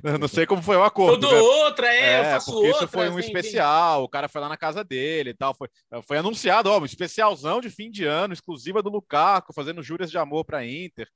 É. 0.04 0.18
não 0.18 0.28
sei 0.28 0.46
como 0.46 0.62
foi 0.62 0.76
o 0.76 0.84
acordo. 0.84 1.28
Todo 1.28 1.34
né? 1.34 1.42
outra, 1.42 1.88
é, 1.88 2.00
é, 2.00 2.20
eu 2.20 2.24
faço 2.26 2.52
porque 2.52 2.68
outra, 2.68 2.86
isso 2.86 2.92
foi 2.92 3.10
um 3.10 3.18
assim, 3.18 3.28
especial, 3.28 4.04
o 4.04 4.10
cara 4.10 4.28
foi 4.28 4.42
lá 4.42 4.50
na 4.50 4.58
casa 4.58 4.84
dele 4.84 5.32
e 5.32 5.34
tal. 5.34 5.54
Foi, 5.54 5.68
foi 6.04 6.18
anunciado, 6.18 6.70
ó, 6.70 6.80
um 6.80 6.86
especialzão 6.86 7.62
de 7.62 7.70
fim 7.70 7.90
de 7.90 8.06
ano, 8.06 8.34
exclusiva 8.34 8.82
do 8.82 8.90
Lukaku, 8.90 9.54
fazendo 9.54 9.84
júrias 9.84 10.10
de 10.10 10.18
amor 10.18 10.46
para 10.46 10.66
Inter. 10.66 11.08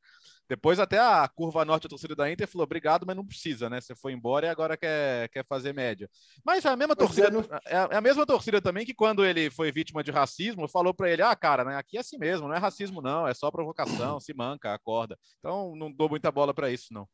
Depois 0.52 0.82
até 0.82 1.00
a 1.00 1.26
curva 1.30 1.64
norte, 1.64 1.88
a 1.88 1.90
torcida 1.90 2.14
da 2.14 2.30
Inter 2.30 2.46
falou, 2.46 2.66
obrigado, 2.66 3.06
mas 3.08 3.16
não 3.16 3.26
precisa, 3.26 3.70
né? 3.70 3.80
Você 3.80 3.96
foi 3.96 4.12
embora 4.12 4.48
e 4.48 4.50
agora 4.50 4.76
quer, 4.76 5.30
quer 5.30 5.46
fazer 5.46 5.74
média. 5.74 6.10
Mas 6.44 6.66
é 6.66 6.68
a 6.68 6.76
mesma 6.76 6.94
torcida, 6.94 7.28
é, 7.28 7.32
não... 7.32 7.40
É, 7.66 7.94
é 7.94 7.96
a 7.96 8.02
mesma 8.02 8.26
torcida 8.26 8.62
também 8.62 8.86
que 8.86 8.94
quando 8.94 9.24
ele 9.24 9.50
foi 9.50 9.72
vítima 9.72 10.04
de 10.04 10.12
racismo, 10.12 10.68
falou 10.68 10.94
para 10.94 11.10
ele, 11.10 11.22
ah, 11.22 11.34
cara, 11.38 11.64
né, 11.64 11.78
aqui 11.78 11.96
é 11.96 12.02
assim 12.02 12.18
mesmo, 12.18 12.50
não 12.50 12.54
é 12.56 12.58
racismo 12.58 13.02
não, 13.02 13.26
é 13.26 13.34
só 13.34 13.50
provocação, 13.50 14.20
se 14.20 14.34
manca, 14.34 14.74
acorda. 14.74 15.18
Então 15.40 15.74
não 15.74 15.90
dou 15.90 16.10
muita 16.10 16.30
bola 16.30 16.54
para 16.54 16.70
isso, 16.70 16.94
não. 16.94 17.08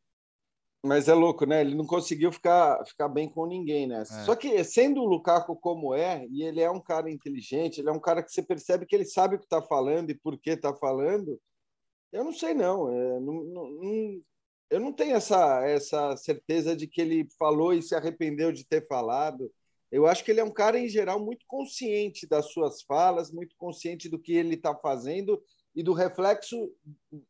Mas 0.83 1.07
é 1.07 1.13
louco, 1.13 1.45
né? 1.45 1.61
Ele 1.61 1.75
não 1.75 1.85
conseguiu 1.85 2.31
ficar, 2.31 2.83
ficar 2.87 3.07
bem 3.07 3.29
com 3.29 3.45
ninguém, 3.45 3.85
né? 3.85 4.01
É. 4.01 4.05
Só 4.05 4.35
que 4.35 4.63
sendo 4.63 5.01
o 5.01 5.05
Lukaku 5.05 5.55
como 5.57 5.93
é, 5.93 6.25
e 6.31 6.41
ele 6.41 6.59
é 6.59 6.71
um 6.71 6.81
cara 6.81 7.11
inteligente, 7.11 7.81
ele 7.81 7.89
é 7.89 7.91
um 7.91 7.99
cara 7.99 8.23
que 8.23 8.31
você 8.31 8.41
percebe 8.41 8.87
que 8.87 8.95
ele 8.95 9.05
sabe 9.05 9.35
o 9.35 9.37
que 9.37 9.45
está 9.45 9.61
falando 9.61 10.09
e 10.09 10.15
por 10.15 10.39
que 10.39 10.51
está 10.51 10.73
falando, 10.73 11.39
eu 12.11 12.23
não 12.23 12.33
sei, 12.33 12.53
não. 12.53 12.91
É, 12.91 13.19
não, 13.19 13.43
não. 13.43 14.21
Eu 14.69 14.79
não 14.79 14.91
tenho 14.91 15.15
essa, 15.15 15.65
essa 15.65 16.17
certeza 16.17 16.75
de 16.75 16.87
que 16.87 17.01
ele 17.01 17.27
falou 17.39 17.73
e 17.73 17.81
se 17.81 17.95
arrependeu 17.95 18.51
de 18.51 18.65
ter 18.65 18.85
falado. 18.87 19.51
Eu 19.89 20.05
acho 20.05 20.23
que 20.23 20.31
ele 20.31 20.41
é 20.41 20.43
um 20.43 20.51
cara, 20.51 20.77
em 20.77 20.89
geral, 20.89 21.23
muito 21.23 21.45
consciente 21.47 22.27
das 22.27 22.51
suas 22.51 22.81
falas, 22.81 23.31
muito 23.31 23.55
consciente 23.57 24.09
do 24.09 24.19
que 24.19 24.33
ele 24.33 24.55
está 24.55 24.75
fazendo 24.75 25.41
e 25.73 25.81
do 25.81 25.93
reflexo 25.93 26.69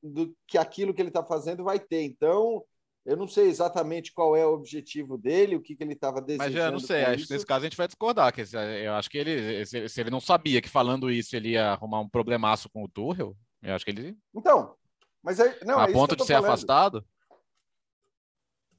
do 0.01 0.35
que 0.47 0.57
aquilo 0.57 0.93
que 0.93 1.01
ele 1.01 1.09
está 1.09 1.23
fazendo 1.23 1.63
vai 1.63 1.79
ter. 1.79 2.01
Então, 2.01 2.63
eu 3.05 3.15
não 3.15 3.27
sei 3.27 3.47
exatamente 3.47 4.11
qual 4.11 4.35
é 4.35 4.45
o 4.45 4.53
objetivo 4.53 5.17
dele, 5.17 5.55
o 5.55 5.61
que, 5.61 5.75
que 5.75 5.83
ele 5.83 5.93
estava 5.93 6.21
desejando. 6.21 6.53
Mas 6.53 6.65
eu 6.65 6.71
não 6.71 6.79
sei, 6.79 7.03
acho 7.03 7.27
que 7.27 7.33
nesse 7.33 7.45
caso 7.45 7.61
a 7.61 7.69
gente 7.69 7.77
vai 7.77 7.87
discordar. 7.87 8.33
Que 8.33 8.41
eu 8.83 8.93
acho 8.93 9.09
que 9.09 9.17
ele, 9.17 9.65
se 9.65 10.01
ele 10.01 10.09
não 10.09 10.19
sabia 10.19 10.61
que 10.61 10.69
falando 10.69 11.11
isso 11.11 11.35
ele 11.35 11.51
ia 11.51 11.71
arrumar 11.71 11.99
um 11.99 12.09
problemaço 12.09 12.69
com 12.69 12.83
o 12.83 12.89
Tuchel, 12.89 13.35
eu 13.61 13.75
acho 13.75 13.85
que 13.85 13.91
ele. 13.91 14.17
Então, 14.33 14.75
mas 15.23 15.39
aí, 15.39 15.57
não, 15.65 15.79
a 15.79 15.89
é 15.89 15.93
ponto 15.93 16.15
de 16.15 16.25
ser 16.25 16.33
falando. 16.33 16.45
afastado? 16.51 17.05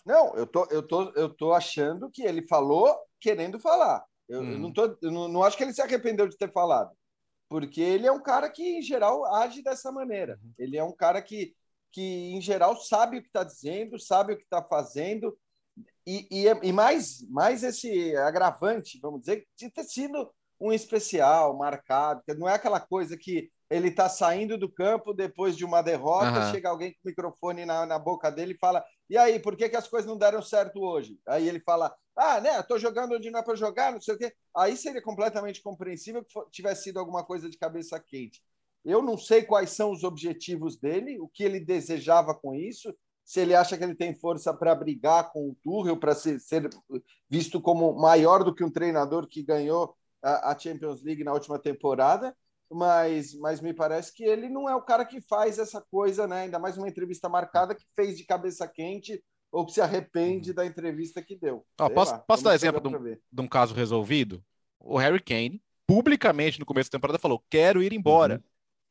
Não, 0.05 0.35
eu 0.37 0.47
tô, 0.47 0.64
eu 0.71 0.83
tô, 0.83 1.11
eu 1.11 1.29
tô 1.29 1.53
achando 1.53 2.11
que 2.11 2.23
ele 2.23 2.47
falou 2.47 2.97
querendo 3.21 3.61
falar. 3.61 4.05
Eu, 4.29 4.41
hum. 4.41 4.53
eu 4.53 4.59
não 4.59 4.73
tô, 4.73 4.97
eu 5.03 5.11
não, 5.11 5.29
não, 5.29 5.43
acho 5.43 5.57
que 5.57 5.62
ele 5.62 5.73
se 5.73 5.83
arrependeu 5.83 6.29
de 6.29 6.37
ter 6.37 6.51
falado, 6.53 6.91
porque 7.49 7.81
ele 7.81 8.07
é 8.07 8.12
um 8.12 8.23
cara 8.23 8.49
que 8.51 8.79
em 8.79 8.83
geral 8.83 9.25
age 9.37 9.62
dessa 9.62 9.93
maneira. 9.93 10.38
Uhum. 10.43 10.53
Ele 10.59 10.77
é 10.77 10.85
um 10.85 10.95
cara 10.95 11.21
que, 11.21 11.55
que 11.93 12.33
em 12.33 12.41
geral 12.41 12.77
sabe 12.77 13.19
o 13.19 13.23
que 13.23 13.29
está 13.29 13.45
dizendo, 13.45 13.99
sabe 13.99 14.33
o 14.33 14.37
que 14.37 14.45
está 14.45 14.62
fazendo 14.62 15.37
e, 16.07 16.27
e, 16.31 16.47
e, 16.47 16.73
mais, 16.73 17.23
mais 17.29 17.62
esse 17.62 18.17
agravante, 18.17 18.99
vamos 19.01 19.21
dizer, 19.21 19.47
de 19.55 19.71
ter 19.71 19.85
sido 19.85 20.33
um 20.59 20.73
especial 20.73 21.55
marcado. 21.57 22.23
Não 22.38 22.49
é 22.49 22.55
aquela 22.55 22.81
coisa 22.81 23.17
que 23.17 23.51
ele 23.70 23.88
está 23.88 24.09
saindo 24.09 24.57
do 24.57 24.68
campo 24.68 25.12
depois 25.12 25.57
de 25.57 25.64
uma 25.64 25.83
derrota, 25.83 26.46
uhum. 26.46 26.50
chega 26.50 26.70
alguém 26.70 26.92
com 26.92 26.98
o 27.04 27.09
microfone 27.09 27.66
na, 27.66 27.85
na 27.85 27.98
boca 27.98 28.31
dele 28.31 28.54
e 28.54 28.59
fala: 28.59 28.85
E 29.11 29.16
aí, 29.16 29.38
por 29.38 29.57
que, 29.57 29.68
que 29.68 29.76
as 29.76 29.87
coisas 29.87 30.09
não 30.09 30.16
deram 30.16 30.40
certo 30.40 30.81
hoje? 30.81 31.18
Aí 31.26 31.46
ele 31.46 31.61
fala: 31.61 31.94
Ah, 32.16 32.40
né, 32.40 32.59
estou 32.59 32.78
jogando 32.78 33.14
onde 33.14 33.31
não 33.31 33.40
é 33.40 33.42
para 33.42 33.54
jogar, 33.54 33.92
não 33.92 34.00
sei 34.00 34.14
o 34.14 34.18
quê. 34.18 34.33
Aí 34.57 34.76
seria 34.76 35.02
completamente 35.02 35.61
compreensível 35.61 36.24
que 36.24 36.50
tivesse 36.50 36.85
sido 36.85 36.98
alguma 36.98 37.24
coisa 37.24 37.48
de 37.50 37.59
cabeça 37.59 38.00
quente. 38.00 38.42
Eu 38.85 39.02
não 39.02 39.18
sei 39.18 39.42
quais 39.42 39.70
são 39.70 39.92
os 39.92 40.02
objetivos 40.02 40.78
dele, 40.78 41.18
o 41.20 41.28
que 41.28 41.44
ele 41.44 41.61
desejava 41.61 42.35
com 42.35 42.54
isso, 42.54 42.94
se 43.22 43.40
ele 43.40 43.54
acha 43.54 43.76
que 43.76 43.85
ele 43.85 43.94
tem 43.94 44.14
força 44.14 44.54
para 44.54 44.74
brigar 44.74 45.31
com 45.31 45.50
o 45.50 45.57
Tuchel, 45.62 45.98
para 45.98 46.14
ser, 46.14 46.40
ser, 46.40 46.70
visto 47.28 47.61
como 47.61 47.92
maior 47.92 48.42
do 48.42 48.54
que 48.54 48.64
um 48.64 48.70
treinador 48.70 49.26
que 49.26 49.42
ganhou 49.42 49.94
a, 50.22 50.52
a 50.52 50.59
Champions 50.59 51.02
League 51.02 51.22
na 51.22 51.35
última 51.35 51.59
temporada 51.59 52.35
mas, 52.70 53.35
mas 53.35 53.61
me 53.61 53.72
parece 53.72 54.12
que 54.14 54.24
ele 54.24 54.48
não 54.48 54.68
é 54.68 54.74
o 54.74 54.83
cara 54.83 55.04
que 55.04 55.20
faz 55.20 55.59
essa 55.59 55.81
coisa, 55.90 56.26
né? 56.26 56.42
Ainda 56.42 56.59
mais 56.59 56.76
uma 56.76 56.88
entrevista 56.88 57.28
marcada 57.28 57.74
que 57.74 57.85
fez 57.96 58.16
de 58.16 58.24
cabeça 58.24 58.68
quente 58.68 59.22
ou 59.50 59.64
que 59.64 59.72
se 59.72 59.81
arrepende 59.81 60.50
uhum. 60.50 60.57
da 60.57 60.66
entrevista 60.66 61.22
que 61.22 61.37
deu. 61.37 61.64
posso, 61.94 62.12
lá, 62.12 62.18
posso 62.18 62.44
dar 62.44 62.54
exemplo 62.54 62.81
de 62.81 62.88
um, 62.88 63.16
de 63.33 63.42
um, 63.42 63.48
caso 63.48 63.74
resolvido? 63.74 64.44
O 64.78 64.98
Harry 64.98 65.20
Kane, 65.20 65.62
publicamente 65.87 66.61
no 66.61 66.66
começo 66.66 66.90
da 66.90 66.98
temporada, 66.98 67.18
falou: 67.18 67.42
quero 67.48 67.83
ir 67.83 67.92
embora. 67.92 68.35
Uhum. 68.35 68.42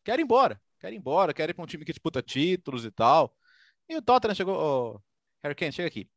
Quero 0.03 0.21
ir 0.21 0.23
embora. 0.23 0.61
Quero 0.79 0.93
ir 0.93 0.97
embora, 0.97 1.33
quero 1.33 1.51
ir 1.51 1.53
para 1.53 1.63
um 1.63 1.67
time 1.67 1.83
que 1.83 1.91
disputa 1.91 2.21
títulos 2.21 2.85
e 2.85 2.91
tal. 2.91 3.35
E 3.89 3.95
o 3.95 4.01
Tottenham 4.01 4.35
chegou, 4.35 4.55
oh, 4.55 5.01
Harry 5.43 5.55
Kane, 5.55 5.71
chega 5.71 5.87
aqui. 5.87 6.09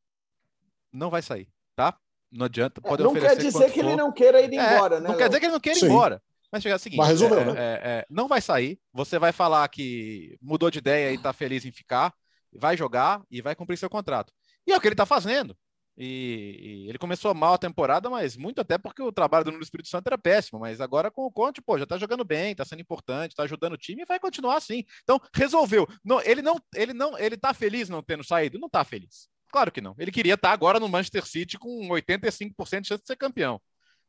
Não 0.93 1.09
vai 1.09 1.23
sair, 1.23 1.49
tá? 1.75 1.99
Não 2.31 2.47
adianta, 2.47 2.81
pode 2.81 3.03
é, 3.03 3.05
Não 3.05 3.15
quer 3.15 3.37
dizer 3.37 3.71
que 3.73 3.81
for. 3.81 3.89
ele 3.89 3.97
não 3.97 4.13
queira 4.13 4.41
ir 4.41 4.53
é, 4.53 4.75
embora, 4.75 4.97
né? 4.97 5.03
Não 5.03 5.11
Léo? 5.11 5.19
quer 5.19 5.29
dizer 5.29 5.41
que 5.41 5.47
ele 5.47 5.53
não 5.53 5.61
queira 5.61 5.79
ir 5.79 5.85
embora. 5.85 6.23
Mas 6.53 6.63
chegar 6.63 6.77
o 6.77 6.79
seguinte: 6.79 6.99
Mas 6.99 7.09
resolveu, 7.09 7.41
é, 7.41 7.45
né? 7.45 7.53
É, 7.57 7.81
é, 7.83 8.07
não 8.11 8.29
vai 8.29 8.41
sair. 8.41 8.79
Você 8.93 9.19
vai 9.19 9.33
falar 9.33 9.69
que 9.69 10.37
mudou 10.41 10.71
de 10.71 10.79
ideia 10.79 11.13
e 11.13 11.15
está 11.15 11.33
feliz 11.33 11.65
em 11.65 11.73
ficar, 11.73 12.13
vai 12.53 12.77
jogar 12.77 13.23
e 13.31 13.41
vai 13.41 13.55
cumprir 13.55 13.77
seu 13.77 13.91
contrato. 13.91 14.33
E 14.67 14.73
é 14.73 14.77
o 14.77 14.81
que 14.81 14.89
ele 14.89 14.95
está 14.95 15.07
fazendo. 15.07 15.57
E, 15.97 16.57
e, 16.59 16.89
ele 16.89 16.99
começou 16.99 17.35
mal 17.35 17.55
a 17.55 17.59
temporada, 17.59 18.09
mas 18.09 18.35
muito 18.35 18.61
até 18.61 18.79
porque 18.79 19.03
o 19.03 19.13
trabalho 19.13 19.45
do 19.45 19.51
Nuno 19.51 19.63
Espírito 19.63 19.89
Santo 19.89 20.07
era 20.07 20.17
péssimo. 20.17 20.59
Mas 20.59 20.81
agora 20.81 21.11
com 21.11 21.27
o 21.27 21.31
Conte, 21.31 21.61
pô, 21.61 21.79
já 21.79 21.85
tá 21.85 21.99
jogando 21.99 22.25
bem, 22.25 22.55
tá 22.55 22.65
sendo 22.65 22.81
importante, 22.81 23.35
tá 23.35 23.43
ajudando 23.43 23.75
o 23.75 23.79
time 23.79 24.03
e 24.03 24.07
vai 24.07 24.19
continuar 24.19 24.57
assim. 24.57 24.85
Então, 25.03 25.21
resolveu. 25.35 25.87
Não, 26.05 26.21
ele 26.23 26.41
não, 26.41 26.57
ele 26.75 26.95
não, 26.95 27.19
ele 27.19 27.37
tá 27.37 27.53
feliz 27.53 27.89
não 27.89 28.03
tendo 28.03 28.25
saído? 28.25 28.59
Não 28.59 28.69
tá 28.69 28.83
feliz. 28.83 29.29
Claro 29.53 29.71
que 29.71 29.81
não. 29.81 29.95
Ele 29.99 30.11
queria 30.11 30.35
estar 30.35 30.49
tá 30.49 30.55
agora 30.55 30.81
no 30.81 30.89
Manchester 30.89 31.27
City 31.27 31.59
com 31.59 31.89
85% 31.89 32.81
de 32.81 32.89
chance 32.89 33.03
de 33.03 33.07
ser 33.07 33.17
campeão. 33.17 33.61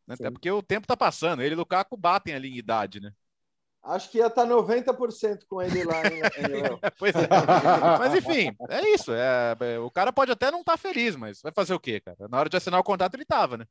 Né? 0.08 0.16
Até 0.16 0.32
porque 0.32 0.50
o 0.50 0.62
tempo 0.62 0.86
está 0.86 0.98
passando. 0.98 1.42
Ele 1.42 1.54
e 1.54 1.56
o 1.56 1.60
Lukaku 1.60 1.96
batem 1.98 2.34
ali 2.34 2.50
em 2.50 2.58
idade, 2.58 3.00
né? 3.00 3.12
Acho 3.84 4.12
que 4.12 4.20
ia 4.20 4.28
estar 4.28 4.46
tá 4.46 4.54
90% 4.54 5.40
com 5.50 5.60
ele 5.60 5.84
lá 5.84 6.04
pois 7.00 7.16
é. 7.16 7.28
Mas 7.98 8.14
enfim, 8.14 8.56
é 8.70 8.90
isso. 8.94 9.12
É, 9.12 9.58
é, 9.60 9.80
o 9.80 9.90
cara 9.90 10.14
pode 10.14 10.32
até 10.32 10.52
não 10.52 10.60
estar 10.60 10.74
tá 10.74 10.78
feliz, 10.78 11.16
mas 11.16 11.42
vai 11.42 11.52
fazer 11.52 11.74
o 11.74 11.80
quê, 11.80 12.00
cara? 12.00 12.28
Na 12.30 12.40
hora 12.40 12.50
de 12.50 12.56
assinar 12.56 12.80
o 12.80 12.84
contrato, 12.84 13.16
ele 13.16 13.24
estava, 13.24 13.58
né? 13.58 13.66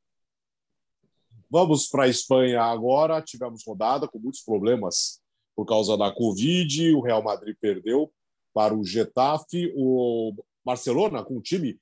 Vamos 1.48 1.88
para 1.88 2.04
a 2.04 2.08
Espanha 2.08 2.60
agora. 2.62 3.22
Tivemos 3.22 3.64
rodada 3.64 4.08
com 4.08 4.18
muitos 4.18 4.40
problemas 4.40 5.20
por 5.54 5.64
causa 5.64 5.96
da 5.96 6.12
Covid. 6.12 6.94
O 6.94 7.02
Real 7.02 7.22
Madrid 7.22 7.56
perdeu 7.60 8.12
para 8.52 8.74
o 8.74 8.84
Getafe. 8.84 9.72
O 9.76 10.34
Barcelona, 10.64 11.24
com 11.24 11.36
um 11.36 11.40
time 11.40 11.78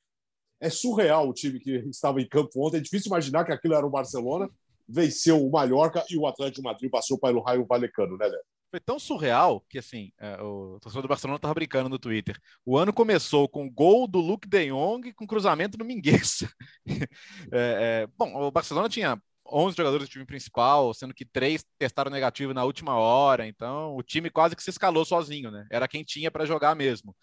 é 0.61 0.71
surreal 0.71 1.29
o 1.29 1.33
time 1.33 1.59
que 1.59 1.71
estava 1.89 2.21
em 2.21 2.29
campo 2.29 2.67
ontem. 2.67 2.79
É 2.79 2.81
difícil 2.81 3.09
imaginar 3.09 3.45
que 3.45 3.53
aquilo 3.53 3.75
era 3.75 3.87
o 3.87 3.91
Barcelona. 3.91 4.49
Venceu 4.89 5.45
o 5.45 5.51
Mallorca 5.51 6.05
e 6.11 6.17
o 6.17 6.27
Atlético 6.27 6.63
Madrid 6.63 6.91
passou 6.91 7.19
para 7.19 7.37
o 7.37 7.43
Raio 7.43 7.67
Valecano, 7.67 8.17
né, 8.17 8.27
Léo? 8.27 8.41
foi 8.71 8.81
tão 8.81 8.99
surreal 8.99 9.65
que, 9.69 9.79
assim, 9.79 10.13
é, 10.19 10.41
o 10.43 10.79
torcedor 10.81 11.03
do 11.03 11.09
Barcelona 11.09 11.37
estava 11.37 11.55
brincando 11.55 11.89
no 11.89 11.99
Twitter. 11.99 12.39
O 12.65 12.77
ano 12.77 12.93
começou 12.93 13.49
com 13.49 13.71
gol 13.71 14.07
do 14.07 14.21
Luke 14.21 14.49
de 14.49 14.69
Jong 14.71 15.13
com 15.15 15.27
cruzamento 15.27 15.79
no 15.79 15.85
Mingueza. 15.85 16.51
é, 17.53 18.05
é, 18.05 18.07
bom, 18.17 18.35
o 18.37 18.51
Barcelona 18.51 18.89
tinha 18.89 19.21
11 19.51 19.77
jogadores 19.77 20.07
do 20.07 20.13
time 20.13 20.27
principal, 20.27 20.93
sendo 20.93 21.15
que 21.15 21.25
três 21.25 21.65
testaram 21.79 22.11
negativo 22.11 22.53
na 22.53 22.65
última 22.65 22.97
hora, 22.97 23.47
então 23.47 23.97
o 23.97 24.03
time 24.03 24.29
quase 24.29 24.55
que 24.55 24.63
se 24.63 24.71
escalou 24.71 25.05
sozinho, 25.05 25.51
né? 25.51 25.67
Era 25.71 25.89
quem 25.89 26.05
tinha 26.05 26.31
para 26.31 26.45
jogar 26.45 26.77
mesmo. 26.77 27.17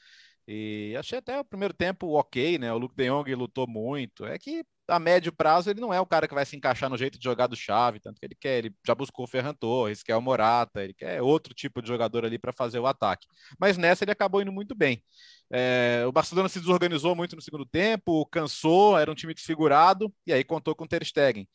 E 0.48 0.96
achei 0.98 1.18
até 1.18 1.40
o 1.40 1.46
primeiro 1.46 1.74
tempo 1.74 2.14
ok, 2.14 2.58
né? 2.60 2.72
O 2.72 2.78
Luke 2.78 2.96
de 2.96 3.10
Jong 3.10 3.34
lutou 3.36 3.68
muito. 3.68 4.26
É 4.26 4.38
que 4.38 4.64
a 4.88 5.00
médio 5.00 5.32
prazo 5.34 5.70
ele 5.70 5.82
não 5.82 5.94
é 5.94 6.00
o 6.00 6.06
cara 6.06 6.28
que 6.28 6.34
vai 6.34 6.46
se 6.46 6.56
encaixar 6.56 6.90
no 6.90 6.98
jeito 6.98 7.18
de 7.18 7.24
jogar 7.24 7.48
do 7.48 7.56
chave, 7.56 8.00
tanto 8.00 8.20
que 8.20 8.26
ele 8.26 8.36
quer, 8.40 8.60
ele 8.60 8.76
já 8.86 8.94
buscou 8.94 9.26
o 9.26 9.28
Ferran 9.28 9.54
Torres, 9.54 10.04
quer 10.04 10.16
o 10.16 10.22
Morata, 10.22 10.84
ele 10.84 10.94
quer 10.94 11.22
outro 11.22 11.54
tipo 11.56 11.82
de 11.82 11.88
jogador 11.88 12.24
ali 12.26 12.38
para 12.38 12.54
fazer 12.54 12.80
o 12.80 12.86
ataque. 12.86 13.26
Mas 13.60 13.78
nessa 13.78 14.04
ele 14.04 14.12
acabou 14.12 14.42
indo 14.42 14.52
muito 14.52 14.76
bem. 14.76 15.04
É, 15.52 16.04
o 16.08 16.12
Barcelona 16.12 16.50
se 16.50 16.60
desorganizou 16.60 17.16
muito 17.16 17.36
no 17.36 17.42
segundo 17.42 17.66
tempo, 17.66 18.26
cansou, 18.28 18.98
era 18.98 19.12
um 19.12 19.16
time 19.16 19.34
desfigurado 19.34 20.14
e 20.26 20.34
aí 20.34 20.44
contou 20.44 20.76
com 20.76 20.84
o 20.86 20.88
Ter 20.88 21.04
Stegen. 21.04 21.48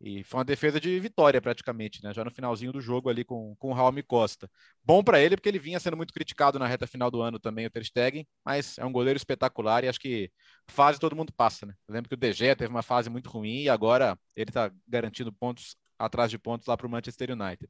E 0.00 0.22
foi 0.22 0.38
uma 0.38 0.44
defesa 0.44 0.80
de 0.80 0.98
vitória 1.00 1.40
praticamente, 1.40 2.02
né? 2.04 2.14
Já 2.14 2.24
no 2.24 2.30
finalzinho 2.30 2.72
do 2.72 2.80
jogo 2.80 3.08
ali 3.08 3.24
com, 3.24 3.56
com 3.56 3.70
o 3.70 3.72
Raul 3.72 3.92
Costa. 4.06 4.48
Bom 4.84 5.02
para 5.02 5.20
ele, 5.20 5.36
porque 5.36 5.48
ele 5.48 5.58
vinha 5.58 5.80
sendo 5.80 5.96
muito 5.96 6.14
criticado 6.14 6.58
na 6.58 6.68
reta 6.68 6.86
final 6.86 7.10
do 7.10 7.20
ano 7.20 7.38
também, 7.38 7.66
o 7.66 7.70
Ter 7.70 7.84
Stegen, 7.84 8.26
mas 8.44 8.78
é 8.78 8.84
um 8.84 8.92
goleiro 8.92 9.16
espetacular 9.16 9.82
e 9.82 9.88
acho 9.88 9.98
que 9.98 10.30
fase 10.68 11.00
todo 11.00 11.16
mundo 11.16 11.32
passa, 11.32 11.66
né? 11.66 11.74
Eu 11.88 11.94
lembro 11.94 12.08
que 12.08 12.14
o 12.14 12.18
DG 12.18 12.54
teve 12.54 12.70
uma 12.70 12.82
fase 12.82 13.10
muito 13.10 13.28
ruim 13.28 13.62
e 13.62 13.68
agora 13.68 14.16
ele 14.36 14.50
está 14.50 14.70
garantindo 14.86 15.32
pontos 15.32 15.76
atrás 15.98 16.30
de 16.30 16.38
pontos 16.38 16.66
lá 16.68 16.76
para 16.76 16.86
o 16.86 16.90
Manchester 16.90 17.32
United. 17.32 17.68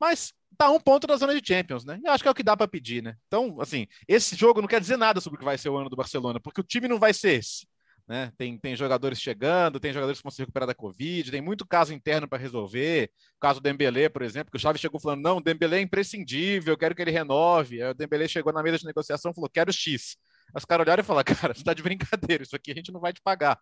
Mas 0.00 0.32
tá 0.56 0.70
um 0.70 0.80
ponto 0.80 1.06
da 1.06 1.16
zona 1.16 1.38
de 1.38 1.46
Champions, 1.46 1.84
né? 1.84 2.00
Eu 2.02 2.12
acho 2.12 2.24
que 2.24 2.28
é 2.28 2.30
o 2.30 2.34
que 2.34 2.42
dá 2.42 2.56
para 2.56 2.66
pedir, 2.66 3.02
né? 3.02 3.16
Então, 3.26 3.60
assim, 3.60 3.86
esse 4.08 4.34
jogo 4.34 4.62
não 4.62 4.68
quer 4.68 4.80
dizer 4.80 4.96
nada 4.96 5.20
sobre 5.20 5.36
o 5.36 5.38
que 5.38 5.44
vai 5.44 5.58
ser 5.58 5.68
o 5.68 5.76
ano 5.76 5.90
do 5.90 5.96
Barcelona, 5.96 6.40
porque 6.40 6.60
o 6.60 6.64
time 6.64 6.88
não 6.88 6.98
vai 6.98 7.12
ser 7.12 7.38
esse. 7.40 7.66
Né? 8.08 8.32
Tem, 8.38 8.56
tem 8.56 8.76
jogadores 8.76 9.20
chegando, 9.20 9.80
tem 9.80 9.92
jogadores 9.92 10.20
que 10.20 10.22
vão 10.22 10.30
se 10.30 10.40
recuperar 10.40 10.66
da 10.66 10.74
Covid, 10.74 11.28
tem 11.28 11.40
muito 11.40 11.66
caso 11.66 11.92
interno 11.92 12.28
para 12.28 12.38
resolver. 12.38 13.10
O 13.36 13.40
caso 13.40 13.60
do 13.60 13.64
Dembélé, 13.64 14.08
por 14.08 14.22
exemplo, 14.22 14.50
que 14.50 14.56
o 14.56 14.60
Xavi 14.60 14.78
chegou 14.78 15.00
falando: 15.00 15.22
não, 15.22 15.38
o 15.38 15.42
Dembélé 15.42 15.78
é 15.78 15.80
imprescindível, 15.80 16.74
eu 16.74 16.78
quero 16.78 16.94
que 16.94 17.02
ele 17.02 17.10
renove. 17.10 17.82
Aí 17.82 17.90
o 17.90 17.94
Dembélé 17.94 18.28
chegou 18.28 18.52
na 18.52 18.62
mesa 18.62 18.78
de 18.78 18.86
negociação 18.86 19.32
e 19.32 19.34
falou: 19.34 19.50
quero 19.50 19.72
X. 19.72 20.16
Os 20.54 20.64
caras 20.64 20.86
olharam 20.86 21.00
e 21.00 21.04
falaram: 21.04 21.24
cara, 21.34 21.52
você 21.52 21.60
está 21.60 21.74
de 21.74 21.82
brincadeira, 21.82 22.44
isso 22.44 22.54
aqui 22.54 22.70
a 22.70 22.74
gente 22.74 22.92
não 22.92 23.00
vai 23.00 23.12
te 23.12 23.20
pagar. 23.20 23.58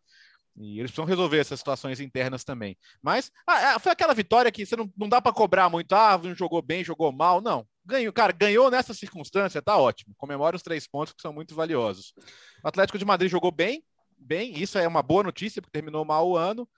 E 0.56 0.78
eles 0.78 0.90
precisam 0.90 1.04
resolver 1.04 1.38
essas 1.38 1.58
situações 1.58 1.98
internas 1.98 2.44
também. 2.44 2.76
Mas 3.02 3.30
ah, 3.46 3.74
é, 3.74 3.78
foi 3.78 3.90
aquela 3.90 4.14
vitória 4.14 4.52
que 4.52 4.64
você 4.64 4.76
não, 4.76 4.92
não 4.96 5.08
dá 5.08 5.20
para 5.20 5.32
cobrar 5.32 5.68
muito. 5.68 5.92
Ah, 5.94 6.18
não 6.22 6.34
jogou 6.34 6.62
bem, 6.62 6.84
jogou 6.84 7.10
mal. 7.10 7.40
Não. 7.40 7.66
Ganhou, 7.84 8.12
cara, 8.12 8.32
ganhou 8.32 8.70
nessa 8.70 8.94
circunstância, 8.94 9.60
tá 9.60 9.76
ótimo. 9.76 10.14
Comemora 10.16 10.54
os 10.54 10.62
três 10.62 10.86
pontos 10.86 11.12
que 11.12 11.20
são 11.20 11.32
muito 11.32 11.54
valiosos. 11.54 12.14
O 12.62 12.68
Atlético 12.68 12.98
de 12.98 13.04
Madrid 13.04 13.30
jogou 13.30 13.50
bem, 13.50 13.82
bem, 14.24 14.58
isso 14.58 14.78
é 14.78 14.88
uma 14.88 15.02
boa 15.02 15.22
notícia, 15.22 15.60
porque 15.60 15.72
terminou 15.72 16.04
mal 16.04 16.28
o 16.28 16.36
ano. 16.36 16.68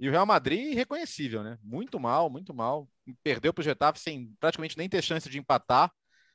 E 0.00 0.08
o 0.08 0.10
Real 0.10 0.26
Madrid, 0.26 0.72
irreconhecível, 0.72 1.42
né? 1.42 1.56
Muito 1.62 2.00
mal, 2.00 2.28
muito 2.28 2.52
mal. 2.52 2.88
Perdeu 3.22 3.52
para 3.52 3.60
o 3.60 3.64
Getafe 3.64 4.00
sem 4.00 4.34
praticamente 4.40 4.76
nem 4.76 4.88
ter 4.88 5.02
chance 5.02 5.28
de 5.28 5.38
empatar, 5.38 5.90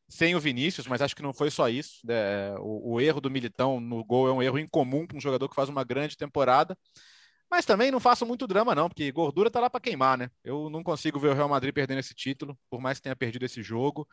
sem 0.07 0.35
o 0.35 0.39
Vinícius, 0.39 0.87
mas 0.87 1.01
acho 1.01 1.15
que 1.15 1.21
não 1.21 1.33
foi 1.33 1.51
só 1.51 1.67
isso. 1.69 1.99
É, 2.09 2.55
o, 2.59 2.93
o, 2.93 3.01
erro 3.01 3.21
do 3.21 3.29
Militão 3.29 3.79
no 3.79 4.03
gol 4.03 4.27
é 4.27 4.33
um 4.33 4.41
erro 4.41 4.57
incomum 4.57 5.05
para 5.05 5.17
um 5.17 5.21
jogador 5.21 5.49
que 5.49 5.55
faz 5.55 5.69
uma 5.69 5.83
grande 5.83 6.17
temporada. 6.17 6.77
Mas 7.49 7.65
também 7.65 7.89
não 7.89 7.99
faço 7.99 8.25
muito 8.25 8.45
drama, 8.45 8.75
não, 8.75 8.87
porque 8.87 9.11
gordura 9.11 9.49
tá 9.49 9.59
lá 9.59 9.69
para 9.69 9.79
queimar, 9.81 10.17
né? 10.17 10.29
Eu 10.43 10.69
não 10.69 10.83
consigo 10.83 11.19
ver 11.19 11.29
o 11.29 11.33
Real 11.33 11.49
Madrid 11.49 11.73
perdendo 11.73 11.99
esse 11.99 12.13
título, 12.13 12.57
por 12.69 12.79
mais 12.79 12.99
que 12.99 13.03
tenha 13.03 13.15
perdido 13.15 13.43
esse 13.43 13.63
jogo. 13.63 14.07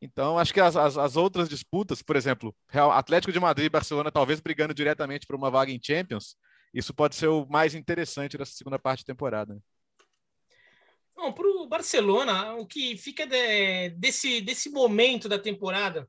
Então, 0.00 0.38
acho 0.38 0.52
que 0.52 0.60
as, 0.60 0.76
as, 0.76 0.98
as 0.98 1.16
outras 1.16 1.48
disputas, 1.48 2.02
por 2.02 2.16
exemplo, 2.16 2.54
Real, 2.68 2.92
Atlético 2.92 3.32
de 3.32 3.40
Madrid 3.40 3.66
e 3.66 3.70
Barcelona 3.70 4.12
talvez 4.12 4.40
brigando 4.40 4.74
diretamente 4.74 5.26
por 5.26 5.34
uma 5.34 5.50
vaga 5.50 5.72
em 5.72 5.80
Champions, 5.82 6.36
isso 6.74 6.92
pode 6.92 7.16
ser 7.16 7.28
o 7.28 7.46
mais 7.46 7.74
interessante 7.74 8.36
dessa 8.36 8.52
segunda 8.52 8.78
parte 8.78 9.00
de 9.00 9.06
temporada. 9.06 9.54
Né? 9.54 9.60
Bom, 11.16 11.32
para 11.32 11.46
o 11.46 11.66
Barcelona, 11.66 12.54
o 12.56 12.66
que 12.66 12.98
fica 12.98 13.26
de, 13.26 13.90
desse, 13.90 14.42
desse 14.42 14.68
momento 14.70 15.30
da 15.30 15.38
temporada 15.38 16.06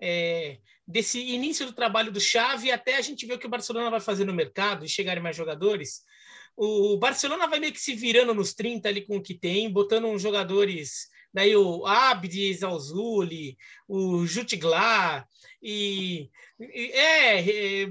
é, 0.00 0.58
desse 0.86 1.20
início 1.20 1.66
do 1.66 1.72
trabalho 1.72 2.12
do 2.12 2.20
Xavi 2.20 2.70
até 2.70 2.96
a 2.96 3.00
gente 3.00 3.26
ver 3.26 3.34
o 3.34 3.38
que 3.38 3.46
o 3.46 3.50
Barcelona 3.50 3.90
vai 3.90 4.00
fazer 4.00 4.24
no 4.24 4.32
mercado 4.32 4.84
e 4.84 4.88
chegarem 4.88 5.22
mais 5.22 5.36
jogadores. 5.36 6.02
O 6.60 6.96
Barcelona 6.96 7.46
vai 7.46 7.60
meio 7.60 7.72
que 7.72 7.80
se 7.80 7.94
virando 7.94 8.34
nos 8.34 8.52
30 8.52 8.88
ali 8.88 9.06
com 9.06 9.18
o 9.18 9.22
que 9.22 9.34
tem, 9.34 9.70
botando 9.70 10.06
uns 10.06 10.20
jogadores 10.20 11.08
daí 11.32 11.54
o 11.54 11.86
Abdi 11.86 12.58
Alzuli, 12.64 13.56
o 13.86 14.26
Jutglar, 14.26 15.26
e, 15.62 16.30
e 16.58 16.92
é, 16.92 17.40
é, 17.40 17.86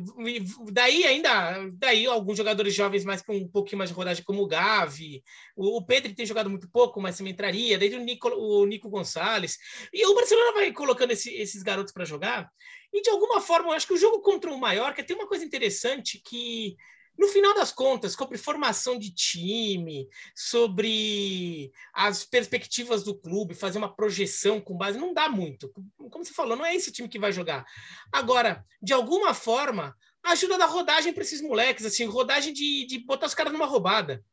daí 0.72 1.06
ainda, 1.06 1.70
daí 1.74 2.06
alguns 2.06 2.38
jogadores 2.38 2.74
jovens 2.74 3.06
mais 3.06 3.22
com 3.22 3.36
um 3.36 3.48
pouquinho 3.48 3.78
mais 3.78 3.90
de 3.90 3.96
rodagem, 3.96 4.24
como 4.24 4.42
o 4.42 4.48
Gavi, 4.48 5.24
o, 5.56 5.78
o 5.78 5.86
Pedro 5.86 6.14
tem 6.16 6.26
jogado 6.26 6.50
muito 6.50 6.70
pouco, 6.70 7.00
mas 7.00 7.18
também 7.18 7.34
entraria, 7.34 7.78
daí 7.78 7.94
o 7.94 8.00
Nico, 8.00 8.30
o 8.30 8.66
Nico 8.66 8.90
Gonçalves, 8.90 9.58
e 9.94 10.06
o 10.06 10.16
Barcelona 10.16 10.54
vai 10.54 10.72
colocando 10.72 11.12
esse, 11.12 11.34
esses 11.36 11.62
garotos 11.62 11.94
para 11.94 12.06
jogar, 12.06 12.50
e 12.92 13.02
de 13.02 13.10
alguma 13.10 13.40
forma, 13.40 13.70
eu 13.70 13.74
acho 13.74 13.88
que 13.88 13.94
o 13.94 13.98
jogo 13.98 14.22
contra 14.22 14.52
o 14.52 14.60
Mallorca 14.60 15.04
tem 15.04 15.16
uma 15.16 15.28
coisa 15.28 15.46
interessante 15.46 16.22
que 16.24 16.76
no 17.18 17.28
final 17.28 17.54
das 17.54 17.72
contas, 17.72 18.14
sobre 18.14 18.38
formação 18.38 18.98
de 19.00 19.12
time, 19.12 20.08
sobre 20.36 21.72
as 21.94 22.24
perspectivas 22.24 23.04
do 23.04 23.18
clube, 23.18 23.56
fazer 23.56 23.78
uma 23.78 23.94
projeção 23.94 24.62
com 24.62 24.78
base, 24.78 25.00
não 25.00 25.14
dá 25.14 25.28
muito. 25.28 25.72
Como 25.98 26.24
você 26.24 26.34
falou, 26.34 26.56
não 26.56 26.66
é 26.66 26.76
esse 26.76 26.92
time 26.92 27.10
que 27.10 27.20
vai 27.20 27.32
jogar. 27.32 27.66
Agora, 28.12 28.64
de 28.82 28.94
alguma 28.94 29.34
forma, 29.34 29.96
ajuda 30.24 30.58
da 30.58 30.66
rodagem 30.66 31.14
para 31.14 31.24
esses 31.24 31.42
moleques, 31.42 31.86
assim, 31.86 32.06
rodagem 32.06 32.54
de, 32.54 32.86
de 32.86 33.00
botar 33.00 33.26
os 33.26 33.34
caras 33.34 33.52
numa 33.52 33.66
roubada. 33.66 34.24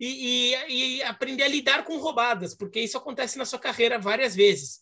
E, 0.00 0.54
e, 0.68 0.96
e 0.96 1.02
aprender 1.04 1.44
a 1.44 1.48
lidar 1.48 1.84
com 1.84 1.98
roubadas, 1.98 2.56
porque 2.56 2.80
isso 2.80 2.98
acontece 2.98 3.38
na 3.38 3.44
sua 3.44 3.58
carreira 3.58 4.00
várias 4.00 4.34
vezes. 4.34 4.80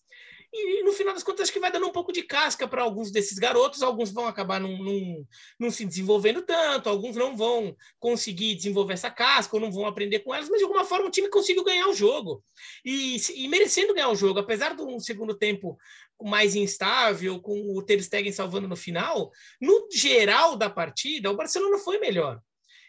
E 0.52 0.82
no 0.82 0.92
final 0.92 1.14
das 1.14 1.22
contas, 1.22 1.42
acho 1.42 1.52
que 1.52 1.60
vai 1.60 1.70
dando 1.70 1.86
um 1.86 1.92
pouco 1.92 2.12
de 2.12 2.22
casca 2.22 2.66
para 2.66 2.82
alguns 2.82 3.12
desses 3.12 3.38
garotos. 3.38 3.82
Alguns 3.82 4.10
vão 4.10 4.26
acabar 4.26 4.60
não, 4.60 5.70
se 5.70 5.84
desenvolvendo 5.84 6.42
tanto, 6.42 6.88
alguns 6.88 7.14
não 7.14 7.36
vão 7.36 7.76
conseguir 8.00 8.56
desenvolver 8.56 8.94
essa 8.94 9.10
casca 9.10 9.54
ou 9.54 9.60
não 9.60 9.70
vão 9.70 9.86
aprender 9.86 10.20
com 10.20 10.34
elas, 10.34 10.48
mas 10.48 10.58
de 10.58 10.64
alguma 10.64 10.84
forma 10.84 11.06
o 11.06 11.10
time 11.10 11.28
conseguiu 11.28 11.62
ganhar 11.62 11.86
o 11.86 11.94
jogo. 11.94 12.42
E, 12.84 13.16
e 13.34 13.48
merecendo 13.48 13.94
ganhar 13.94 14.08
o 14.08 14.16
jogo, 14.16 14.40
apesar 14.40 14.74
de 14.74 14.82
um 14.82 14.98
segundo 14.98 15.34
tempo 15.34 15.78
mais 16.20 16.56
instável, 16.56 17.40
com 17.40 17.76
o 17.76 17.82
Ter 17.82 18.02
Stegen 18.02 18.32
salvando 18.32 18.66
no 18.66 18.76
final, 18.76 19.30
no 19.60 19.88
geral 19.92 20.56
da 20.56 20.68
partida, 20.68 21.30
o 21.30 21.36
Barcelona 21.36 21.78
foi 21.78 21.98
melhor. 21.98 22.40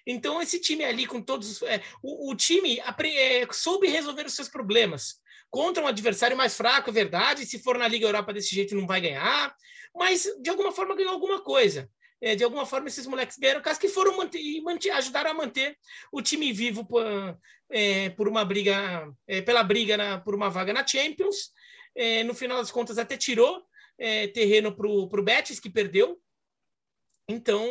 Então, 0.05 0.41
esse 0.41 0.59
time 0.59 0.83
ali, 0.83 1.05
com 1.05 1.21
todos. 1.21 1.61
É, 1.61 1.79
o, 2.01 2.31
o, 2.31 2.35
time 2.35 2.79
é, 2.79 3.47
soube 3.51 3.87
resolver 3.87 4.25
os 4.25 4.33
seus 4.33 4.49
problemas 4.49 5.20
contra 5.51 5.83
um 5.83 5.87
adversário 5.87 6.35
mais 6.35 6.55
fraco, 6.55 6.89
é 6.89 6.93
verdade. 6.93 7.45
Se 7.45 7.59
for 7.59 7.77
na 7.77 7.87
Liga 7.87 8.07
Europa 8.07 8.33
desse 8.33 8.55
jeito, 8.55 8.73
não 8.73 8.87
vai 8.87 9.01
ganhar. 9.01 9.53
Mas, 9.93 10.25
de 10.41 10.49
alguma 10.49 10.71
forma, 10.71 10.95
ganhou 10.95 11.11
alguma 11.11 11.41
coisa. 11.41 11.89
É, 12.21 12.35
de 12.35 12.43
alguma 12.43 12.65
forma, 12.65 12.87
esses 12.87 13.05
moleques 13.05 13.37
ganharam 13.37 13.61
caso 13.61 13.79
que 13.79 13.89
foram 13.89 14.15
manter, 14.15 14.61
manter, 14.61 14.91
ajudaram 14.91 15.31
a 15.31 15.33
manter 15.33 15.75
o 16.11 16.21
time 16.21 16.53
vivo 16.53 16.85
por, 16.85 17.03
é, 17.69 18.09
por 18.11 18.27
uma 18.27 18.45
briga, 18.45 19.11
é, 19.27 19.41
pela 19.41 19.63
briga 19.63 19.97
na, 19.97 20.19
por 20.19 20.33
uma 20.33 20.49
vaga 20.49 20.71
na 20.71 20.87
Champions. 20.87 21.51
É, 21.93 22.23
no 22.23 22.33
final 22.33 22.59
das 22.59 22.71
contas, 22.71 22.97
até 22.97 23.17
tirou 23.17 23.63
é, 23.99 24.27
terreno 24.27 24.73
para 24.73 24.87
o 24.87 25.23
Betis, 25.23 25.59
que 25.59 25.69
perdeu. 25.69 26.17
Então, 27.27 27.65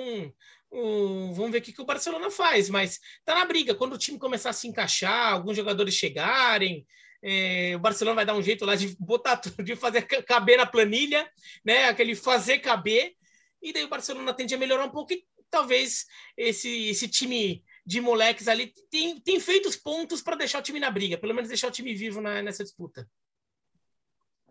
vamos 1.33 1.51
ver 1.51 1.59
o 1.59 1.63
que, 1.63 1.73
que 1.73 1.83
o 1.83 1.87
Barcelona 1.87 2.31
faz, 2.31 2.69
mas 2.69 2.99
tá 3.25 3.35
na 3.35 3.45
briga. 3.45 3.75
Quando 3.75 3.95
o 3.95 3.99
time 3.99 4.19
começar 4.19 4.51
a 4.51 4.53
se 4.55 4.69
encaixar, 4.69 5.33
alguns 5.33 5.57
jogadores 5.57 5.95
chegarem, 5.95 6.87
é, 7.23 7.75
o 7.77 7.79
Barcelona 7.79 8.17
vai 8.17 8.27
dar 8.27 8.35
um 8.35 8.43
jeito 8.43 8.65
lá 8.65 8.75
de 8.75 8.97
botar 8.99 9.37
tudo, 9.37 9.63
de 9.65 9.77
fazer 9.77 10.03
caber 10.03 10.57
na 10.57 10.67
planilha, 10.67 11.29
né? 11.65 11.85
Aquele 11.89 12.15
fazer 12.15 12.59
caber, 12.59 13.15
e 13.63 13.73
daí 13.73 13.85
o 13.85 13.89
Barcelona 13.89 14.33
tende 14.33 14.55
a 14.55 14.59
melhorar 14.59 14.85
um 14.85 14.91
pouco 14.91 15.13
e 15.13 15.25
talvez 15.51 16.07
esse, 16.37 16.89
esse 16.89 17.09
time 17.09 17.63
de 17.85 18.01
moleques 18.01 18.49
ali 18.49 18.73
tem, 18.91 19.21
tem 19.21 19.41
feito 19.41 19.69
os 19.69 19.77
pontos 19.77 20.23
para 20.23 20.37
deixar 20.37 20.61
o 20.61 20.63
time 20.63 20.81
na 20.81 20.91
briga, 20.91 21.19
pelo 21.19 21.35
menos 21.35 21.49
deixar 21.49 21.69
o 21.69 21.73
time 21.73 21.95
vivo 21.95 22.21
na, 22.21 22.41
nessa 22.41 22.63
disputa. 22.63 23.07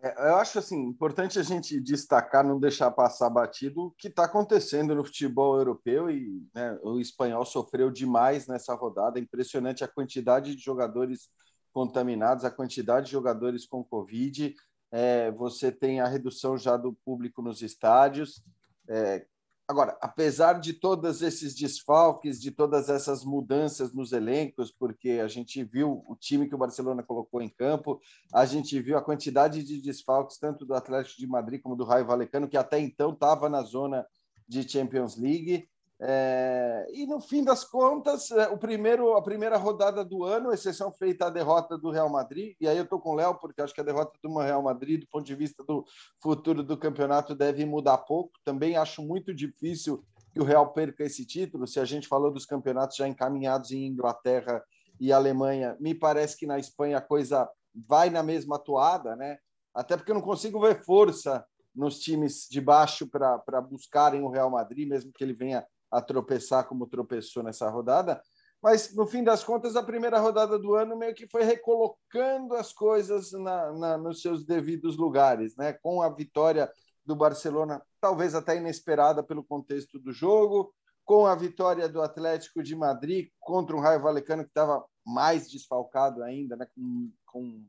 É, 0.02 0.30
eu 0.30 0.36
acho 0.36 0.58
assim 0.58 0.78
importante 0.86 1.38
a 1.38 1.42
gente 1.42 1.78
destacar, 1.80 2.44
não 2.44 2.58
deixar 2.58 2.90
passar 2.90 3.28
batido 3.28 3.86
o 3.86 3.90
que 3.90 4.08
está 4.08 4.24
acontecendo 4.24 4.94
no 4.94 5.04
futebol 5.04 5.58
europeu 5.58 6.10
e 6.10 6.42
né, 6.54 6.78
o 6.82 6.98
espanhol 6.98 7.44
sofreu 7.44 7.90
demais 7.90 8.46
nessa 8.46 8.74
rodada. 8.74 9.18
Impressionante 9.18 9.84
a 9.84 9.88
quantidade 9.88 10.56
de 10.56 10.62
jogadores 10.62 11.28
contaminados, 11.72 12.44
a 12.44 12.50
quantidade 12.50 13.06
de 13.06 13.12
jogadores 13.12 13.66
com 13.66 13.84
Covid. 13.84 14.54
É, 14.92 15.30
você 15.30 15.70
tem 15.70 16.00
a 16.00 16.08
redução 16.08 16.58
já 16.58 16.76
do 16.76 16.92
público 17.04 17.42
nos 17.42 17.62
estádios. 17.62 18.42
É, 18.88 19.24
Agora, 19.70 19.96
apesar 20.00 20.54
de 20.54 20.72
todos 20.72 21.22
esses 21.22 21.54
desfalques, 21.54 22.40
de 22.40 22.50
todas 22.50 22.88
essas 22.88 23.24
mudanças 23.24 23.94
nos 23.94 24.10
elencos, 24.10 24.72
porque 24.72 25.20
a 25.22 25.28
gente 25.28 25.62
viu 25.62 26.02
o 26.08 26.16
time 26.16 26.48
que 26.48 26.54
o 26.56 26.58
Barcelona 26.58 27.04
colocou 27.04 27.40
em 27.40 27.48
campo, 27.48 28.00
a 28.34 28.44
gente 28.44 28.80
viu 28.82 28.98
a 28.98 29.00
quantidade 29.00 29.62
de 29.62 29.80
desfalques 29.80 30.38
tanto 30.38 30.66
do 30.66 30.74
Atlético 30.74 31.20
de 31.20 31.26
Madrid 31.28 31.62
como 31.62 31.76
do 31.76 31.84
Raio 31.84 32.04
Valecano, 32.04 32.48
que 32.48 32.56
até 32.56 32.80
então 32.80 33.12
estava 33.12 33.48
na 33.48 33.62
zona 33.62 34.04
de 34.48 34.68
Champions 34.68 35.16
League. 35.16 35.68
É, 36.02 36.86
e 36.94 37.06
no 37.06 37.20
fim 37.20 37.44
das 37.44 37.62
contas, 37.62 38.30
é, 38.30 38.48
o 38.48 38.56
primeiro, 38.56 39.14
a 39.16 39.22
primeira 39.22 39.58
rodada 39.58 40.02
do 40.02 40.24
ano, 40.24 40.50
exceção 40.50 40.90
feita 40.90 41.26
a 41.26 41.30
derrota 41.30 41.76
do 41.76 41.90
Real 41.90 42.08
Madrid, 42.08 42.56
e 42.58 42.66
aí 42.66 42.78
eu 42.78 42.84
estou 42.84 42.98
com 42.98 43.10
o 43.10 43.14
Léo, 43.14 43.34
porque 43.34 43.60
acho 43.60 43.74
que 43.74 43.82
a 43.82 43.84
derrota 43.84 44.18
do 44.22 44.38
Real 44.38 44.62
Madrid, 44.62 45.00
do 45.00 45.06
ponto 45.08 45.26
de 45.26 45.34
vista 45.34 45.62
do 45.62 45.84
futuro 46.22 46.62
do 46.62 46.78
campeonato, 46.78 47.34
deve 47.34 47.66
mudar 47.66 47.98
pouco. 47.98 48.32
Também 48.44 48.78
acho 48.78 49.02
muito 49.02 49.34
difícil 49.34 50.02
que 50.32 50.40
o 50.40 50.44
Real 50.44 50.72
perca 50.72 51.04
esse 51.04 51.26
título. 51.26 51.66
Se 51.66 51.78
a 51.78 51.84
gente 51.84 52.08
falou 52.08 52.30
dos 52.30 52.46
campeonatos 52.46 52.96
já 52.96 53.06
encaminhados 53.06 53.70
em 53.70 53.86
Inglaterra 53.86 54.64
e 54.98 55.12
Alemanha, 55.12 55.76
me 55.78 55.94
parece 55.94 56.34
que 56.34 56.46
na 56.46 56.58
Espanha 56.58 56.96
a 56.96 57.02
coisa 57.02 57.46
vai 57.74 58.08
na 58.08 58.22
mesma 58.22 58.58
toada, 58.58 59.14
né? 59.16 59.38
Até 59.74 59.98
porque 59.98 60.12
eu 60.12 60.16
não 60.16 60.22
consigo 60.22 60.60
ver 60.60 60.82
força 60.82 61.44
nos 61.74 62.00
times 62.00 62.46
de 62.50 62.60
baixo 62.60 63.06
para 63.06 63.60
buscarem 63.60 64.22
o 64.22 64.30
Real 64.30 64.50
Madrid, 64.50 64.88
mesmo 64.88 65.12
que 65.12 65.22
ele 65.22 65.34
venha 65.34 65.64
a 65.90 66.00
tropeçar 66.00 66.66
como 66.66 66.86
tropeçou 66.86 67.42
nessa 67.42 67.68
rodada. 67.68 68.20
Mas, 68.62 68.94
no 68.94 69.06
fim 69.06 69.24
das 69.24 69.42
contas, 69.42 69.74
a 69.74 69.82
primeira 69.82 70.18
rodada 70.18 70.58
do 70.58 70.74
ano 70.74 70.96
meio 70.96 71.14
que 71.14 71.26
foi 71.26 71.42
recolocando 71.44 72.54
as 72.54 72.72
coisas 72.72 73.32
na, 73.32 73.72
na, 73.72 73.98
nos 73.98 74.20
seus 74.20 74.44
devidos 74.44 74.98
lugares, 74.98 75.56
né? 75.56 75.72
com 75.72 76.02
a 76.02 76.10
vitória 76.10 76.70
do 77.04 77.16
Barcelona, 77.16 77.82
talvez 78.00 78.34
até 78.34 78.56
inesperada 78.56 79.22
pelo 79.22 79.42
contexto 79.42 79.98
do 79.98 80.12
jogo, 80.12 80.72
com 81.04 81.26
a 81.26 81.34
vitória 81.34 81.88
do 81.88 82.02
Atlético 82.02 82.62
de 82.62 82.76
Madrid 82.76 83.30
contra 83.40 83.74
um 83.74 83.80
Raio 83.80 84.02
Valecano 84.02 84.44
que 84.44 84.50
estava 84.50 84.84
mais 85.04 85.50
desfalcado 85.50 86.22
ainda, 86.22 86.54
né? 86.54 86.66
com, 86.74 87.10
com 87.24 87.64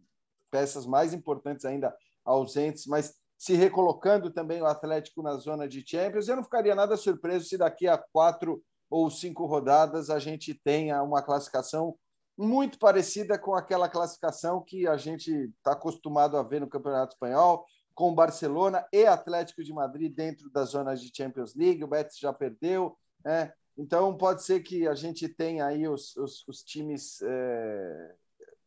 peças 0.51 0.85
mais 0.85 1.13
importantes 1.13 1.63
ainda 1.63 1.95
ausentes, 2.25 2.85
mas 2.85 3.15
se 3.41 3.55
recolocando 3.55 4.29
também 4.29 4.61
o 4.61 4.67
Atlético 4.67 5.23
na 5.23 5.35
zona 5.35 5.67
de 5.67 5.83
Champions. 5.83 6.27
Eu 6.27 6.35
não 6.35 6.43
ficaria 6.43 6.75
nada 6.75 6.95
surpreso 6.95 7.45
se 7.45 7.57
daqui 7.57 7.87
a 7.87 7.97
quatro 7.97 8.63
ou 8.87 9.09
cinco 9.09 9.47
rodadas 9.47 10.11
a 10.11 10.19
gente 10.19 10.53
tenha 10.53 11.01
uma 11.01 11.23
classificação 11.23 11.97
muito 12.37 12.77
parecida 12.77 13.39
com 13.39 13.55
aquela 13.55 13.89
classificação 13.89 14.61
que 14.61 14.85
a 14.85 14.95
gente 14.95 15.31
está 15.57 15.71
acostumado 15.71 16.37
a 16.37 16.43
ver 16.43 16.61
no 16.61 16.69
Campeonato 16.69 17.15
Espanhol, 17.15 17.65
com 17.95 18.13
Barcelona 18.13 18.85
e 18.93 19.07
Atlético 19.07 19.63
de 19.63 19.73
Madrid 19.73 20.13
dentro 20.13 20.47
da 20.51 20.63
zona 20.63 20.95
de 20.95 21.11
Champions 21.11 21.55
League. 21.55 21.83
O 21.83 21.87
Betis 21.87 22.19
já 22.19 22.31
perdeu, 22.31 22.95
né? 23.25 23.51
Então 23.75 24.15
pode 24.15 24.43
ser 24.43 24.59
que 24.59 24.87
a 24.87 24.93
gente 24.93 25.27
tenha 25.27 25.65
aí 25.65 25.87
os, 25.87 26.15
os, 26.15 26.47
os 26.47 26.61
times 26.61 27.19
é, 27.23 28.15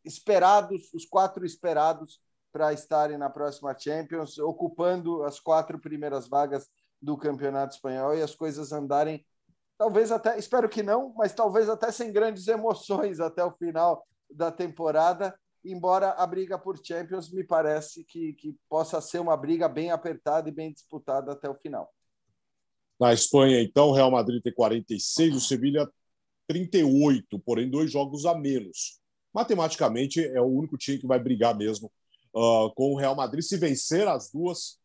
esperados, 0.04 0.92
os 0.92 1.04
quatro 1.04 1.46
esperados 1.46 2.20
para 2.54 2.72
estarem 2.72 3.18
na 3.18 3.28
próxima 3.28 3.76
Champions, 3.76 4.38
ocupando 4.38 5.24
as 5.24 5.40
quatro 5.40 5.76
primeiras 5.76 6.28
vagas 6.28 6.70
do 7.02 7.16
Campeonato 7.16 7.74
Espanhol 7.74 8.14
e 8.14 8.22
as 8.22 8.32
coisas 8.32 8.72
andarem, 8.72 9.26
talvez 9.76 10.12
até, 10.12 10.38
espero 10.38 10.68
que 10.68 10.80
não, 10.80 11.12
mas 11.16 11.34
talvez 11.34 11.68
até 11.68 11.90
sem 11.90 12.12
grandes 12.12 12.46
emoções 12.46 13.18
até 13.18 13.44
o 13.44 13.50
final 13.50 14.06
da 14.30 14.52
temporada, 14.52 15.36
embora 15.64 16.10
a 16.10 16.24
briga 16.28 16.56
por 16.56 16.78
Champions 16.80 17.28
me 17.28 17.42
parece 17.42 18.04
que, 18.04 18.34
que 18.34 18.54
possa 18.68 19.00
ser 19.00 19.18
uma 19.18 19.36
briga 19.36 19.68
bem 19.68 19.90
apertada 19.90 20.48
e 20.48 20.52
bem 20.52 20.72
disputada 20.72 21.32
até 21.32 21.50
o 21.50 21.56
final. 21.56 21.92
Na 23.00 23.12
Espanha, 23.12 23.60
então, 23.60 23.88
o 23.88 23.92
Real 23.92 24.12
Madrid 24.12 24.40
tem 24.40 24.54
46, 24.54 25.34
o 25.34 25.40
Sevilha 25.40 25.90
38, 26.46 27.36
porém 27.40 27.68
dois 27.68 27.90
jogos 27.90 28.24
a 28.24 28.32
menos. 28.32 29.00
Matematicamente, 29.34 30.24
é 30.24 30.40
o 30.40 30.46
único 30.46 30.78
time 30.78 30.98
que 30.98 31.06
vai 31.06 31.18
brigar 31.18 31.56
mesmo 31.56 31.90
uh, 32.34 32.72
com 32.74 32.92
o 32.92 32.96
Real 32.96 33.14
Madrid. 33.14 33.42
Se 33.42 33.56
vencer 33.56 34.06
as 34.08 34.30
duas, 34.30 34.78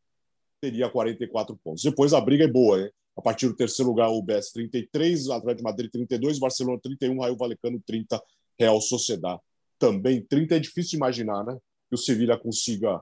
teria 0.62 0.90
44 0.90 1.58
pontos. 1.64 1.84
Depois 1.84 2.14
a 2.14 2.22
briga 2.22 2.46
é 2.46 2.48
boa, 2.48 2.82
hein? 2.82 2.92
A 3.18 3.22
partir 3.22 3.48
do 3.48 3.56
terceiro 3.56 3.90
lugar, 3.90 4.10
o 4.10 4.22
BS 4.22 4.52
33, 4.54 5.30
Atlético 5.30 5.58
de 5.58 5.64
Madrid 5.64 5.92
32, 5.92 6.40
Barcelona 6.40 6.80
31, 6.82 7.20
Raio 7.20 7.36
Valecano 7.36 7.82
30, 7.86 8.22
Real 8.58 8.80
Sociedad 8.80 9.40
também 9.78 10.22
30. 10.22 10.56
É 10.56 10.60
difícil 10.60 10.98
imaginar, 10.98 11.44
né? 11.44 11.58
Que 11.90 11.96
o 11.96 11.98
Sevilha 11.98 12.38
consiga 12.38 13.02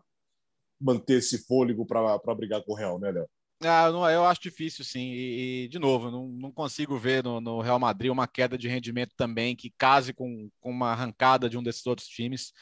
manter 0.79 1.17
esse 1.17 1.39
fôlego 1.45 1.85
para 1.85 2.35
brigar 2.35 2.63
com 2.63 2.73
o 2.73 2.75
Real, 2.75 2.99
né, 2.99 3.11
Léo? 3.11 3.27
Ah, 3.63 3.91
não, 3.91 4.07
eu 4.07 4.23
acho 4.23 4.39
difícil, 4.39 4.85
sim. 4.85 5.11
E, 5.11 5.63
e 5.63 5.67
de 5.67 5.79
novo, 5.79 6.11
não, 6.11 6.27
não 6.27 6.51
consigo 6.51 6.95
ver 6.97 7.23
no, 7.23 7.41
no, 7.41 7.59
Real 7.59 7.79
Madrid 7.79 8.11
uma 8.11 8.27
queda 8.27 8.55
de 8.55 8.67
rendimento 8.67 9.13
também 9.17 9.55
que 9.55 9.71
case 9.71 10.13
com, 10.13 10.47
com 10.59 10.69
uma 10.69 10.91
arrancada 10.91 11.49
de 11.49 11.57
um 11.57 11.63
desses 11.63 11.85
outros 11.87 12.07
times. 12.07 12.53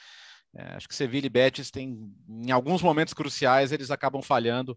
É, 0.55 0.75
acho 0.75 0.87
que 0.87 0.95
Sevilla 0.95 1.27
e 1.27 1.29
Betis 1.29 1.69
tem, 1.69 2.13
em 2.29 2.51
alguns 2.51 2.81
momentos 2.81 3.13
cruciais, 3.13 3.71
eles 3.71 3.91
acabam 3.91 4.21
falhando. 4.21 4.71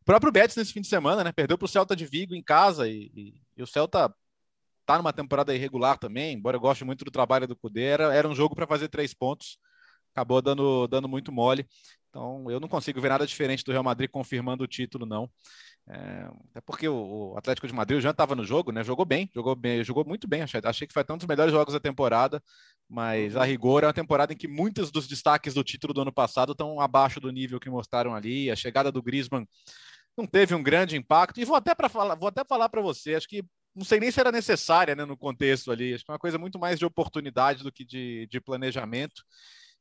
O 0.00 0.04
próprio 0.04 0.32
Betis 0.32 0.56
nesse 0.56 0.72
fim 0.72 0.82
de 0.82 0.88
semana, 0.88 1.24
né? 1.24 1.32
Perdeu 1.32 1.56
para 1.56 1.64
o 1.64 1.68
Celta 1.68 1.96
de 1.96 2.04
Vigo 2.04 2.34
em 2.34 2.42
casa 2.42 2.88
e, 2.88 3.10
e, 3.14 3.34
e, 3.56 3.62
o 3.62 3.66
Celta 3.66 4.14
tá 4.84 4.98
numa 4.98 5.12
temporada 5.12 5.54
irregular 5.54 5.96
também, 5.98 6.34
embora 6.34 6.56
eu 6.56 6.60
goste 6.60 6.84
muito 6.84 7.04
do 7.04 7.10
trabalho 7.10 7.46
do 7.46 7.56
Cudê, 7.56 7.84
era, 7.84 8.14
era 8.14 8.28
um 8.28 8.34
jogo 8.34 8.54
para 8.54 8.66
fazer 8.66 8.88
três 8.88 9.14
pontos, 9.14 9.58
acabou 10.12 10.42
dando, 10.42 10.86
dando 10.88 11.08
muito 11.08 11.32
mole. 11.32 11.66
Então, 12.10 12.50
eu 12.50 12.60
não 12.60 12.68
consigo 12.68 13.00
ver 13.00 13.08
nada 13.08 13.26
diferente 13.26 13.64
do 13.64 13.72
Real 13.72 13.82
Madrid 13.84 14.10
confirmando 14.10 14.64
o 14.64 14.66
título, 14.66 15.06
não. 15.06 15.30
É, 15.88 16.30
até 16.50 16.60
porque 16.60 16.88
o, 16.88 17.32
o, 17.32 17.36
Atlético 17.36 17.66
de 17.66 17.72
Madrid 17.72 18.00
já 18.00 18.10
estava 18.10 18.36
no 18.36 18.44
jogo, 18.44 18.70
né? 18.70 18.84
Jogou 18.84 19.04
bem, 19.04 19.28
jogou 19.34 19.56
bem, 19.56 19.82
jogou 19.82 20.04
muito 20.04 20.28
bem. 20.28 20.42
Achei, 20.42 20.60
achei 20.64 20.86
que 20.86 20.94
foi 20.94 21.04
um 21.10 21.16
dos 21.16 21.26
melhores 21.26 21.52
jogos 21.52 21.74
da 21.74 21.80
temporada, 21.80 22.42
mas 22.88 23.36
a 23.36 23.40
uhum. 23.40 23.46
rigor 23.46 23.82
é 23.82 23.86
uma 23.86 23.92
temporada 23.92 24.32
em 24.32 24.36
que 24.36 24.46
muitos 24.46 24.90
dos 24.90 25.08
destaques 25.08 25.54
do 25.54 25.64
título 25.64 25.92
do 25.92 26.02
ano 26.02 26.12
passado 26.12 26.52
estão 26.52 26.80
abaixo 26.80 27.20
do 27.20 27.30
nível 27.30 27.58
que 27.58 27.70
mostraram 27.70 28.14
ali. 28.14 28.50
A 28.50 28.56
chegada 28.56 28.92
do 28.92 29.02
Griezmann 29.02 29.46
não 30.16 30.26
teve 30.26 30.54
um 30.54 30.62
grande 30.62 30.96
impacto. 30.96 31.40
E 31.40 31.44
vou 31.44 31.56
até 31.56 31.74
para 31.74 31.88
falar, 31.88 32.14
vou 32.14 32.28
até 32.28 32.44
falar 32.44 32.68
para 32.68 32.80
você, 32.80 33.14
acho 33.14 33.28
que 33.28 33.44
não 33.74 33.84
sei 33.84 33.98
nem 33.98 34.10
se 34.10 34.20
era 34.20 34.30
necessária 34.30 34.94
né, 34.94 35.04
no 35.04 35.16
contexto 35.16 35.72
ali. 35.72 35.94
Acho 35.94 36.04
que 36.04 36.10
é 36.10 36.12
uma 36.12 36.18
coisa 36.18 36.38
muito 36.38 36.58
mais 36.58 36.78
de 36.78 36.84
oportunidade 36.84 37.62
do 37.64 37.72
que 37.72 37.84
de, 37.84 38.26
de 38.30 38.40
planejamento. 38.40 39.22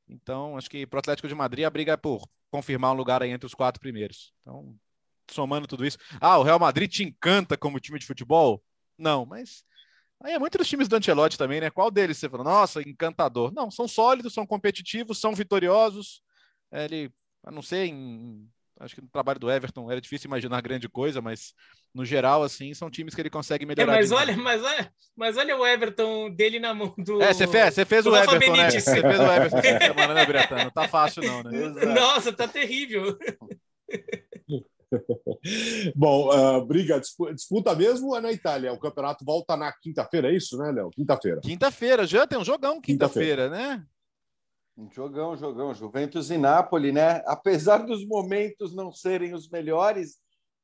Então, 0.08 0.58
acho 0.58 0.70
que 0.70 0.86
para 0.88 0.98
o 0.98 1.00
Atlético 1.00 1.28
de 1.28 1.36
Madrid 1.36 1.66
a 1.66 1.70
briga 1.70 1.94
é 1.94 1.98
por 1.98 2.28
confirmar 2.50 2.92
um 2.92 2.96
lugar 2.96 3.22
aí 3.22 3.32
entre 3.32 3.46
os 3.46 3.54
quatro 3.54 3.80
primeiros. 3.80 4.34
Então, 4.42 4.76
somando 5.30 5.68
tudo 5.68 5.86
isso. 5.86 5.98
Ah, 6.20 6.38
o 6.38 6.44
Real 6.44 6.60
Madrid 6.60 6.90
te 6.90 7.04
encanta 7.04 7.58
como 7.58 7.80
time 7.80 8.00
de 8.00 8.06
futebol? 8.06 8.64
Não, 8.98 9.26
mas 9.26 9.64
aí 10.24 10.34
é 10.34 10.40
muito 10.40 10.58
dos 10.58 10.68
times 10.68 10.88
do 10.88 10.96
Ancelotti 10.96 11.38
também, 11.38 11.60
né? 11.60 11.70
Qual 11.70 11.90
deles 11.90 12.18
você 12.18 12.30
fala, 12.30 12.44
nossa, 12.44 12.82
encantador? 12.82 13.52
Não, 13.54 13.72
são 13.72 13.88
sólidos, 13.88 14.34
são 14.34 14.46
competitivos, 14.46 15.20
são 15.20 15.34
vitoriosos. 15.34 16.22
É, 16.72 16.86
ele, 16.86 17.12
a 17.44 17.52
não 17.52 17.62
ser 17.62 17.86
em, 17.86 18.48
acho 18.80 18.96
que 18.96 19.02
no 19.02 19.08
trabalho 19.08 19.40
do 19.40 19.52
Everton 19.52 19.92
era 19.92 20.02
difícil 20.02 20.28
imaginar 20.28 20.62
grande 20.62 20.88
coisa, 20.90 21.22
mas 21.22 21.54
no 21.94 22.06
geral, 22.06 22.44
assim, 22.44 22.74
são 22.74 22.90
times 22.90 23.14
que 23.14 23.22
ele 23.22 23.30
consegue 23.30 23.66
melhorar. 23.66 23.94
É, 23.94 23.96
mas, 23.98 24.12
olha, 24.12 24.38
mas, 24.38 24.64
olha, 24.64 24.94
mas 25.16 25.38
olha 25.38 25.58
o 25.58 25.66
Everton 25.66 26.30
dele 26.30 26.60
na 26.60 26.74
mão 26.74 26.94
do. 26.98 27.22
É, 27.22 27.34
você 27.34 27.48
fez, 27.48 27.74
você 27.74 27.86
fez 27.86 28.06
o 28.06 28.16
Everton, 28.16 28.56
né? 28.56 28.72
Você 28.72 29.02
fez 29.02 29.20
o 29.20 29.24
Everton 29.24 29.62
semana, 29.86 30.14
né, 30.14 30.26
Bretano? 30.26 30.64
Não 30.66 30.72
tá 30.72 30.88
fácil, 30.88 31.24
não, 31.24 31.44
né? 31.44 31.52
Nossa, 31.94 32.32
tá 32.32 32.48
terrível. 32.48 33.18
Bom, 35.96 36.30
uh, 36.30 36.66
briga, 36.66 37.00
disputa 37.00 37.76
mesmo 37.76 38.16
é 38.16 38.22
na 38.22 38.32
Itália. 38.32 38.74
O 38.74 38.80
campeonato 38.80 39.24
volta 39.24 39.56
na 39.56 39.72
quinta-feira, 39.72 40.32
é 40.32 40.36
isso, 40.36 40.58
né, 40.58 40.72
Léo? 40.72 40.90
Quinta-feira. 40.90 41.42
Quinta-feira, 41.42 42.06
já 42.06 42.28
tem 42.28 42.38
um 42.38 42.44
jogão 42.44 42.82
quinta-feira, 42.82 43.50
quinta 43.50 43.58
né? 43.58 43.86
Um 44.78 44.90
jogão, 44.92 45.36
jogão. 45.36 45.74
Juventus 45.74 46.30
e 46.32 46.38
Nápoles, 46.38 46.94
né? 46.94 47.22
Apesar 47.26 47.80
dos 47.80 48.06
momentos 48.06 48.74
não 48.74 48.92
serem 48.92 49.34
os 49.34 49.50
melhores, 49.50 50.18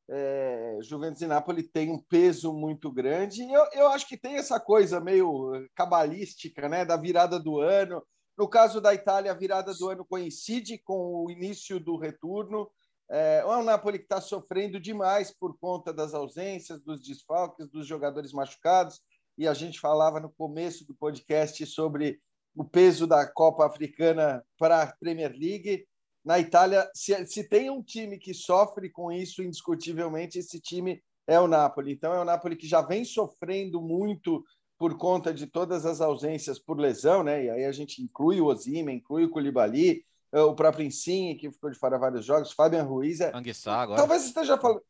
é, 0.09 0.77
Juventus 0.81 1.21
e 1.21 1.27
Nápoles 1.27 1.69
tem 1.69 1.91
um 1.91 2.01
peso 2.01 2.53
muito 2.53 2.91
grande. 2.91 3.43
Eu, 3.43 3.65
eu 3.73 3.87
acho 3.89 4.07
que 4.07 4.17
tem 4.17 4.35
essa 4.35 4.59
coisa 4.59 4.99
meio 4.99 5.51
cabalística, 5.75 6.67
né? 6.69 6.85
Da 6.85 6.97
virada 6.97 7.39
do 7.39 7.59
ano. 7.59 8.01
No 8.37 8.47
caso 8.47 8.79
da 8.79 8.93
Itália, 8.93 9.31
a 9.31 9.35
virada 9.35 9.73
do 9.73 9.89
ano 9.89 10.05
coincide 10.05 10.77
com 10.83 11.25
o 11.25 11.31
início 11.31 11.79
do 11.79 11.97
retorno. 11.97 12.69
É, 13.09 13.43
o 13.45 13.63
Napoli 13.63 13.99
que 13.99 14.05
está 14.05 14.19
sofrendo 14.19 14.79
demais 14.79 15.31
por 15.31 15.57
conta 15.57 15.93
das 15.93 16.13
ausências, 16.13 16.81
dos 16.81 17.01
desfalques, 17.01 17.67
dos 17.69 17.87
jogadores 17.87 18.33
machucados. 18.33 19.01
E 19.37 19.47
a 19.47 19.53
gente 19.53 19.79
falava 19.79 20.19
no 20.19 20.31
começo 20.31 20.85
do 20.85 20.95
podcast 20.95 21.65
sobre 21.67 22.19
o 22.55 22.65
peso 22.65 23.05
da 23.05 23.25
Copa 23.25 23.65
Africana 23.65 24.43
para 24.57 24.81
a 24.81 24.95
Premier 24.97 25.31
League. 25.31 25.85
Na 26.25 26.39
Itália, 26.39 26.89
se, 26.93 27.25
se 27.27 27.43
tem 27.43 27.69
um 27.69 27.81
time 27.81 28.17
que 28.17 28.33
sofre 28.33 28.89
com 28.89 29.11
isso, 29.11 29.43
indiscutivelmente, 29.43 30.39
esse 30.39 30.59
time 30.59 31.01
é 31.27 31.39
o 31.39 31.47
Napoli. 31.47 31.93
Então, 31.93 32.13
é 32.13 32.19
o 32.19 32.25
Napoli 32.25 32.55
que 32.55 32.67
já 32.67 32.81
vem 32.81 33.05
sofrendo 33.05 33.81
muito 33.81 34.43
por 34.77 34.97
conta 34.97 35.33
de 35.33 35.47
todas 35.47 35.85
as 35.85 36.01
ausências 36.01 36.59
por 36.59 36.79
lesão, 36.79 37.23
né? 37.23 37.45
E 37.45 37.49
aí 37.49 37.65
a 37.65 37.71
gente 37.71 38.01
inclui 38.01 38.41
o 38.41 38.45
Ozima, 38.45 38.91
inclui 38.91 39.25
o 39.25 39.29
Koulibaly, 39.29 40.03
o 40.31 40.53
próprio 40.53 40.85
Insigne, 40.85 41.35
que 41.35 41.51
ficou 41.51 41.69
de 41.69 41.77
fora 41.77 41.97
vários 41.97 42.25
jogos, 42.25 42.51
Fabian 42.51 42.83
Ruiz. 42.83 43.21
É... 43.21 43.31
Anguissá 43.33 43.81
agora. 43.81 43.97
Talvez 43.97 44.21
você 44.21 44.27
esteja 44.29 44.57
falando. 44.57 44.81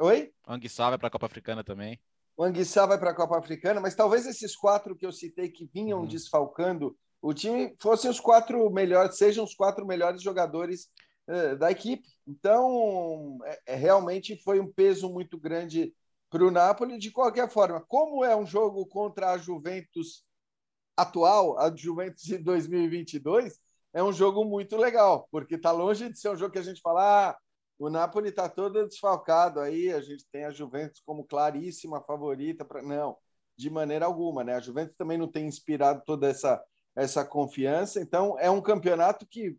Oi? 0.00 0.32
Anguissá 0.46 0.90
vai 0.90 0.98
para 0.98 1.08
a 1.08 1.10
Copa 1.10 1.26
Africana 1.26 1.64
também. 1.64 1.98
O 2.36 2.44
Anguissá 2.44 2.86
vai 2.86 2.98
para 2.98 3.10
a 3.10 3.14
Copa 3.14 3.38
Africana, 3.38 3.80
mas 3.80 3.94
talvez 3.94 4.26
esses 4.26 4.56
quatro 4.56 4.96
que 4.96 5.06
eu 5.06 5.12
citei 5.12 5.48
que 5.48 5.70
vinham 5.72 6.00
uhum. 6.00 6.06
desfalcando 6.06 6.96
o 7.20 7.32
time 7.32 7.74
fossem 7.80 8.10
os 8.10 8.18
quatro 8.18 8.68
melhores, 8.70 9.16
sejam 9.16 9.44
os 9.44 9.54
quatro 9.54 9.86
melhores 9.86 10.20
jogadores 10.20 10.90
uh, 11.28 11.56
da 11.56 11.70
equipe. 11.70 12.08
Então, 12.26 13.38
é, 13.44 13.60
é, 13.66 13.74
realmente 13.76 14.36
foi 14.42 14.58
um 14.58 14.70
peso 14.70 15.08
muito 15.08 15.38
grande 15.38 15.94
para 16.28 16.44
o 16.44 16.50
Napoli. 16.50 16.98
De 16.98 17.12
qualquer 17.12 17.48
forma, 17.48 17.80
como 17.86 18.24
é 18.24 18.34
um 18.34 18.44
jogo 18.44 18.84
contra 18.86 19.30
a 19.30 19.38
Juventus 19.38 20.24
atual, 20.96 21.58
a 21.58 21.74
Juventus 21.74 22.24
de 22.24 22.38
2022, 22.38 23.60
é 23.92 24.02
um 24.02 24.12
jogo 24.12 24.44
muito 24.44 24.76
legal, 24.76 25.28
porque 25.30 25.56
está 25.56 25.70
longe 25.70 26.08
de 26.08 26.18
ser 26.18 26.30
um 26.30 26.36
jogo 26.36 26.52
que 26.52 26.58
a 26.58 26.62
gente 26.64 26.80
fala, 26.80 27.30
ah, 27.30 27.38
o 27.78 27.90
Napoli 27.90 28.28
está 28.28 28.48
todo 28.48 28.86
desfalcado 28.86 29.60
aí, 29.60 29.92
a 29.92 30.00
gente 30.00 30.24
tem 30.30 30.44
a 30.44 30.50
Juventus 30.50 31.02
como 31.04 31.24
claríssima 31.24 32.00
favorita 32.02 32.64
para 32.64 32.82
não, 32.82 33.16
de 33.56 33.68
maneira 33.68 34.06
alguma, 34.06 34.44
né? 34.44 34.54
A 34.54 34.60
Juventus 34.60 34.96
também 34.96 35.18
não 35.18 35.28
tem 35.28 35.46
inspirado 35.46 36.02
toda 36.06 36.28
essa 36.28 36.62
essa 36.94 37.24
confiança, 37.24 38.00
então 38.00 38.38
é 38.38 38.50
um 38.50 38.60
campeonato 38.60 39.26
que 39.26 39.56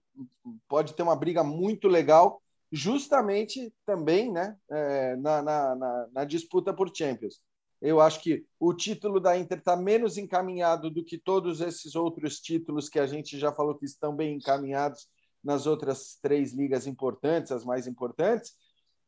pode 0.67 0.93
ter 0.93 1.01
uma 1.01 1.15
briga 1.15 1.43
muito 1.43 1.87
legal, 1.87 2.39
justamente 2.71 3.73
também, 3.85 4.31
né, 4.31 4.55
é, 4.69 5.15
na, 5.15 5.41
na, 5.41 5.75
na, 5.75 6.07
na 6.13 6.25
disputa 6.25 6.71
por 6.71 6.95
Champions. 6.95 7.41
Eu 7.83 7.99
acho 7.99 8.21
que 8.21 8.45
o 8.57 8.73
título 8.73 9.19
da 9.19 9.37
Inter 9.37 9.57
está 9.57 9.75
menos 9.75 10.17
encaminhado 10.17 10.89
do 10.89 11.03
que 11.03 11.17
todos 11.17 11.59
esses 11.59 11.95
outros 11.95 12.39
títulos 12.39 12.87
que 12.87 12.97
a 12.97 13.05
gente 13.05 13.37
já 13.37 13.51
falou 13.51 13.75
que 13.75 13.83
estão 13.83 14.15
bem 14.15 14.37
encaminhados 14.37 15.09
nas 15.43 15.67
outras 15.67 16.17
três 16.21 16.53
ligas 16.53 16.87
importantes, 16.87 17.51
as 17.51 17.65
mais 17.65 17.85
importantes. 17.85 18.53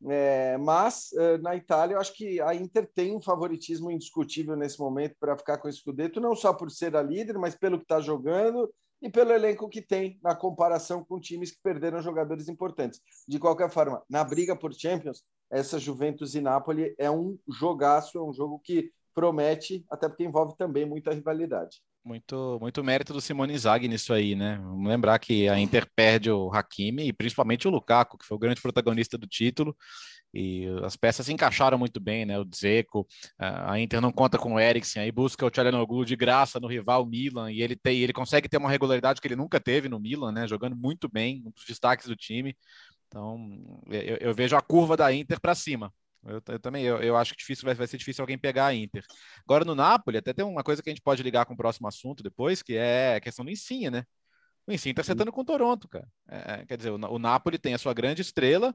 É, 0.06 0.58
mas 0.58 1.10
é, 1.14 1.38
na 1.38 1.56
Itália, 1.56 1.94
eu 1.94 2.00
acho 2.00 2.12
que 2.12 2.38
a 2.42 2.54
Inter 2.54 2.86
tem 2.94 3.16
um 3.16 3.20
favoritismo 3.22 3.90
indiscutível 3.90 4.54
nesse 4.54 4.78
momento 4.78 5.16
para 5.18 5.38
ficar 5.38 5.56
com 5.56 5.68
esse 5.68 5.78
Scudetto, 5.78 6.20
não 6.20 6.36
só 6.36 6.52
por 6.52 6.70
ser 6.70 6.94
a 6.96 7.02
líder, 7.02 7.38
mas 7.38 7.54
pelo 7.54 7.78
que 7.78 7.84
está 7.84 7.98
jogando 7.98 8.70
e 9.00 9.08
pelo 9.08 9.32
elenco 9.32 9.70
que 9.70 9.80
tem 9.80 10.18
na 10.22 10.34
comparação 10.34 11.02
com 11.02 11.18
times 11.18 11.50
que 11.50 11.62
perderam 11.62 12.02
jogadores 12.02 12.46
importantes. 12.46 13.00
De 13.26 13.38
qualquer 13.38 13.70
forma, 13.70 14.02
na 14.06 14.22
briga 14.22 14.54
por 14.54 14.74
Champions, 14.74 15.24
essa 15.50 15.78
Juventus 15.78 16.34
e 16.34 16.40
Napoli 16.40 16.94
é 16.98 17.10
um 17.10 17.38
jogaço, 17.48 18.18
é 18.18 18.22
um 18.22 18.32
jogo 18.32 18.58
que 18.58 18.90
promete, 19.14 19.84
até 19.90 20.08
porque 20.08 20.24
envolve 20.24 20.56
também 20.56 20.84
muita 20.84 21.12
rivalidade. 21.12 21.80
Muito, 22.04 22.58
muito 22.60 22.84
mérito 22.84 23.12
do 23.12 23.20
Simone 23.20 23.54
Inzaghi 23.54 23.88
nisso 23.88 24.12
aí, 24.12 24.36
né? 24.36 24.60
Vamos 24.62 24.88
lembrar 24.88 25.18
que 25.18 25.48
a 25.48 25.58
Inter 25.58 25.88
perde 25.96 26.30
o 26.30 26.52
Hakimi 26.52 27.08
e 27.08 27.12
principalmente 27.12 27.66
o 27.66 27.70
Lukaku, 27.70 28.16
que 28.16 28.24
foi 28.24 28.36
o 28.36 28.38
grande 28.38 28.62
protagonista 28.62 29.18
do 29.18 29.26
título, 29.26 29.76
e 30.32 30.66
as 30.84 30.96
peças 30.96 31.26
se 31.26 31.32
encaixaram 31.32 31.76
muito 31.76 31.98
bem, 31.98 32.24
né? 32.24 32.38
O 32.38 32.44
Dzeko, 32.44 33.08
a 33.38 33.80
Inter 33.80 34.00
não 34.00 34.12
conta 34.12 34.38
com 34.38 34.54
o 34.54 34.60
Eriksen, 34.60 35.02
aí 35.02 35.10
busca 35.10 35.44
o 35.44 35.50
Tchalanoglu 35.50 36.04
de 36.04 36.14
graça 36.14 36.60
no 36.60 36.68
rival 36.68 37.04
Milan, 37.04 37.50
e 37.50 37.60
ele 37.60 37.74
tem, 37.74 37.98
ele 37.98 38.12
consegue 38.12 38.48
ter 38.48 38.58
uma 38.58 38.70
regularidade 38.70 39.20
que 39.20 39.26
ele 39.26 39.34
nunca 39.34 39.58
teve 39.58 39.88
no 39.88 39.98
Milan, 39.98 40.30
né? 40.30 40.46
Jogando 40.46 40.76
muito 40.76 41.08
bem, 41.08 41.42
um 41.44 41.50
dos 41.50 41.64
destaques 41.66 42.06
do 42.06 42.14
time. 42.14 42.54
Então, 43.08 43.82
eu, 43.88 44.16
eu 44.20 44.34
vejo 44.34 44.56
a 44.56 44.62
curva 44.62 44.96
da 44.96 45.12
Inter 45.12 45.40
para 45.40 45.54
cima. 45.54 45.92
Eu, 46.24 46.42
eu, 46.48 46.58
também, 46.58 46.84
eu, 46.84 46.98
eu 46.98 47.16
acho 47.16 47.32
que 47.32 47.38
difícil, 47.38 47.64
vai, 47.64 47.74
vai 47.74 47.86
ser 47.86 47.98
difícil 47.98 48.22
alguém 48.22 48.38
pegar 48.38 48.66
a 48.66 48.74
Inter. 48.74 49.04
Agora, 49.44 49.64
no 49.64 49.74
Napoli, 49.74 50.18
até 50.18 50.32
tem 50.32 50.44
uma 50.44 50.64
coisa 50.64 50.82
que 50.82 50.90
a 50.90 50.92
gente 50.92 51.02
pode 51.02 51.22
ligar 51.22 51.46
com 51.46 51.54
o 51.54 51.56
próximo 51.56 51.86
assunto 51.86 52.22
depois, 52.22 52.62
que 52.62 52.74
é 52.76 53.16
a 53.16 53.20
questão 53.20 53.44
do 53.44 53.50
Insigne, 53.50 53.90
né? 53.90 54.04
O 54.66 54.72
Insigne 54.72 54.92
está 54.92 55.02
acertando 55.02 55.30
com 55.30 55.42
o 55.42 55.44
Toronto, 55.44 55.88
cara. 55.88 56.08
É, 56.28 56.54
é, 56.54 56.66
quer 56.66 56.76
dizer, 56.76 56.90
o, 56.90 56.96
o 56.96 57.18
Napoli 57.18 57.58
tem 57.58 57.74
a 57.74 57.78
sua 57.78 57.94
grande 57.94 58.22
estrela, 58.22 58.74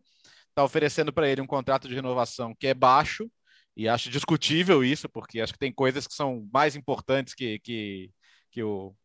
está 0.49 0.63
oferecendo 0.63 1.11
para 1.11 1.27
ele 1.27 1.41
um 1.41 1.47
contrato 1.47 1.87
de 1.87 1.95
renovação 1.95 2.55
que 2.55 2.67
é 2.67 2.73
baixo, 2.73 3.29
e 3.75 3.87
acho 3.87 4.09
discutível 4.09 4.83
isso, 4.83 5.09
porque 5.09 5.41
acho 5.41 5.53
que 5.53 5.59
tem 5.59 5.71
coisas 5.73 6.07
que 6.07 6.13
são 6.13 6.47
mais 6.53 6.75
importantes 6.75 7.33
que, 7.33 7.59
que, 7.59 8.11
que 8.51 8.63
o, 8.63 8.95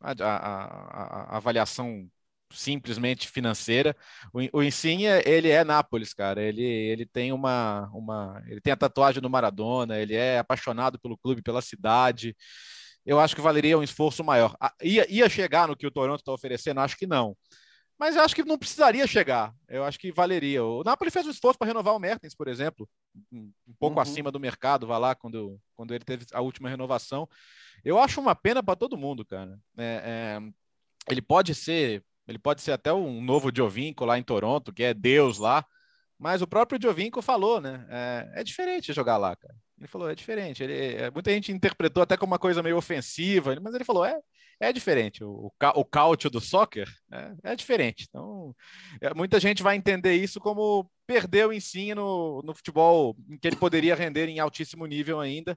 a, 0.00 0.12
a, 0.12 0.36
a, 0.36 1.34
a 1.34 1.36
avaliação 1.36 2.10
simplesmente 2.50 3.28
financeira. 3.28 3.96
O, 4.32 4.58
o 4.58 4.62
Insigne, 4.62 5.04
ele 5.24 5.50
é 5.50 5.64
Nápoles, 5.64 6.14
cara. 6.14 6.42
Ele, 6.42 6.62
ele 6.62 7.06
tem 7.06 7.32
uma, 7.32 7.90
uma, 7.92 8.42
ele 8.46 8.60
tem 8.60 8.72
a 8.72 8.76
tatuagem 8.76 9.20
do 9.20 9.30
Maradona. 9.30 9.98
Ele 9.98 10.14
é 10.14 10.38
apaixonado 10.38 10.98
pelo 10.98 11.18
clube, 11.18 11.42
pela 11.42 11.62
cidade. 11.62 12.36
Eu 13.04 13.20
acho 13.20 13.36
que 13.36 13.40
valeria 13.40 13.78
um 13.78 13.82
esforço 13.82 14.24
maior. 14.24 14.56
Ia, 14.82 15.06
ia 15.10 15.28
chegar 15.28 15.68
no 15.68 15.76
que 15.76 15.86
o 15.86 15.90
Toronto 15.90 16.20
está 16.20 16.32
oferecendo? 16.32 16.80
Acho 16.80 16.96
que 16.96 17.06
não. 17.06 17.36
Mas 17.98 18.14
eu 18.14 18.22
acho 18.22 18.34
que 18.34 18.44
não 18.44 18.58
precisaria 18.58 19.06
chegar. 19.06 19.54
Eu 19.68 19.84
acho 19.84 19.98
que 19.98 20.12
valeria. 20.12 20.62
O 20.62 20.82
Napoli 20.84 21.10
fez 21.10 21.26
um 21.26 21.30
esforço 21.30 21.58
para 21.58 21.68
renovar 21.68 21.94
o 21.94 21.98
Mertens, 21.98 22.34
por 22.34 22.46
exemplo, 22.46 22.88
um, 23.32 23.50
pouco 23.78 23.96
uhum. 23.96 24.02
acima 24.02 24.30
do 24.30 24.38
mercado, 24.38 24.86
vai 24.86 24.98
lá 24.98 25.14
quando, 25.14 25.58
quando 25.74 25.94
ele 25.94 26.04
teve 26.04 26.26
a 26.32 26.40
última 26.42 26.68
renovação. 26.68 27.26
Eu 27.82 27.98
acho 27.98 28.20
uma 28.20 28.34
pena 28.34 28.62
para 28.62 28.76
todo 28.76 28.98
mundo, 28.98 29.24
cara. 29.24 29.58
É, 29.78 30.02
é, 30.04 30.52
ele 31.10 31.22
pode 31.22 31.54
ser 31.54 32.04
ele 32.26 32.38
pode 32.38 32.62
ser 32.62 32.72
até 32.72 32.92
um 32.92 33.22
novo 33.22 33.50
Giovinco 33.54 34.04
lá 34.04 34.18
em 34.18 34.22
Toronto, 34.22 34.72
que 34.72 34.82
é 34.82 34.92
Deus 34.92 35.38
lá. 35.38 35.64
Mas 36.18 36.42
o 36.42 36.46
próprio 36.46 36.80
Giovinco 36.80 37.20
falou, 37.22 37.60
né? 37.60 37.86
É, 37.90 38.40
é 38.40 38.44
diferente 38.44 38.92
jogar 38.92 39.16
lá, 39.16 39.36
cara. 39.36 39.54
Ele 39.78 39.86
falou, 39.86 40.08
é 40.08 40.14
diferente. 40.14 40.62
Ele, 40.62 40.94
é, 40.96 41.10
muita 41.10 41.30
gente 41.30 41.52
interpretou 41.52 42.02
até 42.02 42.16
como 42.16 42.32
uma 42.32 42.38
coisa 42.38 42.62
meio 42.62 42.76
ofensiva, 42.76 43.54
mas 43.60 43.74
ele 43.74 43.84
falou, 43.84 44.04
é, 44.04 44.18
é 44.58 44.72
diferente. 44.72 45.22
O, 45.22 45.52
o, 45.74 46.16
do 46.30 46.40
soccer 46.40 46.88
é, 47.12 47.52
é 47.52 47.56
diferente. 47.56 48.06
Então, 48.08 48.56
é, 49.00 49.12
muita 49.12 49.38
gente 49.38 49.62
vai 49.62 49.76
entender 49.76 50.14
isso 50.14 50.40
como 50.40 50.90
perder 51.06 51.46
o 51.46 51.52
ensino 51.52 52.40
no 52.42 52.54
futebol 52.54 53.16
em 53.28 53.38
que 53.38 53.46
ele 53.46 53.56
poderia 53.56 53.94
render 53.94 54.28
em 54.28 54.40
altíssimo 54.40 54.86
nível 54.86 55.20
ainda. 55.20 55.56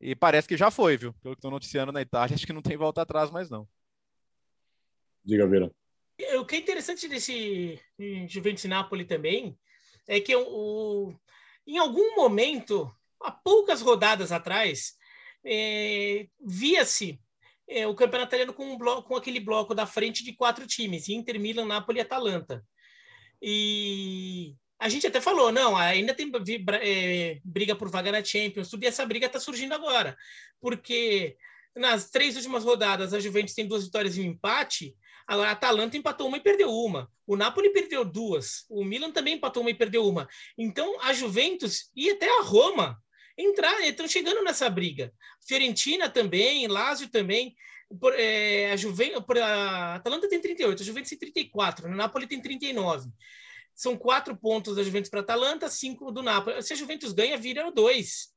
E 0.00 0.14
parece 0.14 0.48
que 0.48 0.56
já 0.56 0.70
foi, 0.70 0.96
viu? 0.96 1.14
Pelo 1.22 1.34
que 1.34 1.38
estou 1.38 1.50
noticiando 1.50 1.92
na 1.92 2.02
Itália, 2.02 2.34
acho 2.34 2.46
que 2.46 2.52
não 2.52 2.62
tem 2.62 2.76
volta 2.76 3.02
atrás 3.02 3.30
mais, 3.30 3.48
não. 3.48 3.66
Diga, 5.24 5.46
Vera. 5.46 5.70
O 6.38 6.44
que 6.46 6.56
é 6.56 6.58
interessante 6.58 7.08
desse 7.08 7.80
Juventus 8.28 8.64
Napoli 8.64 9.04
também 9.04 9.56
é 10.08 10.20
que 10.20 10.34
o, 10.34 11.14
em 11.66 11.78
algum 11.78 12.14
momento, 12.16 12.90
há 13.20 13.30
poucas 13.30 13.82
rodadas 13.82 14.32
atrás, 14.32 14.94
é, 15.44 16.26
via-se 16.40 17.20
é, 17.68 17.86
o 17.86 17.94
campeonato 17.94 18.30
italiano 18.30 18.54
com, 18.54 18.72
um 18.72 18.78
bloco, 18.78 19.08
com 19.08 19.16
aquele 19.16 19.40
bloco 19.40 19.74
da 19.74 19.86
frente 19.86 20.24
de 20.24 20.32
quatro 20.32 20.66
times, 20.66 21.08
Inter, 21.08 21.38
Milan, 21.38 21.66
Napoli 21.66 21.98
e 21.98 22.02
Atalanta. 22.02 22.64
E 23.42 24.54
a 24.78 24.88
gente 24.88 25.06
até 25.06 25.20
falou, 25.20 25.52
não, 25.52 25.76
ainda 25.76 26.14
tem 26.14 26.30
é, 26.80 27.40
briga 27.44 27.74
por 27.74 27.90
vaga 27.90 28.12
na 28.12 28.24
Champions, 28.24 28.68
tudo, 28.68 28.84
e 28.84 28.86
essa 28.86 29.04
briga 29.04 29.26
está 29.26 29.40
surgindo 29.40 29.74
agora, 29.74 30.16
porque 30.60 31.36
nas 31.74 32.10
três 32.10 32.36
últimas 32.36 32.64
rodadas 32.64 33.12
a 33.12 33.20
Juventus 33.20 33.54
tem 33.54 33.66
duas 33.66 33.84
vitórias 33.84 34.16
e 34.16 34.20
um 34.20 34.24
empate, 34.24 34.96
a 35.26 35.50
Atalanta 35.50 35.96
empatou 35.96 36.28
uma 36.28 36.36
e 36.36 36.40
perdeu 36.40 36.70
uma. 36.70 37.10
O 37.26 37.36
Napoli 37.36 37.70
perdeu 37.72 38.04
duas. 38.04 38.64
O 38.68 38.84
Milan 38.84 39.10
também 39.10 39.34
empatou 39.34 39.62
uma 39.62 39.70
e 39.70 39.74
perdeu 39.74 40.06
uma. 40.06 40.28
Então, 40.56 41.00
a 41.00 41.12
Juventus 41.12 41.90
e 41.94 42.10
até 42.10 42.28
a 42.38 42.42
Roma 42.42 42.96
entrar, 43.36 43.80
estão 43.82 44.06
chegando 44.06 44.42
nessa 44.42 44.70
briga. 44.70 45.12
Fiorentina 45.46 46.08
também, 46.08 46.66
Lazio 46.68 47.08
também. 47.08 47.54
Por, 48.00 48.14
é, 48.16 48.72
a, 48.72 49.44
a 49.44 49.94
Atalanta 49.96 50.28
tem 50.28 50.40
38, 50.40 50.82
a 50.82 50.84
Juventus 50.84 51.10
tem 51.10 51.18
34, 51.18 51.86
o 51.86 51.94
Napoli 51.94 52.26
tem 52.26 52.40
39. 52.40 53.08
São 53.74 53.96
quatro 53.96 54.36
pontos 54.36 54.74
da 54.74 54.82
Juventus 54.82 55.10
para 55.10 55.20
a 55.20 55.22
Atalanta, 55.22 55.68
cinco 55.68 56.10
do 56.10 56.22
Napoli. 56.22 56.62
Se 56.62 56.72
a 56.72 56.76
Juventus 56.76 57.12
ganha, 57.12 57.36
vira 57.36 57.70
dois. 57.70 58.34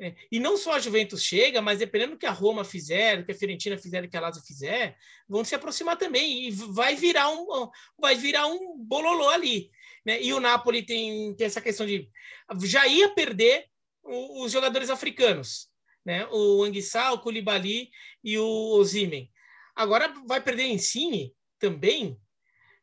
É, 0.00 0.14
e 0.30 0.38
não 0.38 0.56
só 0.56 0.74
a 0.74 0.78
Juventus 0.78 1.22
chega, 1.22 1.60
mas 1.60 1.80
dependendo 1.80 2.12
do 2.12 2.18
que 2.18 2.26
a 2.26 2.30
Roma 2.30 2.64
fizer, 2.64 3.24
que 3.24 3.32
a 3.32 3.34
Fiorentina 3.34 3.76
fizer, 3.76 4.06
que 4.08 4.16
a 4.16 4.20
Lazio 4.20 4.42
fizer, 4.42 4.96
vão 5.28 5.44
se 5.44 5.56
aproximar 5.56 5.96
também 5.96 6.46
e 6.46 6.50
vai 6.52 6.94
virar 6.94 7.30
um, 7.30 7.68
vai 7.98 8.14
virar 8.14 8.46
um 8.46 8.78
bololô 8.78 9.28
ali. 9.28 9.70
Né? 10.06 10.22
E 10.22 10.32
o 10.32 10.38
Napoli 10.38 10.84
tem, 10.84 11.34
tem 11.34 11.46
essa 11.46 11.60
questão 11.60 11.84
de 11.84 12.08
já 12.62 12.86
ia 12.86 13.08
perder 13.10 13.66
os 14.02 14.52
jogadores 14.52 14.88
africanos, 14.88 15.68
né? 16.04 16.26
O 16.30 16.62
Anguissa, 16.62 17.12
o 17.12 17.18
Koulibaly 17.18 17.90
e 18.24 18.38
o 18.38 18.78
Osimhen. 18.78 19.30
Agora 19.76 20.08
vai 20.26 20.40
perder 20.40 20.62
em 20.62 20.78
Cine 20.78 21.34
também. 21.58 22.18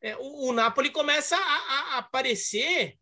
É, 0.02 0.16
o, 0.18 0.50
o 0.50 0.54
Napoli 0.54 0.92
começa 0.92 1.36
a, 1.36 1.40
a 1.40 1.98
aparecer 1.98 2.98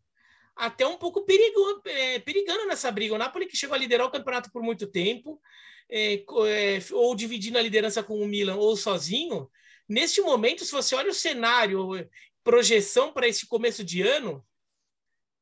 até 0.56 0.86
um 0.86 0.96
pouco 0.96 1.24
perigo, 1.24 1.82
é, 1.84 2.18
perigando 2.20 2.66
nessa 2.66 2.90
briga. 2.90 3.14
O 3.14 3.18
Napoli 3.18 3.46
que 3.46 3.56
chegou 3.56 3.74
a 3.74 3.78
liderar 3.78 4.06
o 4.06 4.10
campeonato 4.10 4.50
por 4.52 4.62
muito 4.62 4.86
tempo, 4.86 5.40
é, 5.90 6.14
é, 6.14 6.78
ou 6.92 7.14
dividindo 7.14 7.58
a 7.58 7.62
liderança 7.62 8.02
com 8.02 8.20
o 8.20 8.26
Milan 8.26 8.56
ou 8.56 8.76
sozinho. 8.76 9.50
Neste 9.88 10.20
momento, 10.20 10.64
se 10.64 10.72
você 10.72 10.94
olha 10.94 11.10
o 11.10 11.14
cenário, 11.14 11.90
projeção 12.42 13.12
para 13.12 13.28
esse 13.28 13.46
começo 13.46 13.84
de 13.84 14.02
ano, 14.02 14.44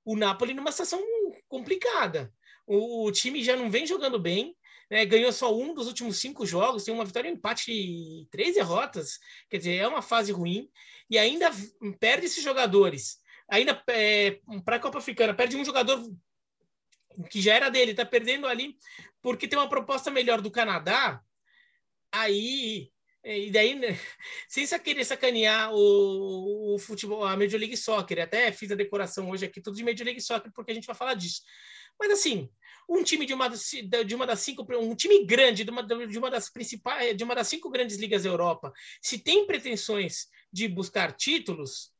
o 0.04 0.16
Napoli 0.16 0.54
numa 0.54 0.72
situação 0.72 1.00
complicada. 1.48 2.32
O, 2.66 3.06
o 3.06 3.12
time 3.12 3.42
já 3.42 3.56
não 3.56 3.70
vem 3.70 3.86
jogando 3.86 4.18
bem, 4.18 4.56
né, 4.90 5.06
ganhou 5.06 5.32
só 5.32 5.54
um 5.56 5.72
dos 5.74 5.86
últimos 5.86 6.18
cinco 6.18 6.44
jogos, 6.44 6.84
tem 6.84 6.92
uma 6.92 7.04
vitória, 7.04 7.30
um 7.30 7.34
empate 7.34 7.72
e 7.72 8.26
três 8.30 8.54
derrotas, 8.54 9.18
quer 9.48 9.58
dizer, 9.58 9.76
é 9.76 9.88
uma 9.88 10.02
fase 10.02 10.32
ruim, 10.32 10.68
e 11.08 11.18
ainda 11.18 11.50
perde 11.98 12.26
esses 12.26 12.42
jogadores. 12.42 13.18
Ainda 13.52 13.82
é, 13.88 14.40
para 14.64 14.76
a 14.76 14.80
Copa 14.80 14.98
Africana, 14.98 15.34
perde 15.34 15.56
um 15.56 15.64
jogador 15.64 16.02
que 17.28 17.42
já 17.42 17.54
era 17.54 17.68
dele, 17.68 17.90
está 17.90 18.06
perdendo 18.06 18.46
ali 18.46 18.78
porque 19.20 19.46
tem 19.46 19.58
uma 19.58 19.68
proposta 19.68 20.10
melhor 20.10 20.40
do 20.40 20.50
Canadá, 20.50 21.22
aí 22.10 22.90
e 23.24 23.50
daí, 23.52 23.74
né, 23.76 23.88
sem 24.48 24.66
querer 24.80 25.04
sacanear 25.04 25.70
o, 25.72 26.74
o, 26.74 26.78
futebol, 26.78 27.24
a 27.24 27.36
Major 27.36 27.60
League 27.60 27.76
Soccer, 27.76 28.20
até 28.20 28.50
fiz 28.50 28.72
a 28.72 28.74
decoração 28.74 29.30
hoje 29.30 29.44
aqui, 29.44 29.60
tudo 29.60 29.76
de 29.76 29.84
Major 29.84 30.04
League 30.04 30.20
Soccer, 30.20 30.50
porque 30.52 30.72
a 30.72 30.74
gente 30.74 30.86
vai 30.86 30.96
falar 30.96 31.14
disso. 31.14 31.42
Mas 32.00 32.10
assim, 32.10 32.50
um 32.88 33.04
time 33.04 33.24
de 33.24 33.32
uma, 33.32 33.48
de 33.48 34.14
uma 34.14 34.26
das 34.26 34.40
cinco, 34.40 34.66
um 34.76 34.96
time 34.96 35.24
grande, 35.24 35.62
de 35.62 35.70
uma, 35.70 35.82
de 35.84 36.18
uma 36.18 36.30
das 36.30 36.50
principais, 36.50 37.16
de 37.16 37.22
uma 37.22 37.34
das 37.34 37.46
cinco 37.46 37.70
grandes 37.70 37.96
ligas 37.96 38.24
da 38.24 38.30
Europa, 38.30 38.72
se 39.00 39.18
tem 39.18 39.46
pretensões 39.46 40.26
de 40.52 40.66
buscar 40.66 41.12
títulos, 41.12 41.91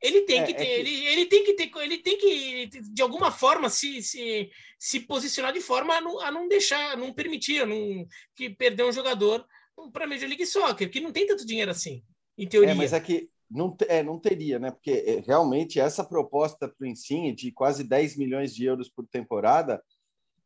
ele 0.00 0.22
tem 0.22 0.40
é, 0.40 0.46
que 0.46 0.54
ter, 0.54 0.62
é 0.62 0.66
que... 0.66 0.80
Ele, 0.80 1.06
ele 1.06 1.26
tem 1.26 1.44
que 1.44 1.54
ter, 1.54 1.70
ele 1.76 1.98
tem 1.98 2.16
que, 2.18 2.66
de 2.92 3.02
alguma 3.02 3.30
forma, 3.30 3.68
se, 3.68 4.02
se, 4.02 4.50
se 4.78 5.00
posicionar 5.00 5.52
de 5.52 5.60
forma 5.60 5.94
a 5.94 6.00
não, 6.00 6.20
a 6.20 6.30
não 6.30 6.48
deixar, 6.48 6.92
a 6.92 6.96
não 6.96 7.12
permitir, 7.12 7.62
a 7.62 7.66
não 7.66 8.06
que 8.34 8.50
perder 8.50 8.84
um 8.84 8.92
jogador 8.92 9.44
para 9.92 10.04
a 10.04 10.08
Major 10.08 10.28
League 10.28 10.46
Soccer, 10.46 10.90
que 10.90 11.00
não 11.00 11.12
tem 11.12 11.26
tanto 11.26 11.46
dinheiro 11.46 11.70
assim, 11.70 12.02
em 12.36 12.48
teoria. 12.48 12.72
É, 12.72 12.74
mas 12.74 12.92
é 12.92 13.00
que 13.00 13.28
não, 13.50 13.76
é, 13.88 14.02
não 14.02 14.18
teria, 14.18 14.58
né? 14.58 14.70
Porque 14.70 14.90
é, 14.90 15.20
realmente 15.26 15.80
essa 15.80 16.04
proposta 16.04 16.68
para 16.68 16.84
o 16.84 16.88
Insigne 16.88 17.34
de 17.34 17.50
quase 17.50 17.82
10 17.82 18.16
milhões 18.16 18.54
de 18.54 18.64
euros 18.64 18.88
por 18.88 19.06
temporada 19.06 19.82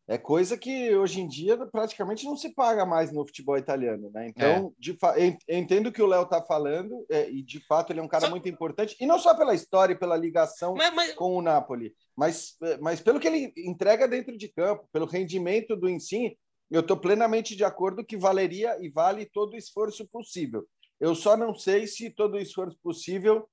é 0.08 0.18
coisa 0.18 0.58
que 0.58 0.94
hoje 0.94 1.20
em 1.20 1.28
dia 1.28 1.56
praticamente 1.66 2.24
não 2.24 2.36
se 2.36 2.52
paga 2.52 2.84
mais 2.84 3.12
no 3.12 3.24
futebol 3.24 3.56
italiano, 3.56 4.10
né? 4.12 4.28
Então, 4.28 4.74
é. 5.16 5.56
entendo 5.56 5.86
o 5.86 5.92
que 5.92 6.02
o 6.02 6.06
Léo 6.06 6.24
está 6.24 6.42
falando 6.42 7.06
é, 7.08 7.30
e 7.30 7.42
de 7.42 7.60
fato 7.66 7.92
ele 7.92 8.00
é 8.00 8.02
um 8.02 8.08
cara 8.08 8.24
só... 8.24 8.30
muito 8.30 8.48
importante 8.48 8.96
e 9.00 9.06
não 9.06 9.18
só 9.18 9.34
pela 9.34 9.54
história, 9.54 9.96
pela 9.96 10.16
ligação 10.16 10.74
mas, 10.74 10.92
mas... 10.94 11.14
com 11.14 11.36
o 11.36 11.42
Napoli, 11.42 11.94
mas, 12.16 12.56
é, 12.62 12.78
mas 12.78 13.00
pelo 13.00 13.20
que 13.20 13.28
ele 13.28 13.52
entrega 13.56 14.08
dentro 14.08 14.36
de 14.36 14.48
campo, 14.48 14.88
pelo 14.92 15.06
rendimento 15.06 15.76
do 15.76 15.88
Insigne, 15.88 16.36
eu 16.70 16.80
estou 16.80 16.96
plenamente 16.96 17.54
de 17.54 17.64
acordo 17.64 18.04
que 18.04 18.16
valeria 18.16 18.76
e 18.80 18.88
vale 18.88 19.26
todo 19.26 19.52
o 19.52 19.58
esforço 19.58 20.08
possível. 20.08 20.66
Eu 20.98 21.14
só 21.14 21.36
não 21.36 21.54
sei 21.54 21.86
se 21.86 22.10
todo 22.10 22.34
o 22.34 22.40
esforço 22.40 22.76
possível 22.82 23.48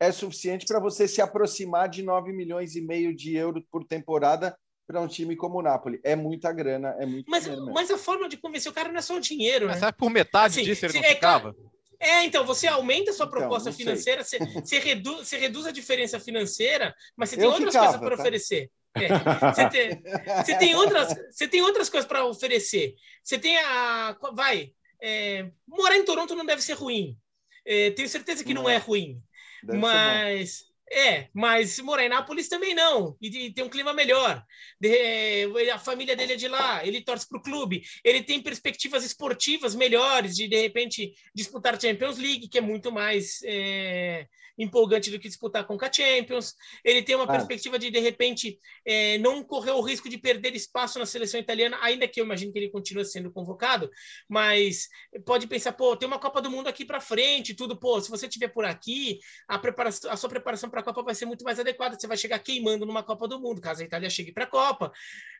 é 0.00 0.12
suficiente 0.12 0.64
para 0.64 0.78
você 0.78 1.08
se 1.08 1.20
aproximar 1.20 1.88
de 1.88 2.02
9 2.02 2.32
milhões 2.32 2.76
e 2.76 2.80
meio 2.80 3.14
de 3.14 3.34
euros 3.34 3.64
por 3.70 3.84
temporada 3.84 4.56
para 4.88 5.02
um 5.02 5.06
time 5.06 5.36
como 5.36 5.58
o 5.58 5.62
Napoli. 5.62 6.00
É 6.02 6.16
muita 6.16 6.50
grana, 6.50 6.96
é 6.98 7.04
muito 7.04 7.30
mas, 7.30 7.46
mas 7.46 7.90
a 7.90 7.98
forma 7.98 8.26
de 8.26 8.38
convencer 8.38 8.72
o 8.72 8.74
cara 8.74 8.88
não 8.88 8.98
é 8.98 9.02
só 9.02 9.16
o 9.16 9.20
dinheiro, 9.20 9.66
mas 9.66 9.76
né? 9.76 9.82
Mas 9.82 9.90
por 9.94 10.08
metade 10.08 10.54
assim, 10.54 10.64
disso 10.64 10.86
ele 10.86 10.94
não 10.94 11.04
é, 11.04 11.14
ficava? 11.14 11.54
É, 12.00 12.24
então, 12.24 12.46
você 12.46 12.66
aumenta 12.66 13.10
a 13.10 13.14
sua 13.14 13.26
então, 13.26 13.38
proposta 13.38 13.68
então, 13.68 13.76
financeira, 13.76 14.24
você, 14.24 14.38
você, 14.38 14.78
reduz, 14.78 15.28
você 15.28 15.36
reduz 15.36 15.66
a 15.66 15.70
diferença 15.70 16.18
financeira, 16.18 16.94
mas 17.14 17.28
você 17.28 17.36
tem 17.36 17.44
Eu 17.44 17.50
outras 17.50 17.68
ficava, 17.68 17.86
coisas 17.86 18.00
para 18.00 18.16
tá? 18.16 18.22
oferecer. 18.22 18.70
É, 18.94 19.08
você, 19.52 19.68
tem, 19.68 20.02
você, 20.42 20.58
tem, 20.58 20.74
outras, 20.74 21.14
você 21.30 21.48
tem 21.48 21.60
outras 21.60 21.90
coisas 21.90 22.08
para 22.08 22.24
oferecer. 22.24 22.94
Você 23.22 23.38
tem 23.38 23.58
a. 23.58 24.16
Vai. 24.32 24.72
É, 25.02 25.50
morar 25.66 25.98
em 25.98 26.04
Toronto 26.04 26.34
não 26.34 26.46
deve 26.46 26.62
ser 26.62 26.72
ruim. 26.72 27.16
É, 27.64 27.90
tenho 27.90 28.08
certeza 28.08 28.42
que 28.42 28.54
não, 28.54 28.62
não 28.62 28.70
é 28.70 28.78
ruim. 28.78 29.20
mas. 29.62 30.66
É, 30.90 31.28
mas 31.34 31.78
morar 31.80 32.04
em 32.04 32.08
Nápoles 32.08 32.48
também 32.48 32.74
não. 32.74 33.16
E, 33.20 33.46
e 33.46 33.52
tem 33.52 33.64
um 33.64 33.68
clima 33.68 33.92
melhor. 33.92 34.42
De, 34.80 35.70
a 35.70 35.78
família 35.78 36.16
dele 36.16 36.32
é 36.32 36.36
de 36.36 36.48
lá, 36.48 36.84
ele 36.86 37.02
torce 37.02 37.28
para 37.28 37.38
o 37.38 37.42
clube. 37.42 37.82
Ele 38.02 38.22
tem 38.22 38.42
perspectivas 38.42 39.04
esportivas 39.04 39.74
melhores 39.74 40.34
de, 40.34 40.48
de 40.48 40.60
repente, 40.60 41.12
disputar 41.34 41.80
Champions 41.80 42.18
League, 42.18 42.48
que 42.48 42.58
é 42.58 42.62
muito 42.62 42.90
mais. 42.90 43.40
É, 43.44 44.26
empolgante 44.58 45.10
do 45.10 45.18
que 45.18 45.28
disputar 45.28 45.64
com 45.66 45.78
a 45.80 45.92
Champions. 45.92 46.54
Ele 46.84 47.02
tem 47.02 47.14
uma 47.14 47.24
ah. 47.24 47.28
perspectiva 47.28 47.78
de, 47.78 47.90
de 47.90 47.98
repente, 47.98 48.58
é, 48.84 49.16
não 49.18 49.42
correr 49.44 49.70
o 49.70 49.80
risco 49.80 50.08
de 50.08 50.18
perder 50.18 50.54
espaço 50.54 50.98
na 50.98 51.06
seleção 51.06 51.38
italiana, 51.38 51.78
ainda 51.80 52.08
que 52.08 52.20
eu 52.20 52.24
imagino 52.24 52.52
que 52.52 52.58
ele 52.58 52.70
continue 52.70 53.04
sendo 53.04 53.30
convocado, 53.30 53.90
mas 54.28 54.88
pode 55.24 55.46
pensar, 55.46 55.72
pô, 55.72 55.96
tem 55.96 56.08
uma 56.08 56.18
Copa 56.18 56.42
do 56.42 56.50
Mundo 56.50 56.68
aqui 56.68 56.84
para 56.84 57.00
frente, 57.00 57.54
tudo, 57.54 57.78
pô, 57.78 58.00
se 58.00 58.10
você 58.10 58.26
estiver 58.26 58.48
por 58.48 58.64
aqui, 58.64 59.18
a, 59.46 59.58
preparação, 59.58 60.10
a 60.10 60.16
sua 60.16 60.28
preparação 60.28 60.68
para 60.68 60.80
a 60.80 60.84
Copa 60.84 61.02
vai 61.02 61.14
ser 61.14 61.26
muito 61.26 61.44
mais 61.44 61.60
adequada, 61.60 61.98
você 61.98 62.06
vai 62.06 62.16
chegar 62.16 62.38
queimando 62.40 62.84
numa 62.84 63.02
Copa 63.02 63.28
do 63.28 63.40
Mundo, 63.40 63.60
caso 63.60 63.82
a 63.82 63.84
Itália 63.84 64.10
chegue 64.10 64.32
para 64.32 64.44
a 64.44 64.48
Copa, 64.48 64.92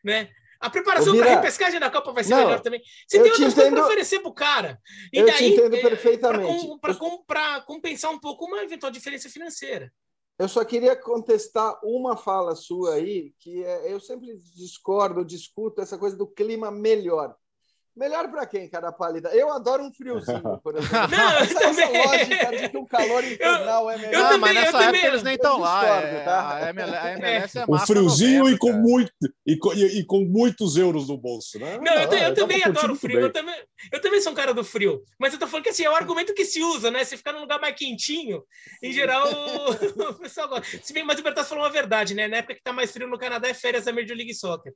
né? 0.05 0.31
A 0.61 0.69
preparação 0.69 1.17
para 1.17 1.27
a 1.27 1.35
repescagem 1.37 1.79
da 1.79 1.91
Copa 1.91 2.13
vai 2.13 2.25
ser 2.25 2.31
não, 2.31 2.39
melhor 2.39 2.61
também. 2.61 2.83
Você 3.07 3.23
tem 3.23 3.31
outras 3.31 3.55
coisas 3.55 3.73
para 3.73 3.85
oferecer 3.85 4.21
para 4.21 4.29
o 4.29 4.35
cara. 4.35 4.81
E 5.13 5.19
eu 5.19 5.27
daí, 5.27 5.37
te 5.37 5.45
entendo 5.45 5.77
é, 5.77 5.81
perfeitamente. 5.81 6.69
Para 7.27 7.61
compensar 7.63 8.11
um 8.11 8.19
pouco 8.19 8.45
uma 8.47 8.63
eventual 8.63 8.91
diferença 8.91 9.29
financeira. 9.29 9.93
Eu 10.39 10.49
só 10.49 10.65
queria 10.65 10.95
contestar 10.97 11.79
uma 11.83 12.17
fala 12.17 12.55
sua 12.55 12.95
aí, 12.95 13.33
que 13.39 13.65
é, 13.65 13.93
eu 13.93 14.01
sempre 14.01 14.37
discordo, 14.55 15.25
discuto 15.25 15.81
essa 15.81 15.99
coisa 15.99 16.17
do 16.17 16.27
clima 16.27 16.71
melhor. 16.71 17.37
Melhor 17.99 18.31
para 18.31 18.47
quem, 18.47 18.69
cara 18.69 18.93
pálida? 18.93 19.29
Eu 19.31 19.53
adoro 19.53 19.83
um 19.83 19.93
friozinho, 19.93 20.61
por 20.63 20.77
exemplo. 20.79 21.09
Não, 21.11 21.31
essa, 21.39 21.65
essa 21.65 21.89
lógica 21.89 22.57
de 22.57 22.69
que 22.69 22.77
o 22.77 22.87
calor 22.87 23.25
infernal 23.25 23.91
é 23.91 23.99
melhor. 23.99 24.15
Eu, 24.15 24.21
eu 24.21 24.39
mas 24.39 24.55
nessa 24.55 24.69
época 24.69 24.85
também, 24.85 25.05
eles 25.05 25.23
nem 25.25 25.35
estão 25.35 25.59
lá. 25.59 26.01
É, 26.01 26.25
tá? 26.25 26.57
A 26.57 26.71
MLS 26.71 27.59
é 27.59 27.65
O 27.67 27.77
friozinho 27.81 28.45
novembro, 28.45 28.55
e, 28.55 28.59
com 28.59 28.73
muito, 28.73 29.13
e, 29.45 29.57
com, 29.57 29.75
e, 29.75 30.05
com 30.05 30.21
muitos 30.21 30.77
euros 30.77 31.09
no 31.09 31.19
bolso, 31.19 31.59
né? 31.59 31.77
Não, 31.79 31.95
eu, 31.95 32.13
eu 32.13 32.35
também 32.35 32.63
adoro 32.63 32.95
frio. 32.95 33.19
Eu 33.19 33.33
também, 33.33 33.55
eu 33.93 34.01
também 34.01 34.21
sou 34.21 34.31
um 34.31 34.37
cara 34.37 34.55
do 34.55 34.63
frio. 34.63 35.03
Mas 35.19 35.33
eu 35.33 35.41
tô 35.41 35.49
falando 35.49 35.65
que 35.65 35.71
assim, 35.71 35.85
é 35.85 35.91
o 35.91 35.97
argumento 35.97 36.35
que 36.35 36.45
se 36.45 36.63
usa, 36.63 36.93
né? 36.93 37.03
Você 37.03 37.17
ficar 37.17 37.33
num 37.33 37.41
lugar 37.41 37.61
mais 37.61 37.75
quentinho, 37.75 38.45
em 38.81 38.93
geral, 38.93 39.27
o, 40.11 40.15
pessoal 40.15 40.49
gosta. 40.49 40.79
Se 40.85 40.93
bem, 40.93 41.03
mas 41.03 41.19
o 41.19 41.23
Bertas 41.25 41.49
falou 41.49 41.65
uma 41.65 41.71
verdade, 41.71 42.15
né? 42.15 42.29
Na 42.29 42.37
época 42.37 42.55
que 42.55 42.63
tá 42.63 42.73
mais 42.73 42.93
frio 42.93 43.09
no 43.09 43.19
Canadá 43.19 43.49
é 43.49 43.55
férias 43.55 43.87
da 43.87 43.93
Major 43.93 44.17
League 44.17 44.35
Soccer. 44.35 44.73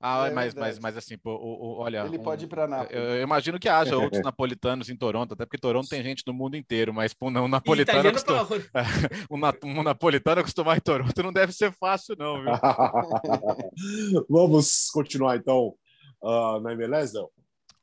Ah, 0.00 0.28
é 0.28 0.30
mas, 0.30 0.54
mas, 0.54 0.78
mas 0.78 0.96
assim, 0.96 1.18
pô, 1.18 1.34
o, 1.34 1.36
o, 1.36 1.78
olha. 1.80 2.04
Ele 2.06 2.18
um, 2.18 2.22
pode 2.22 2.44
ir 2.44 2.48
para 2.48 2.68
Nápoles. 2.68 2.92
Eu, 2.92 3.02
eu, 3.02 3.22
imagino 3.22 3.58
que 3.58 3.68
haja 3.68 3.96
outros 3.98 4.22
napolitanos 4.22 4.88
em 4.88 4.96
Toronto, 4.96 5.34
até 5.34 5.44
porque 5.44 5.58
Toronto 5.58 5.88
tem 5.88 6.02
gente 6.04 6.24
do 6.24 6.32
mundo 6.32 6.56
inteiro, 6.56 6.94
mas 6.94 7.12
pô, 7.12 7.28
um 7.28 7.48
napolitano. 7.48 8.08
Acostum... 8.08 8.34
um, 9.30 9.38
na... 9.38 9.52
um 9.64 9.82
napolitano 9.82 10.40
acostumar 10.40 10.76
em 10.76 10.80
Toronto 10.80 11.22
não 11.22 11.32
deve 11.32 11.52
ser 11.52 11.72
fácil, 11.72 12.14
não, 12.16 12.40
viu? 12.40 12.52
Vamos 14.30 14.88
continuar 14.90 15.36
então 15.36 15.74
uh, 16.22 16.60
na 16.60 16.72
MLS, 16.74 17.12
não? 17.12 17.28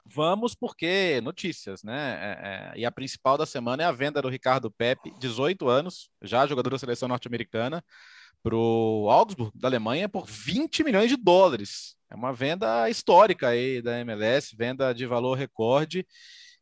Vamos, 0.07 0.53
porque 0.53 1.19
notícias, 1.21 1.83
né? 1.83 2.13
É, 2.21 2.47
é, 2.77 2.79
e 2.79 2.85
a 2.85 2.91
principal 2.91 3.37
da 3.37 3.45
semana 3.45 3.83
é 3.83 3.85
a 3.85 3.91
venda 3.91 4.21
do 4.21 4.29
Ricardo 4.29 4.69
Pepe, 4.69 5.11
18 5.19 5.67
anos, 5.67 6.09
já 6.21 6.45
jogador 6.45 6.69
da 6.69 6.77
seleção 6.77 7.09
norte-americana, 7.09 7.83
para 8.45 8.55
o 8.55 9.09
Augsburg, 9.09 9.51
da 9.55 9.67
Alemanha, 9.67 10.07
por 10.07 10.27
20 10.27 10.83
milhões 10.83 11.09
de 11.09 11.17
dólares. 11.17 11.95
É 12.11 12.13
uma 12.13 12.31
venda 12.31 12.87
histórica 12.91 13.47
aí 13.47 13.81
da 13.81 13.99
MLS, 14.01 14.55
venda 14.55 14.93
de 14.93 15.07
valor 15.07 15.35
recorde 15.35 16.05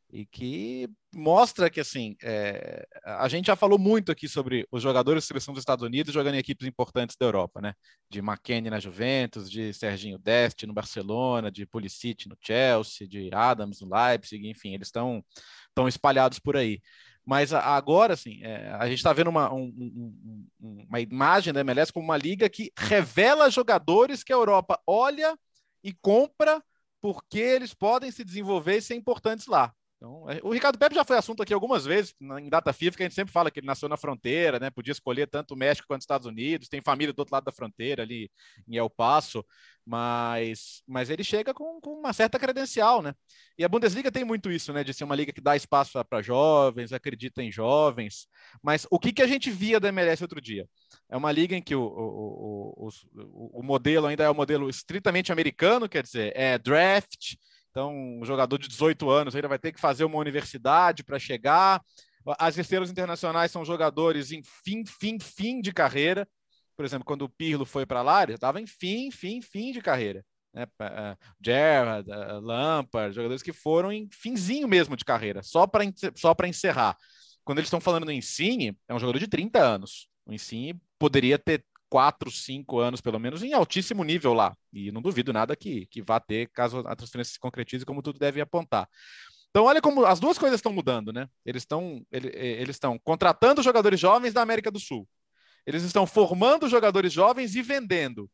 e 0.10 0.26
que 0.26 0.88
mostra 1.14 1.70
que 1.70 1.82
assim 1.82 2.16
é, 2.24 2.88
a 3.04 3.28
gente 3.28 3.48
já 3.48 3.56
falou 3.58 3.78
muito 3.78 4.14
aqui 4.14 4.30
sobre 4.30 4.66
os 4.72 4.82
jogadores 4.82 5.24
de 5.24 5.28
seleção 5.28 5.54
dos 5.54 5.62
Estados 5.62 5.84
Unidos 5.84 6.14
jogando 6.14 6.36
em 6.36 6.38
equipes 6.38 6.66
importantes 6.66 7.18
da 7.20 7.26
Europa, 7.26 7.60
né? 7.60 7.74
De 8.10 8.20
McKennie 8.20 8.70
na 8.70 8.80
Juventus, 8.80 9.52
de 9.52 9.74
Serginho 9.74 10.18
Dest 10.18 10.64
no 10.64 10.74
Barcelona, 10.74 11.52
de 11.52 11.66
Pulisic 11.66 12.30
no 12.30 12.38
Chelsea, 12.40 13.06
de 13.06 13.30
Adams 13.34 13.82
no 13.82 13.94
Leipzig, 13.94 14.48
enfim, 14.48 14.74
eles 14.74 14.88
estão 14.88 15.22
estão 15.68 15.86
espalhados 15.86 16.40
por 16.40 16.56
aí. 16.56 16.80
Mas 17.26 17.54
agora, 17.54 18.14
assim, 18.14 18.44
é, 18.44 18.70
a 18.74 18.86
gente 18.88 18.98
está 18.98 19.14
vendo 19.14 19.30
uma, 19.30 19.54
um, 19.54 19.64
um, 20.60 20.86
uma 20.88 21.00
imagem 21.00 21.54
da 21.54 21.62
MLS 21.62 21.92
como 21.92 22.06
uma 22.06 22.18
liga 22.18 22.50
que 22.50 22.72
revela 22.78 23.50
jogadores 23.50 24.24
que 24.24 24.34
a 24.34 24.36
Europa 24.36 24.80
olha 24.86 25.38
e 25.84 25.94
compra 25.94 26.62
porque 27.02 27.40
eles 27.40 27.74
podem 27.74 28.12
se 28.12 28.24
desenvolver 28.24 28.78
e 28.78 28.82
ser 28.82 28.96
importantes 28.96 29.48
lá. 29.48 29.74
Então, 30.04 30.30
é, 30.30 30.42
o 30.44 30.52
Ricardo 30.52 30.78
Pepe 30.78 30.96
já 30.96 31.06
foi 31.06 31.18
assunto 31.18 31.42
aqui 31.42 31.54
algumas 31.54 31.86
vezes, 31.86 32.14
em 32.20 32.50
data 32.50 32.74
FIFA, 32.74 32.98
que 32.98 33.04
a 33.04 33.06
gente 33.06 33.16
sempre 33.16 33.32
fala 33.32 33.50
que 33.50 33.62
ele 33.62 33.68
nasceu 33.68 33.88
na 33.88 33.96
fronteira, 33.96 34.60
né? 34.60 34.70
Podia 34.70 34.92
escolher 34.92 35.28
tanto 35.28 35.54
o 35.54 35.58
México 35.58 35.88
quanto 35.88 36.02
os 36.02 36.04
Estados 36.04 36.28
Unidos, 36.28 36.68
tem 36.68 36.82
família 36.82 37.14
do 37.14 37.20
outro 37.20 37.34
lado 37.34 37.46
da 37.46 37.54
fronteira, 37.54 38.04
ali 38.04 38.30
em 38.68 38.76
El 38.76 38.90
Paso, 38.90 39.46
mas, 39.86 40.84
mas 40.86 41.10
ele 41.10 41.24
chega 41.24 41.54
com, 41.54 41.80
com 41.80 41.92
uma 41.92 42.12
certa 42.12 42.38
credencial, 42.38 43.02
né? 43.02 43.14
E 43.58 43.64
a 43.64 43.70
Bundesliga 43.70 44.12
tem 44.12 44.26
muito 44.26 44.52
isso, 44.52 44.74
né? 44.74 44.84
De 44.84 44.94
ser 44.94 45.06
uma 45.06 45.16
liga 45.16 45.32
que 45.32 45.40
dá 45.40 45.56
espaço 45.56 46.04
para 46.04 46.22
jovens, 46.22 46.92
acredita 46.92 47.42
em 47.42 47.50
jovens. 47.50 48.28
Mas 48.62 48.86
o 48.92 49.00
que, 49.00 49.14
que 49.14 49.22
a 49.22 49.28
gente 49.28 49.50
via 49.50 49.80
da 49.80 49.88
MLS 49.88 50.22
outro 50.22 50.42
dia? 50.42 50.68
É 51.10 51.16
uma 51.16 51.32
liga 51.32 51.56
em 51.56 51.62
que 51.62 51.76
o, 51.76 51.82
o, 51.82 52.90
o, 52.90 53.60
o 53.62 53.64
modelo 53.64 54.08
ainda 54.08 54.26
é 54.26 54.30
o 54.30 54.36
modelo 54.36 54.70
estritamente 54.70 55.32
americano, 55.32 55.88
quer 55.88 56.04
dizer, 56.04 56.34
é 56.36 56.58
draft 56.58 57.36
então, 57.74 57.92
um 57.92 58.24
jogador 58.24 58.60
de 58.60 58.68
18 58.68 59.10
anos 59.10 59.36
ainda 59.36 59.48
vai 59.48 59.58
ter 59.58 59.72
que 59.72 59.80
fazer 59.80 60.06
uma 60.06 60.20
universidade 60.20 61.04
para 61.04 61.18
chegar. 61.18 61.82
As 62.38 62.56
estrelas 62.56 62.92
internacionais 62.92 63.50
são 63.50 63.66
jogadores 63.66 64.32
em 64.32 64.44
fim, 64.44 64.86
fim, 64.86 65.18
fim 65.20 65.60
de 65.60 65.74
carreira. 65.74 66.28
Por 66.78 66.86
exemplo, 66.86 67.04
quando 67.04 67.24
o 67.24 67.30
Pirlo 67.30 67.66
foi 67.66 67.84
para 67.84 68.04
lá, 68.04 68.22
ele 68.22 68.36
estava 68.36 68.62
em 68.62 68.68
fim, 68.68 69.10
fim, 69.10 69.42
fim 69.42 69.72
de 69.72 69.82
carreira. 69.82 70.24
né? 70.54 70.66
Uh, 70.66 71.18
Gerrard, 71.44 72.12
uh, 72.12 72.40
Lampard, 72.42 73.16
jogadores 73.16 73.42
que 73.42 73.52
foram 73.52 73.92
em 73.92 74.08
finzinho 74.12 74.68
mesmo 74.68 74.96
de 74.96 75.04
carreira, 75.04 75.42
só 75.42 75.66
para 75.66 75.84
só 76.16 76.36
encerrar. 76.46 76.96
Quando 77.44 77.58
eles 77.58 77.70
estão 77.70 77.82
falando 77.82 78.06
do 78.06 78.12
Insigne, 78.12 78.78
é 78.88 78.94
um 78.94 79.00
jogador 79.00 79.18
de 79.18 79.28
30 79.28 79.60
anos. 79.60 80.08
O 80.28 80.32
Insigne 80.32 80.80
poderia 81.00 81.40
ter 81.40 81.66
4, 81.94 82.32
5 82.32 82.80
anos, 82.80 83.02
pelo 83.02 83.20
menos, 83.20 83.44
em 83.44 83.54
altíssimo 83.54 84.04
nível 84.04 84.34
lá. 84.34 84.58
E 84.74 84.92
não 84.92 85.00
duvido 85.00 85.32
nada 85.32 85.56
que, 85.56 85.86
que 85.86 86.02
vá 86.02 86.20
ter, 86.20 86.50
caso 86.50 86.80
a 86.88 86.96
transferência 86.96 87.34
se 87.34 87.40
concretize, 87.40 87.86
como 87.86 88.02
tudo 88.02 88.18
deve 88.18 88.42
apontar. 88.42 88.90
Então, 89.52 89.66
olha 89.66 89.80
como 89.80 90.04
as 90.04 90.20
duas 90.20 90.40
coisas 90.40 90.58
estão 90.58 90.74
mudando, 90.74 91.14
né? 91.14 91.28
Eles 91.46 91.62
estão 91.62 92.04
eles 92.12 92.78
estão 92.78 92.98
contratando 92.98 93.62
jogadores 93.62 94.00
jovens 94.00 94.34
da 94.34 94.42
América 94.42 94.72
do 94.72 94.80
Sul. 94.80 95.08
Eles 95.68 95.84
estão 95.84 96.08
formando 96.08 96.68
jogadores 96.68 97.14
jovens 97.14 97.54
e 97.54 97.62
vendendo 97.62 98.28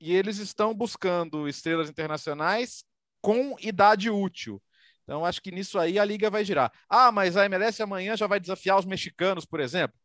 e 0.00 0.14
eles 0.14 0.38
estão 0.38 0.72
buscando 0.72 1.48
estrelas 1.48 1.90
internacionais 1.90 2.84
com 3.20 3.56
idade 3.58 4.08
útil. 4.08 4.62
Então, 5.02 5.24
acho 5.24 5.42
que 5.42 5.50
nisso 5.50 5.80
aí 5.80 5.98
a 5.98 6.04
liga 6.04 6.30
vai 6.30 6.44
girar. 6.44 6.70
Ah, 6.88 7.10
mas 7.10 7.36
a 7.36 7.44
MLS 7.46 7.82
amanhã 7.82 8.16
já 8.16 8.28
vai 8.28 8.38
desafiar 8.38 8.78
os 8.78 8.86
mexicanos, 8.86 9.44
por 9.44 9.58
exemplo? 9.58 9.98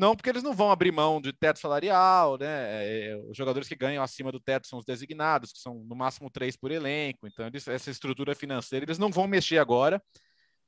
Não, 0.00 0.16
porque 0.16 0.30
eles 0.30 0.42
não 0.42 0.54
vão 0.54 0.70
abrir 0.70 0.90
mão 0.90 1.20
de 1.20 1.30
teto 1.30 1.58
salarial, 1.58 2.38
né? 2.38 2.46
É, 2.48 3.16
os 3.28 3.36
jogadores 3.36 3.68
que 3.68 3.76
ganham 3.76 4.02
acima 4.02 4.32
do 4.32 4.40
teto 4.40 4.66
são 4.66 4.78
os 4.78 4.84
designados, 4.86 5.52
que 5.52 5.58
são 5.58 5.74
no 5.74 5.94
máximo 5.94 6.30
três 6.30 6.56
por 6.56 6.70
elenco. 6.70 7.26
Então, 7.26 7.46
eles, 7.46 7.68
essa 7.68 7.90
estrutura 7.90 8.34
financeira 8.34 8.86
eles 8.86 8.96
não 8.96 9.10
vão 9.10 9.26
mexer 9.26 9.58
agora, 9.58 10.02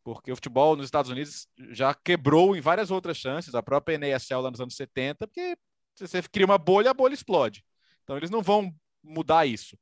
porque 0.05 0.31
o 0.31 0.37
futebol 0.37 0.77
nos 0.77 0.85
Estados 0.85 1.11
Unidos 1.11 1.49
já 1.71 1.95
quebrou 1.95 2.55
em 2.55 2.61
várias 2.61 2.91
outras 2.91 3.17
chances, 3.17 3.55
a 3.55 3.63
própria 3.63 3.97
NASL 3.97 4.43
lá 4.43 4.51
nos 4.51 4.61
anos 4.61 4.77
70, 4.77 5.27
porque 5.27 5.57
você 5.99 6.21
cria 6.25 6.45
uma 6.45 6.59
bolha, 6.59 6.91
a 6.91 6.95
bolha 6.95 7.15
explode. 7.15 7.65
Então 8.05 8.19
eles 8.19 8.29
não 8.29 8.43
vão 8.43 8.71
mudar 9.03 9.47
isso. 9.47 9.79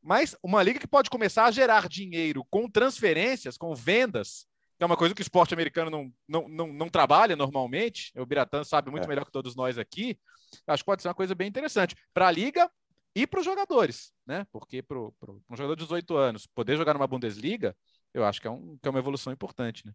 Mas 0.00 0.34
uma 0.42 0.62
liga 0.62 0.80
que 0.80 0.88
pode 0.88 1.10
começar 1.10 1.44
a 1.44 1.50
gerar 1.50 1.86
dinheiro 1.86 2.46
com 2.48 2.66
transferências, 2.66 3.58
com 3.58 3.74
vendas, 3.74 4.46
é 4.78 4.84
uma 4.84 4.96
coisa 4.96 5.14
que 5.14 5.20
o 5.20 5.22
esporte 5.22 5.54
americano 5.54 5.90
não, 5.90 6.12
não, 6.28 6.48
não, 6.48 6.72
não 6.72 6.88
trabalha 6.88 7.34
normalmente, 7.34 8.12
o 8.16 8.26
Biratã 8.26 8.62
sabe 8.62 8.90
muito 8.90 9.04
é. 9.04 9.08
melhor 9.08 9.24
que 9.24 9.32
todos 9.32 9.56
nós 9.56 9.78
aqui, 9.78 10.18
acho 10.66 10.82
que 10.82 10.86
pode 10.86 11.02
ser 11.02 11.08
uma 11.08 11.14
coisa 11.14 11.34
bem 11.34 11.48
interessante 11.48 11.96
para 12.12 12.28
a 12.28 12.30
liga 12.30 12.70
e 13.14 13.26
para 13.26 13.40
os 13.40 13.46
jogadores, 13.46 14.12
né? 14.26 14.46
Porque 14.52 14.82
para 14.82 14.98
um 14.98 15.56
jogador 15.56 15.76
de 15.76 15.84
18 15.84 16.16
anos 16.16 16.46
poder 16.46 16.76
jogar 16.76 16.92
numa 16.92 17.06
Bundesliga, 17.06 17.74
eu 18.12 18.24
acho 18.24 18.40
que 18.40 18.46
é, 18.46 18.50
um, 18.50 18.76
que 18.76 18.86
é 18.86 18.90
uma 18.90 18.98
evolução 18.98 19.32
importante, 19.32 19.86
né? 19.86 19.94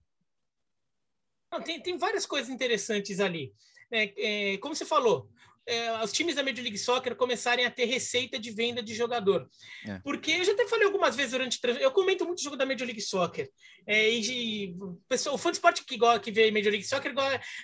Não, 1.51 1.61
tem, 1.61 1.81
tem 1.81 1.97
várias 1.97 2.25
coisas 2.25 2.49
interessantes 2.49 3.19
ali. 3.19 3.53
É, 3.91 4.53
é, 4.53 4.57
como 4.57 4.73
você 4.73 4.85
falou, 4.85 5.29
é, 5.65 6.03
os 6.03 6.11
times 6.11 6.35
da 6.35 6.43
Major 6.43 6.61
League 6.61 6.77
Soccer 6.77 7.15
começarem 7.15 7.65
a 7.65 7.71
ter 7.71 7.85
receita 7.85 8.39
de 8.39 8.51
venda 8.51 8.81
de 8.81 8.95
jogador. 8.95 9.47
É. 9.87 9.99
Porque 9.99 10.31
eu 10.31 10.43
já 10.43 10.53
até 10.53 10.67
falei 10.67 10.85
algumas 10.85 11.15
vezes 11.15 11.31
durante 11.31 11.59
eu 11.79 11.91
comento 11.91 12.25
muito 12.25 12.39
o 12.39 12.43
jogo 12.43 12.57
da 12.57 12.65
Major 12.65 12.85
League 12.85 13.01
Soccer. 13.01 13.49
É, 13.85 14.09
e 14.09 14.75
pessoal, 15.07 15.35
o 15.35 15.37
fã 15.37 15.51
de 15.51 15.57
esporte 15.57 15.83
que, 15.85 15.97
gosta, 15.97 16.19
que 16.19 16.31
vê 16.31 16.51
Major 16.51 16.71
League 16.71 16.87
Soccer 16.87 17.13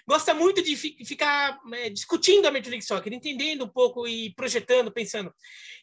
gosta 0.07 0.33
muito 0.33 0.61
de 0.61 0.75
fi, 0.75 0.97
ficar 1.05 1.59
é, 1.73 1.89
discutindo 1.89 2.47
a 2.47 2.51
Major 2.51 2.69
League 2.69 2.85
Soccer, 2.85 3.13
entendendo 3.13 3.65
um 3.65 3.69
pouco 3.69 4.07
e 4.07 4.33
projetando, 4.33 4.91
pensando. 4.91 5.33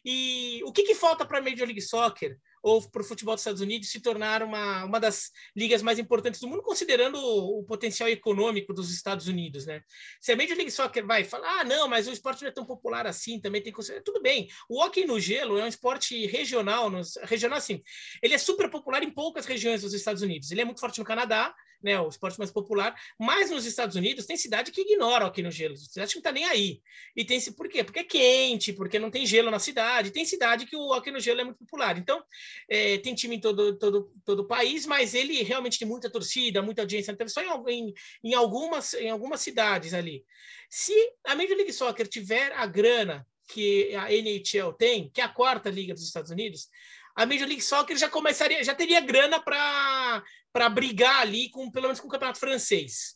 E 0.03 0.61
o 0.63 0.71
que, 0.71 0.83
que 0.83 0.95
falta 0.95 1.25
para 1.25 1.39
a 1.39 1.41
Major 1.41 1.65
League 1.65 1.81
Soccer? 1.81 2.37
Ou 2.65 2.81
para 2.81 3.03
o 3.03 3.05
futebol 3.05 3.35
dos 3.35 3.41
Estados 3.41 3.61
Unidos 3.61 3.91
se 3.91 3.99
tornar 3.99 4.41
uma, 4.41 4.85
uma 4.85 4.99
das 4.99 5.29
ligas 5.55 5.83
mais 5.83 5.99
importantes 5.99 6.41
do 6.41 6.47
mundo, 6.47 6.63
considerando 6.63 7.15
o, 7.19 7.59
o 7.59 7.63
potencial 7.63 8.09
econômico 8.09 8.73
dos 8.73 8.91
Estados 8.91 9.27
Unidos, 9.27 9.67
né? 9.67 9.83
Se 10.19 10.31
a 10.31 10.35
Major 10.35 10.57
League 10.57 10.71
Soccer 10.71 11.05
vai 11.05 11.23
falar, 11.23 11.59
ah, 11.59 11.63
não, 11.63 11.87
mas 11.87 12.07
o 12.07 12.11
esporte 12.11 12.41
não 12.41 12.49
é 12.49 12.51
tão 12.51 12.65
popular 12.65 13.05
assim, 13.05 13.39
também 13.39 13.61
tem 13.61 13.71
que 13.71 14.01
tudo 14.01 14.19
bem. 14.19 14.47
O 14.67 14.81
hockey 14.81 15.05
no 15.05 15.19
gelo 15.19 15.59
é 15.59 15.63
um 15.63 15.67
esporte 15.67 16.25
regional, 16.25 16.89
nos, 16.89 17.15
regional 17.21 17.59
assim, 17.59 17.83
ele 18.19 18.33
é 18.33 18.39
super 18.39 18.67
popular 18.67 19.03
em 19.03 19.11
poucas 19.11 19.45
regiões 19.45 19.83
dos 19.83 19.93
Estados 19.93 20.23
Unidos. 20.23 20.49
Ele 20.49 20.61
é 20.61 20.65
muito 20.65 20.79
forte 20.79 20.97
no 20.97 21.05
Canadá, 21.05 21.53
né, 21.85 21.99
o 22.01 22.09
esporte 22.09 22.39
mais 22.39 22.49
popular, 22.49 22.99
mas 23.17 23.51
nos 23.51 23.63
Estados 23.63 23.95
Unidos 23.95 24.25
tem 24.25 24.35
cidade 24.35 24.71
que 24.71 24.81
ignora 24.81 25.23
o 25.23 25.27
hockey 25.27 25.43
no 25.43 25.51
gelo, 25.51 25.77
cidade 25.77 26.09
que 26.09 26.15
não 26.15 26.21
está 26.21 26.31
nem 26.31 26.45
aí. 26.45 26.81
E 27.15 27.23
tem 27.23 27.39
por 27.53 27.69
quê? 27.69 27.83
Porque 27.83 27.99
é 27.99 28.03
quente, 28.03 28.73
porque 28.73 28.97
não 28.97 29.11
tem 29.11 29.23
gelo 29.23 29.51
na 29.51 29.59
cidade, 29.59 30.09
tem 30.09 30.25
cidade 30.25 30.65
que 30.65 30.75
o 30.75 30.91
hockey 30.91 31.11
no 31.11 31.19
gelo 31.19 31.41
é 31.41 31.43
muito 31.43 31.59
popular. 31.59 31.95
Então, 31.95 32.23
é, 32.67 32.97
tem 32.97 33.13
time 33.13 33.35
em 33.35 33.39
todo, 33.39 33.77
todo, 33.77 34.11
todo 34.25 34.39
o 34.39 34.47
país, 34.47 34.87
mas 34.87 35.13
ele 35.13 35.43
realmente 35.43 35.77
tem 35.77 35.87
muita 35.87 36.09
torcida, 36.09 36.59
muita 36.59 36.81
audiência 36.81 37.11
na 37.11 37.17
televisão 37.17 37.69
em, 37.69 37.93
em, 38.23 38.33
algumas, 38.33 38.95
em 38.95 39.11
algumas 39.11 39.41
cidades 39.41 39.93
ali. 39.93 40.25
Se 40.67 40.91
a 41.23 41.35
Major 41.35 41.55
League 41.55 41.71
Soccer 41.71 42.07
tiver 42.07 42.51
a 42.53 42.65
grana 42.65 43.27
que 43.47 43.95
a 43.95 44.11
NHL 44.11 44.73
tem, 44.73 45.11
que 45.11 45.21
é 45.21 45.23
a 45.23 45.29
quarta 45.29 45.69
liga 45.69 45.93
dos 45.93 46.03
Estados 46.03 46.31
Unidos, 46.31 46.67
a 47.15 47.25
Major 47.25 47.47
League 47.47 47.61
Soccer 47.61 47.97
já 47.97 48.09
começaria, 48.09 48.63
já 48.63 48.75
teria 48.75 48.99
grana 48.99 49.39
para 49.39 50.69
brigar 50.69 51.21
ali 51.21 51.49
com 51.49 51.71
pelo 51.71 51.87
menos 51.87 51.99
com 51.99 52.07
o 52.07 52.11
campeonato 52.11 52.39
francês 52.39 53.15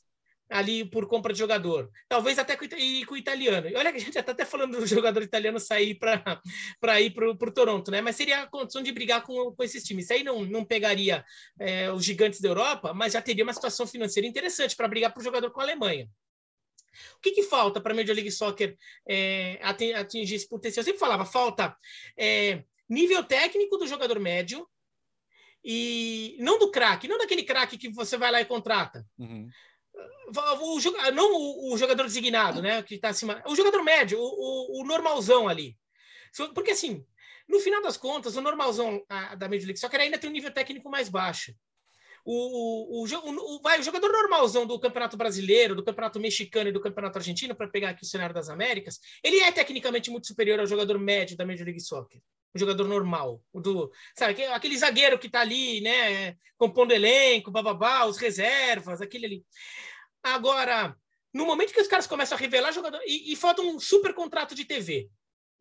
ali 0.50 0.84
por 0.84 1.08
compra 1.08 1.32
de 1.32 1.40
jogador. 1.40 1.90
Talvez 2.08 2.40
até 2.40 2.58
com, 2.58 2.66
e 2.76 3.06
com 3.06 3.14
o 3.14 3.18
italiano. 3.18 3.70
E 3.70 3.76
olha 3.76 3.92
que 3.92 3.98
a 3.98 4.00
gente 4.00 4.18
está 4.18 4.32
até 4.32 4.44
falando 4.44 4.80
do 4.80 4.86
jogador 4.88 5.22
italiano 5.22 5.60
sair 5.60 5.96
para 5.96 7.02
ir 7.02 7.12
para 7.12 7.30
o 7.30 7.54
Toronto, 7.54 7.92
né? 7.92 8.02
Mas 8.02 8.16
seria 8.16 8.42
a 8.42 8.48
condição 8.48 8.82
de 8.82 8.92
brigar 8.92 9.24
com, 9.24 9.54
com 9.54 9.64
esses 9.64 9.84
times. 9.84 10.06
Isso 10.06 10.14
aí 10.14 10.24
não, 10.24 10.44
não 10.44 10.66
pegaria 10.66 11.24
é, 11.60 11.92
os 11.92 12.04
gigantes 12.04 12.42
da 12.42 12.50
Europa, 12.50 12.94
mas 12.94 13.14
já 13.14 13.22
teria 13.22 13.44
uma 13.44 13.54
situação 13.54 13.86
financeira 13.86 14.28
interessante 14.28 14.76
para 14.76 14.88
brigar 14.88 15.14
para 15.14 15.22
o 15.22 15.24
jogador 15.24 15.52
com 15.52 15.62
a 15.62 15.64
Alemanha. 15.64 16.10
O 17.16 17.22
que, 17.22 17.32
que 17.32 17.44
falta 17.44 17.80
para 17.80 17.94
a 17.94 17.96
Major 17.96 18.16
League 18.16 18.32
Soccer 18.32 18.76
é, 19.08 19.60
atingir 19.62 20.36
esse 20.36 20.50
potencial? 20.50 20.82
Eu 20.82 20.86
sempre 20.86 21.00
falava, 21.00 21.26
falta 21.26 21.78
é, 22.18 22.64
nível 22.90 23.24
técnico 23.24 23.78
do 23.78 23.88
jogador 23.88 24.20
médio, 24.20 24.68
e 25.64 26.38
não 26.40 26.58
do 26.58 26.72
craque, 26.72 27.08
não 27.08 27.18
daquele 27.18 27.44
craque 27.44 27.78
que 27.78 27.90
você 27.90 28.18
vai 28.18 28.32
lá 28.32 28.42
e 28.42 28.46
contrata. 28.46 29.06
Uhum. 29.18 29.50
O, 30.62 31.12
não 31.12 31.34
o, 31.34 31.74
o, 31.74 31.78
jogador 31.78 32.04
designado, 32.04 32.62
né? 32.62 32.82
Que 32.84 32.96
está 32.96 33.10
acima. 33.10 33.44
O 33.46 33.56
jogador 33.56 33.84
médio, 33.84 34.18
o, 34.20 34.82
o, 34.82 34.86
normalzão 34.86 35.48
ali. 35.48 35.78
Porque 36.54 36.72
assim, 36.72 37.06
no 37.48 37.60
final 37.60 37.82
das 37.82 37.98
contas, 37.98 38.38
o 38.38 38.42
normalzão 38.42 39.04
a, 39.10 39.36
da 39.36 39.50
Major 39.50 39.66
League 39.66 39.80
Soccer 39.80 40.00
ainda 40.00 40.18
tem 40.18 40.30
um 40.30 40.34
nível 40.34 40.52
técnico 40.52 40.90
mais 40.90 41.10
baixo. 41.10 41.54
O, 42.24 43.02
o, 43.02 43.56
o, 43.56 43.62
vai, 43.62 43.80
o 43.80 43.84
jogador 43.84 44.12
normalzão 44.12 44.66
do 44.66 44.80
Campeonato 44.80 45.18
Brasileiro, 45.18 45.76
do 45.76 45.84
Campeonato 45.84 46.20
Mexicano 46.20 46.70
e 46.70 46.72
do 46.72 46.82
Campeonato 46.82 47.18
Argentino, 47.18 47.56
para 47.56 47.68
pegar 47.68 47.90
aqui 47.90 48.04
o 48.04 48.08
cenário 48.08 48.36
das 48.36 48.50
Américas, 48.50 49.00
ele 49.24 49.40
é 49.40 49.52
tecnicamente 49.52 50.12
muito 50.12 50.28
superior 50.28 50.60
ao 50.60 50.68
jogador 50.68 51.00
médio 51.00 51.36
da 51.36 51.46
Major 51.46 51.66
League 51.66 51.82
Soccer 51.82 52.22
um 52.56 52.60
jogador 52.60 52.88
normal. 52.88 53.42
O 53.54 53.60
do, 53.60 53.92
sabe, 54.16 54.44
aquele 54.46 54.78
zagueiro 54.78 55.20
que 55.20 55.28
está 55.28 55.42
ali, 55.42 55.82
né, 55.82 56.36
compondo 56.58 56.92
elenco, 56.92 57.52
bababá, 57.52 58.06
os 58.06 58.18
reservas, 58.18 59.02
aquele 59.02 59.26
ali. 59.26 59.46
Agora, 60.24 60.96
no 61.34 61.46
momento 61.46 61.74
que 61.74 61.82
os 61.82 61.88
caras 61.88 62.08
começam 62.08 62.38
a 62.38 62.42
revelar 62.42 62.72
jogador, 62.72 63.00
e, 63.06 63.32
e 63.32 63.36
falta 63.36 63.62
um 63.62 63.80
super 63.80 64.14
contrato 64.14 64.56
de 64.56 64.66
TV. 64.66 65.10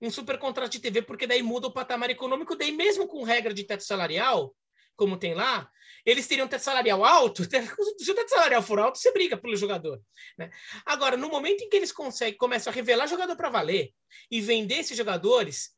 Um 0.00 0.10
super 0.10 0.38
contrato 0.38 0.72
de 0.72 0.80
TV, 0.80 1.02
porque 1.02 1.26
daí 1.26 1.42
muda 1.42 1.66
o 1.66 1.72
patamar 1.72 2.08
econômico, 2.10 2.56
daí 2.56 2.72
mesmo 2.72 3.06
com 3.06 3.22
regra 3.24 3.52
de 3.52 3.64
teto 3.64 3.84
salarial, 3.84 4.54
como 4.96 5.16
tem 5.16 5.34
lá, 5.34 5.70
eles 6.04 6.26
teriam 6.26 6.48
teto 6.48 6.62
salarial 6.62 7.04
alto. 7.04 7.42
Se 7.98 8.10
o 8.10 8.14
teto 8.14 8.30
salarial 8.30 8.62
for 8.62 8.78
alto, 8.78 8.98
você 8.98 9.12
briga 9.12 9.36
pelo 9.36 9.56
jogador. 9.56 10.00
Né? 10.36 10.50
Agora, 10.86 11.16
no 11.16 11.28
momento 11.28 11.62
em 11.62 11.68
que 11.68 11.76
eles 11.76 11.92
conseguem, 11.92 12.36
começam 12.36 12.72
a 12.72 12.74
revelar 12.74 13.06
jogador 13.06 13.36
para 13.36 13.50
valer 13.50 13.92
e 14.30 14.40
vender 14.40 14.78
esses 14.78 14.96
jogadores, 14.96 15.70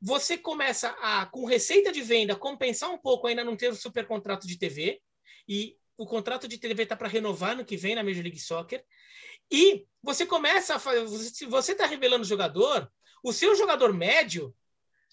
você 0.00 0.38
começa 0.38 0.90
a, 1.00 1.26
com 1.26 1.44
receita 1.44 1.90
de 1.90 2.00
venda, 2.00 2.36
compensar 2.36 2.90
um 2.90 2.98
pouco 2.98 3.26
ainda 3.26 3.44
não 3.44 3.56
ter 3.56 3.68
o 3.68 3.74
super 3.74 4.06
contrato 4.06 4.46
de 4.46 4.58
TV, 4.58 5.00
e 5.48 5.76
o 5.96 6.06
contrato 6.06 6.46
de 6.46 6.58
TV 6.58 6.84
está 6.84 6.96
para 6.96 7.08
renovar 7.08 7.56
no 7.56 7.64
que 7.64 7.76
vem 7.76 7.94
na 7.94 8.04
Major 8.04 8.22
League 8.22 8.38
Soccer, 8.38 8.84
e 9.50 9.86
você 10.02 10.26
começa 10.26 10.76
a 10.76 10.78
fazer, 10.78 11.08
se 11.08 11.46
você 11.46 11.72
está 11.72 11.86
revelando 11.86 12.24
jogador, 12.24 12.90
o 13.22 13.32
seu 13.32 13.54
jogador 13.56 13.92
médio, 13.92 14.54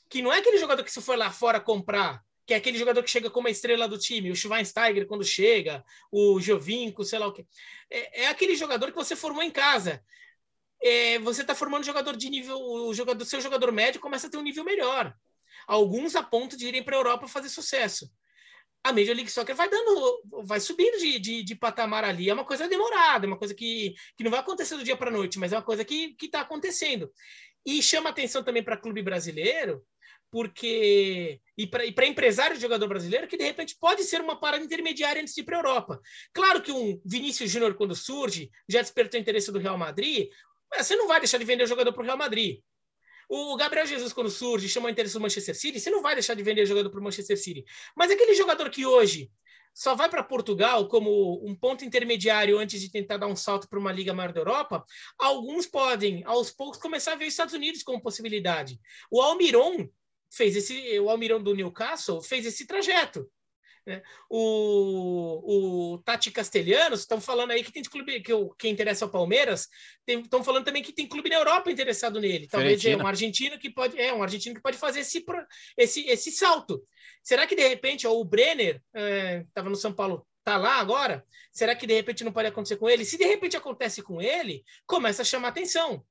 que 0.10 0.22
não 0.22 0.32
é 0.32 0.40
aquele 0.40 0.58
jogador 0.58 0.84
que 0.84 0.92
você 0.92 1.02
foi 1.02 1.18
lá 1.18 1.32
fora 1.32 1.60
comprar, 1.60 2.24
que 2.46 2.54
é 2.54 2.58
aquele 2.58 2.78
jogador 2.78 3.02
que 3.02 3.10
chega 3.10 3.30
como 3.30 3.48
a 3.48 3.52
estrela 3.52 3.88
do 3.88 3.98
time, 3.98 4.30
o 4.30 4.36
Schweinsteiger 4.36 5.08
quando 5.08 5.24
chega, 5.24 5.84
o 6.12 6.40
Jovinko, 6.40 7.04
sei 7.04 7.18
lá 7.18 7.28
o 7.28 7.34
que. 7.34 7.46
É, 7.90 8.24
é, 8.24 8.28
aquele 8.28 8.56
jogador 8.56 8.92
que 8.92 8.98
você 8.98 9.16
formou 9.16 9.42
em 9.42 9.50
casa 9.50 10.04
é, 10.82 11.20
você 11.20 11.42
está 11.42 11.56
formando 11.56 11.86
jogador 11.86 12.16
de 12.16 12.30
nível, 12.30 12.58
o 12.58 12.94
jogador, 12.94 13.26
seu 13.26 13.42
jogador 13.42 13.72
médio 13.72 14.02
começa 14.02 14.28
a 14.28 14.30
ter 14.30 14.38
um 14.38 14.44
nível 14.44 14.64
melhor. 14.64 15.14
Alguns 15.68 16.16
a 16.16 16.24
ponto 16.24 16.56
de 16.56 16.68
irem 16.68 16.84
para 16.84 16.96
a 16.96 17.00
Europa 17.00 17.28
fazer 17.28 17.50
sucesso. 17.50 18.10
A 18.84 18.94
Major 18.94 19.16
League 19.16 19.32
Soccer 19.32 19.56
vai 19.56 19.68
dando, 19.68 20.22
vai 20.44 20.60
subindo 20.60 21.00
de, 21.00 21.18
de, 21.18 21.44
de, 21.44 21.56
patamar 21.56 22.04
ali. 22.04 22.30
É 22.30 22.34
uma 22.34 22.46
coisa 22.46 22.68
demorada, 22.68 23.26
é 23.26 23.28
uma 23.28 23.38
coisa 23.38 23.56
que, 23.56 23.96
que 24.16 24.24
não 24.24 24.30
vai 24.30 24.40
acontecer 24.40 24.78
do 24.78 24.84
dia 24.84 24.96
para 24.96 25.10
a 25.10 25.14
noite, 25.14 25.40
mas 25.40 25.52
é 25.52 25.58
uma 25.58 25.64
coisa 25.64 25.84
que 25.84 26.16
está 26.22 26.42
acontecendo. 26.42 27.12
E 27.66 27.82
chama 27.82 28.12
atenção 28.12 28.44
também 28.44 28.64
para 28.64 28.78
clube 28.78 29.02
brasileiro, 29.02 29.84
porque 30.36 31.40
e 31.58 31.66
para 31.66 32.06
empresário 32.06 32.56
de 32.56 32.62
jogador 32.62 32.88
brasileiro 32.88 33.28
que 33.28 33.38
de 33.38 33.44
repente 33.46 33.78
pode 33.80 34.04
ser 34.04 34.20
uma 34.20 34.38
parada 34.40 34.64
intermediária 34.64 35.22
antes 35.22 35.34
de 35.34 35.42
ir 35.42 35.46
para 35.46 35.56
a 35.56 35.60
Europa. 35.60 36.00
Claro 36.34 36.62
que 36.62 36.72
um 36.72 37.02
Vinícius 37.06 37.50
Júnior 37.50 37.76
quando 37.76 37.96
surge 37.96 38.52
já 38.68 38.82
despertou 38.82 39.18
o 39.18 39.22
interesse 39.22 39.52
do 39.52 39.60
Real 39.60 39.78
Madrid, 39.78 40.30
você 40.78 40.96
não 40.96 41.08
vai 41.08 41.20
deixar 41.20 41.38
de 41.38 41.46
vender 41.46 41.64
o 41.64 41.68
jogador 41.68 41.94
para 41.94 42.02
o 42.02 42.06
Real 42.06 42.18
Madrid. 42.18 42.60
O 43.28 43.56
Gabriel 43.56 43.86
Jesus, 43.86 44.14
quando 44.14 44.30
surge, 44.30 44.70
chamou 44.70 44.90
interesse 44.90 45.16
do 45.16 45.22
Manchester 45.22 45.56
City, 45.56 45.80
você 45.80 45.90
não 45.90 46.02
vai 46.02 46.14
deixar 46.14 46.36
de 46.36 46.44
vender 46.44 46.66
jogador 46.66 46.90
para 46.90 47.00
o 47.00 47.04
Manchester 47.04 47.38
City. 47.38 47.66
Mas 47.96 48.12
aquele 48.12 48.36
jogador 48.36 48.70
que 48.70 48.86
hoje 48.86 49.32
só 49.74 49.94
vai 49.94 50.08
para 50.10 50.24
Portugal 50.24 50.88
como 50.88 51.46
um 51.46 51.54
ponto 51.54 51.84
intermediário 51.84 52.58
antes 52.58 52.80
de 52.80 52.90
tentar 52.90 53.18
dar 53.18 53.28
um 53.28 53.36
salto 53.36 53.68
para 53.68 53.78
uma 53.78 53.92
liga 53.92 54.14
maior 54.14 54.32
da 54.32 54.40
Europa, 54.40 54.86
alguns 55.20 55.66
podem, 55.66 56.24
aos 56.26 56.50
poucos, 56.50 56.80
começar 56.80 57.14
a 57.14 57.16
ver 57.16 57.26
os 57.26 57.34
Estados 57.34 57.54
Unidos 57.54 57.84
como 57.84 58.02
possibilidade. 58.02 58.80
O 59.12 59.22
Almiron 59.22 59.90
fez 60.32 60.56
esse, 60.56 61.00
o 61.00 61.10
Almiron 61.10 61.42
do 61.42 61.56
Newcastle 61.56 62.22
fez 62.22 62.46
esse 62.46 62.66
trajeto. 62.66 63.30
Né? 63.86 64.02
O, 64.30 65.94
o 65.94 65.98
Tati 66.00 66.32
Castelhanos 66.32 67.02
estão 67.02 67.22
falando 67.22 67.52
aí 67.52 67.64
que 67.64 67.72
tem 67.72 67.84
clube 67.84 68.20
que 68.22 68.34
o 68.34 68.50
quem 68.52 68.72
interessa 68.72 69.06
ao 69.06 69.12
Palmeiras 69.12 69.68
estão 70.08 70.44
falando 70.44 70.66
também 70.66 70.82
que 70.82 70.94
tem 70.94 71.08
clube 71.08 71.30
na 71.30 71.36
Europa 71.36 71.72
interessado 71.72 72.20
nele. 72.20 72.48
Talvez 72.48 72.84
é 72.84 72.98
um 72.98 73.06
argentino 73.06 73.60
que 73.60 73.70
pode 73.70 74.00
é 74.00 74.14
um 74.14 74.24
argentino 74.24 74.56
que 74.56 74.62
pode 74.62 74.78
fazer 74.78 75.02
esse 75.02 75.24
esse, 75.78 76.08
esse 76.08 76.32
salto. 76.32 76.82
Será 77.24 77.46
que 77.46 77.56
de 77.56 77.68
repente 77.68 78.08
ó, 78.08 78.12
o 78.12 78.26
Brenner 78.26 78.82
estava 78.94 79.68
é, 79.68 79.70
no 79.70 79.76
São 79.76 79.94
Paulo 79.94 80.26
tá 80.44 80.58
lá 80.58 80.80
agora? 80.80 81.24
Será 81.52 81.76
que 81.76 81.88
de 81.88 81.94
repente 81.94 82.24
não 82.24 82.32
pode 82.32 82.48
acontecer 82.48 82.78
com 82.78 82.90
ele? 82.90 83.06
Se 83.06 83.18
de 83.18 83.26
repente 83.26 83.58
acontece 83.58 84.02
com 84.02 84.22
ele, 84.22 84.64
começa 84.86 85.22
a 85.22 85.26
chamar 85.26 85.50
atenção. 85.50 86.04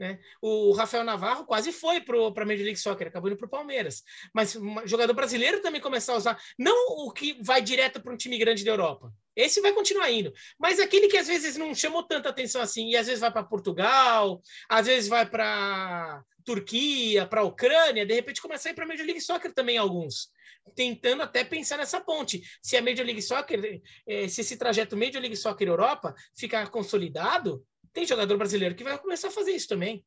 Né? 0.00 0.18
O 0.40 0.72
Rafael 0.72 1.04
Navarro 1.04 1.44
quase 1.44 1.72
foi 1.72 2.00
para 2.00 2.16
a 2.16 2.46
Major 2.46 2.64
League 2.64 2.78
Soccer, 2.78 3.08
acabou 3.08 3.28
indo 3.28 3.36
para 3.36 3.44
o 3.44 3.50
Palmeiras. 3.50 4.02
Mas 4.32 4.56
jogador 4.86 5.12
brasileiro 5.12 5.60
também 5.60 5.78
começar 5.78 6.14
a 6.14 6.16
usar, 6.16 6.42
não 6.58 7.04
o 7.04 7.12
que 7.12 7.36
vai 7.42 7.60
direto 7.60 8.00
para 8.00 8.10
um 8.10 8.16
time 8.16 8.38
grande 8.38 8.64
da 8.64 8.70
Europa. 8.70 9.12
Esse 9.36 9.60
vai 9.60 9.74
continuar 9.74 10.10
indo. 10.10 10.32
Mas 10.58 10.80
aquele 10.80 11.06
que 11.06 11.18
às 11.18 11.26
vezes 11.26 11.58
não 11.58 11.74
chamou 11.74 12.02
tanta 12.02 12.30
atenção 12.30 12.62
assim, 12.62 12.88
e 12.88 12.96
às 12.96 13.08
vezes 13.08 13.20
vai 13.20 13.30
para 13.30 13.44
Portugal, 13.44 14.40
às 14.70 14.86
vezes 14.86 15.06
vai 15.06 15.28
para 15.28 16.24
Turquia, 16.46 17.26
para 17.26 17.42
Ucrânia, 17.42 18.06
de 18.06 18.14
repente 18.14 18.40
começa 18.40 18.70
a 18.70 18.72
ir 18.72 18.74
para 18.74 18.86
a 18.86 18.88
Major 18.88 19.04
League 19.04 19.20
Soccer 19.20 19.52
também 19.52 19.76
alguns. 19.76 20.30
Tentando 20.74 21.22
até 21.22 21.44
pensar 21.44 21.76
nessa 21.76 22.00
ponte. 22.00 22.40
Se 22.62 22.74
a 22.74 22.82
Major 22.82 23.04
League 23.04 23.20
Soccer, 23.20 23.82
eh, 24.06 24.28
se 24.28 24.40
esse 24.40 24.56
trajeto 24.56 24.96
Major 24.96 25.20
League 25.20 25.36
Soccer 25.36 25.68
Europa 25.68 26.14
ficar 26.34 26.70
consolidado, 26.70 27.62
tem 27.92 28.06
jogador 28.06 28.36
brasileiro 28.36 28.74
que 28.74 28.84
vai 28.84 28.98
começar 28.98 29.28
a 29.28 29.32
fazer 29.32 29.52
isso 29.52 29.68
também. 29.68 30.04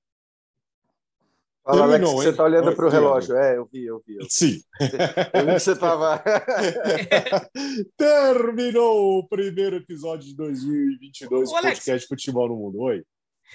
Fala, 1.63 1.83
Alex, 1.83 2.11
você 2.11 2.29
está 2.29 2.43
olhando 2.43 2.75
para 2.75 2.85
o 2.85 2.89
relógio. 2.89 3.37
É, 3.37 3.57
eu 3.57 3.65
vi, 3.71 3.85
eu 3.85 4.03
vi. 4.05 4.15
Eu 4.15 4.23
vi. 4.23 4.29
Sim. 4.29 4.61
Eu 5.33 5.45
vi 5.45 5.53
que 5.53 5.59
você 5.59 5.71
estava. 5.71 6.21
Terminou 7.95 9.19
o 9.19 9.27
primeiro 9.29 9.77
episódio 9.77 10.27
de 10.27 10.35
2022 10.35 11.49
do 11.49 11.55
podcast 11.55 11.89
Alex, 11.89 12.05
Futebol 12.05 12.49
no 12.49 12.57
Mundo. 12.57 12.81
Oi. 12.81 13.01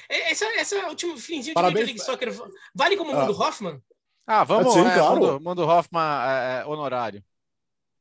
É, 0.08 0.30
essa, 0.30 0.46
essa 0.58 0.76
última 0.86 1.18
finzinho 1.18 1.42
de 1.48 1.52
Parabéns. 1.54 1.84
League 1.84 2.00
Soccer 2.00 2.32
vale 2.74 2.96
como 2.96 3.12
ah. 3.12 3.20
Mundo 3.20 3.38
Hoffman? 3.38 3.78
Ah, 4.26 4.44
vamos, 4.44 4.72
Sim, 4.72 4.80
é, 4.80 4.94
claro. 4.94 5.20
Mundo, 5.20 5.40
Mundo 5.40 5.62
Hoffman 5.66 6.02
é, 6.02 6.60
é 6.60 6.66
honorário. 6.66 7.22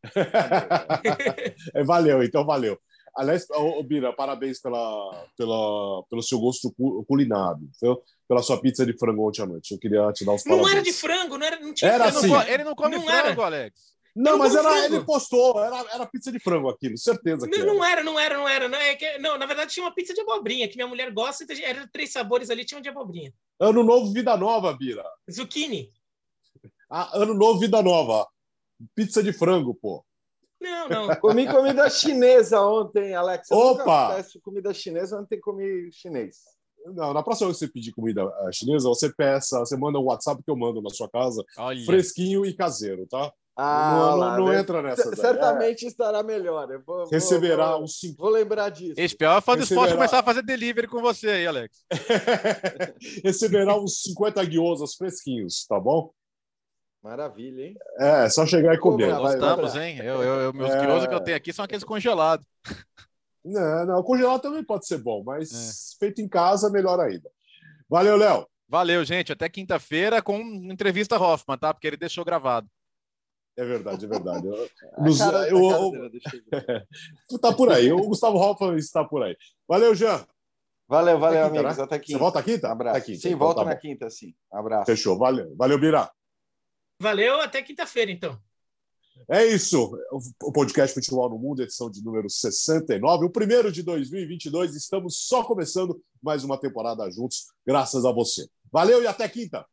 é, 1.74 1.84
valeu, 1.84 2.24
então 2.24 2.46
valeu. 2.46 2.80
Aliás, 3.18 3.48
oh, 3.50 3.82
Bira, 3.84 4.14
parabéns 4.14 4.62
pela, 4.62 5.26
pela, 5.36 6.04
pelo 6.10 6.22
seu 6.22 6.40
gosto 6.40 6.72
culinário, 7.08 7.68
viu? 7.82 8.00
pela 8.28 8.44
sua 8.44 8.60
pizza 8.60 8.86
de 8.86 8.94
frango 8.98 9.28
ontem 9.28 9.42
à 9.42 9.46
noite. 9.46 9.72
Eu 9.72 9.80
queria 9.80 10.12
te 10.12 10.26
dar 10.26 10.34
os 10.34 10.44
parabéns. 10.44 10.68
Não 10.68 10.72
era 10.72 10.84
de 10.84 10.94
frango, 10.94 11.38
não, 11.38 11.48
era, 11.48 11.60
não 11.60 11.74
tinha 11.74 11.92
era 11.92 12.12
frango. 12.12 12.36
Assim. 12.36 12.52
Ele 12.52 12.64
não 12.64 12.76
come 12.76 12.96
não 12.98 13.04
frango, 13.04 13.42
era. 13.42 13.46
Alex. 13.46 13.98
Não, 14.16 14.32
não 14.32 14.40
mas 14.40 14.56
era, 14.56 14.86
ele 14.86 15.04
postou, 15.06 15.64
era, 15.64 15.78
era 15.94 16.06
pizza 16.08 16.32
de 16.32 16.40
frango 16.40 16.70
aquilo, 16.70 16.98
certeza 16.98 17.48
que 17.48 17.58
não, 17.60 17.76
não 17.76 17.86
era. 17.86 18.04
Não 18.04 18.20
era, 18.20 18.36
não 18.36 18.50
era, 18.50 18.68
não 18.68 18.78
é 18.78 18.96
que, 18.96 19.20
não, 19.20 19.38
na 19.38 19.46
verdade 19.46 19.72
tinha 19.72 19.86
uma 19.86 19.94
pizza 19.94 20.12
de 20.12 20.22
abobrinha, 20.22 20.68
que 20.68 20.76
minha 20.76 20.88
mulher 20.88 21.12
gosta, 21.12 21.44
então 21.44 21.56
era 21.62 21.88
três 21.94 22.12
sabores 22.12 22.50
ali, 22.50 22.66
tinha 22.66 22.80
um 22.80 22.82
de 22.82 22.90
abobrinha. 22.90 23.32
Ano 23.60 23.84
novo, 23.84 24.12
vida 24.12 24.36
nova, 24.36 24.74
Bira. 24.74 25.06
Zucchini. 25.32 25.92
Ah, 26.90 27.12
ano 27.14 27.36
novo, 27.36 27.60
vida 27.60 27.82
nova. 27.84 28.28
Pizza 28.96 29.22
de 29.22 29.32
frango, 29.32 29.76
pô. 29.76 30.04
Não, 30.62 30.90
não. 30.90 31.08
Comi 31.20 31.48
comida 31.48 31.90
chinesa 31.90 32.62
ontem, 32.62 33.14
Alex. 33.14 33.50
Eu 33.52 33.58
Opa! 33.58 34.16
peço 34.16 34.40
comida 34.42 34.74
chinesa, 34.74 35.20
ontem 35.20 35.40
comi 35.40 35.92
chinês. 35.92 36.38
Não, 36.94 37.14
na 37.14 37.22
próxima 37.22 37.48
vez 37.48 37.60
que 37.60 37.66
você 37.66 37.72
pedir 37.72 37.92
comida 37.92 38.22
eh, 38.22 38.52
chinesa, 38.52 38.88
você 38.88 39.14
peça, 39.14 39.60
você 39.60 39.76
manda 39.76 40.00
um 40.00 40.06
WhatsApp 40.06 40.42
que 40.42 40.50
eu 40.50 40.56
mando 40.56 40.82
na 40.82 40.90
sua 40.90 41.10
casa, 41.10 41.44
Olha. 41.58 41.86
fresquinho 41.86 42.46
e 42.46 42.54
caseiro, 42.54 43.06
tá? 43.08 43.32
Ah, 43.60 43.96
não, 43.98 44.16
lá, 44.16 44.38
não, 44.38 44.48
né? 44.50 44.60
entra 44.60 44.84
nessa. 44.84 45.16
Certamente 45.16 45.84
é. 45.84 45.88
estará 45.88 46.22
melhor. 46.22 46.70
Eu 46.70 46.80
vou, 46.86 47.08
Receberá 47.10 47.72
vou, 47.72 47.84
uns 47.84 48.00
cinco. 48.00 48.22
Vou 48.22 48.30
lembrar 48.30 48.70
disso. 48.70 48.94
Esse 48.96 49.18
pior 49.18 49.36
é 49.36 49.42
fã 49.42 49.58
do 49.58 49.64
esporte 49.64 49.96
começar 49.96 50.20
a 50.20 50.24
fazer 50.24 50.44
delivery 50.44 50.88
com 50.88 51.02
você 51.02 51.28
aí, 51.28 51.48
Alex. 51.48 51.84
Receberá 53.26 53.76
uns 53.76 54.04
50 54.04 54.46
guiosas 54.46 54.94
fresquinhos, 54.94 55.66
tá 55.68 55.80
bom? 55.80 56.12
Maravilha, 57.02 57.68
hein? 57.68 57.76
É, 58.00 58.30
só 58.30 58.46
chegar 58.46 58.74
e 58.74 58.80
comer. 58.80 59.16
Gostamos, 59.16 59.76
hein? 59.76 59.98
Eu, 60.00 60.22
eu, 60.22 60.42
eu 60.42 60.54
meus 60.54 60.72
é... 60.72 61.08
que 61.08 61.14
eu 61.14 61.20
tenho 61.22 61.38
aqui 61.38 61.54
são 61.54 61.64
aqueles 61.64 61.84
congelados. 61.84 62.46
Não, 63.50 63.86
não, 63.86 64.04
congelado 64.04 64.42
também 64.42 64.62
pode 64.62 64.86
ser 64.86 64.98
bom, 64.98 65.24
mas 65.24 65.94
é. 65.94 66.00
feito 66.00 66.20
em 66.20 66.28
casa, 66.28 66.70
melhor 66.70 67.00
ainda. 67.00 67.32
Valeu, 67.90 68.18
Léo. 68.18 68.46
Valeu, 68.68 69.06
gente. 69.06 69.32
Até 69.32 69.48
quinta-feira 69.48 70.22
com 70.22 70.38
entrevista 70.70 71.18
Hoffman, 71.18 71.58
tá? 71.58 71.74
Porque 71.74 71.88
ele 71.88 71.96
deixou 71.96 72.26
gravado. 72.26 72.68
É 73.56 73.64
verdade, 73.64 74.06
é 74.06 74.08
verdade. 74.08 74.48
Nos, 74.98 75.18
cara, 75.20 75.50
eu, 75.50 75.58
eu, 75.58 76.12
tá 77.40 77.54
por 77.54 77.72
aí. 77.72 77.92
O 77.92 78.08
Gustavo 78.08 78.38
Hoffman 78.38 78.76
está 78.76 79.06
por 79.06 79.24
aí. 79.24 79.36
Valeu, 79.68 79.96
Jean. 79.96 80.26
Valeu, 80.88 81.20
valeu, 81.20 81.46
quinta, 81.46 81.60
amigos. 81.60 81.78
Né? 81.78 81.84
Até 81.84 82.00
quinta. 82.00 82.18
Você 82.18 82.20
volta 82.20 82.44
quinta? 82.44 82.72
Abraço. 82.72 83.06
Quinta, 83.06 83.20
sim, 83.20 83.32
então, 83.34 83.54
tá 83.56 83.64
na 83.64 83.74
bom. 83.74 83.80
quinta, 83.80 84.10
sim. 84.10 84.34
Abraço. 84.52 84.86
Fechou. 84.86 85.18
Valeu, 85.18 85.56
valeu 85.56 85.80
Bira. 85.80 86.10
Valeu, 87.00 87.40
até 87.42 87.62
quinta-feira, 87.62 88.12
então. 88.12 88.40
É 89.30 89.46
isso. 89.46 89.92
O 90.42 90.52
podcast 90.52 90.94
Futebol 90.94 91.30
no 91.30 91.38
Mundo, 91.38 91.62
edição 91.62 91.90
de 91.90 92.04
número 92.04 92.30
69, 92.30 93.26
o 93.26 93.30
primeiro 93.30 93.72
de 93.72 93.84
2022. 93.84 94.76
Estamos 94.76 95.28
só 95.28 95.44
começando 95.44 96.02
mais 96.22 96.44
uma 96.44 96.60
temporada 96.60 97.10
juntos, 97.12 97.48
graças 97.66 98.06
a 98.06 98.12
você. 98.12 98.48
Valeu 98.72 99.04
e 99.04 99.08
até 99.08 99.28
quinta. 99.28 99.66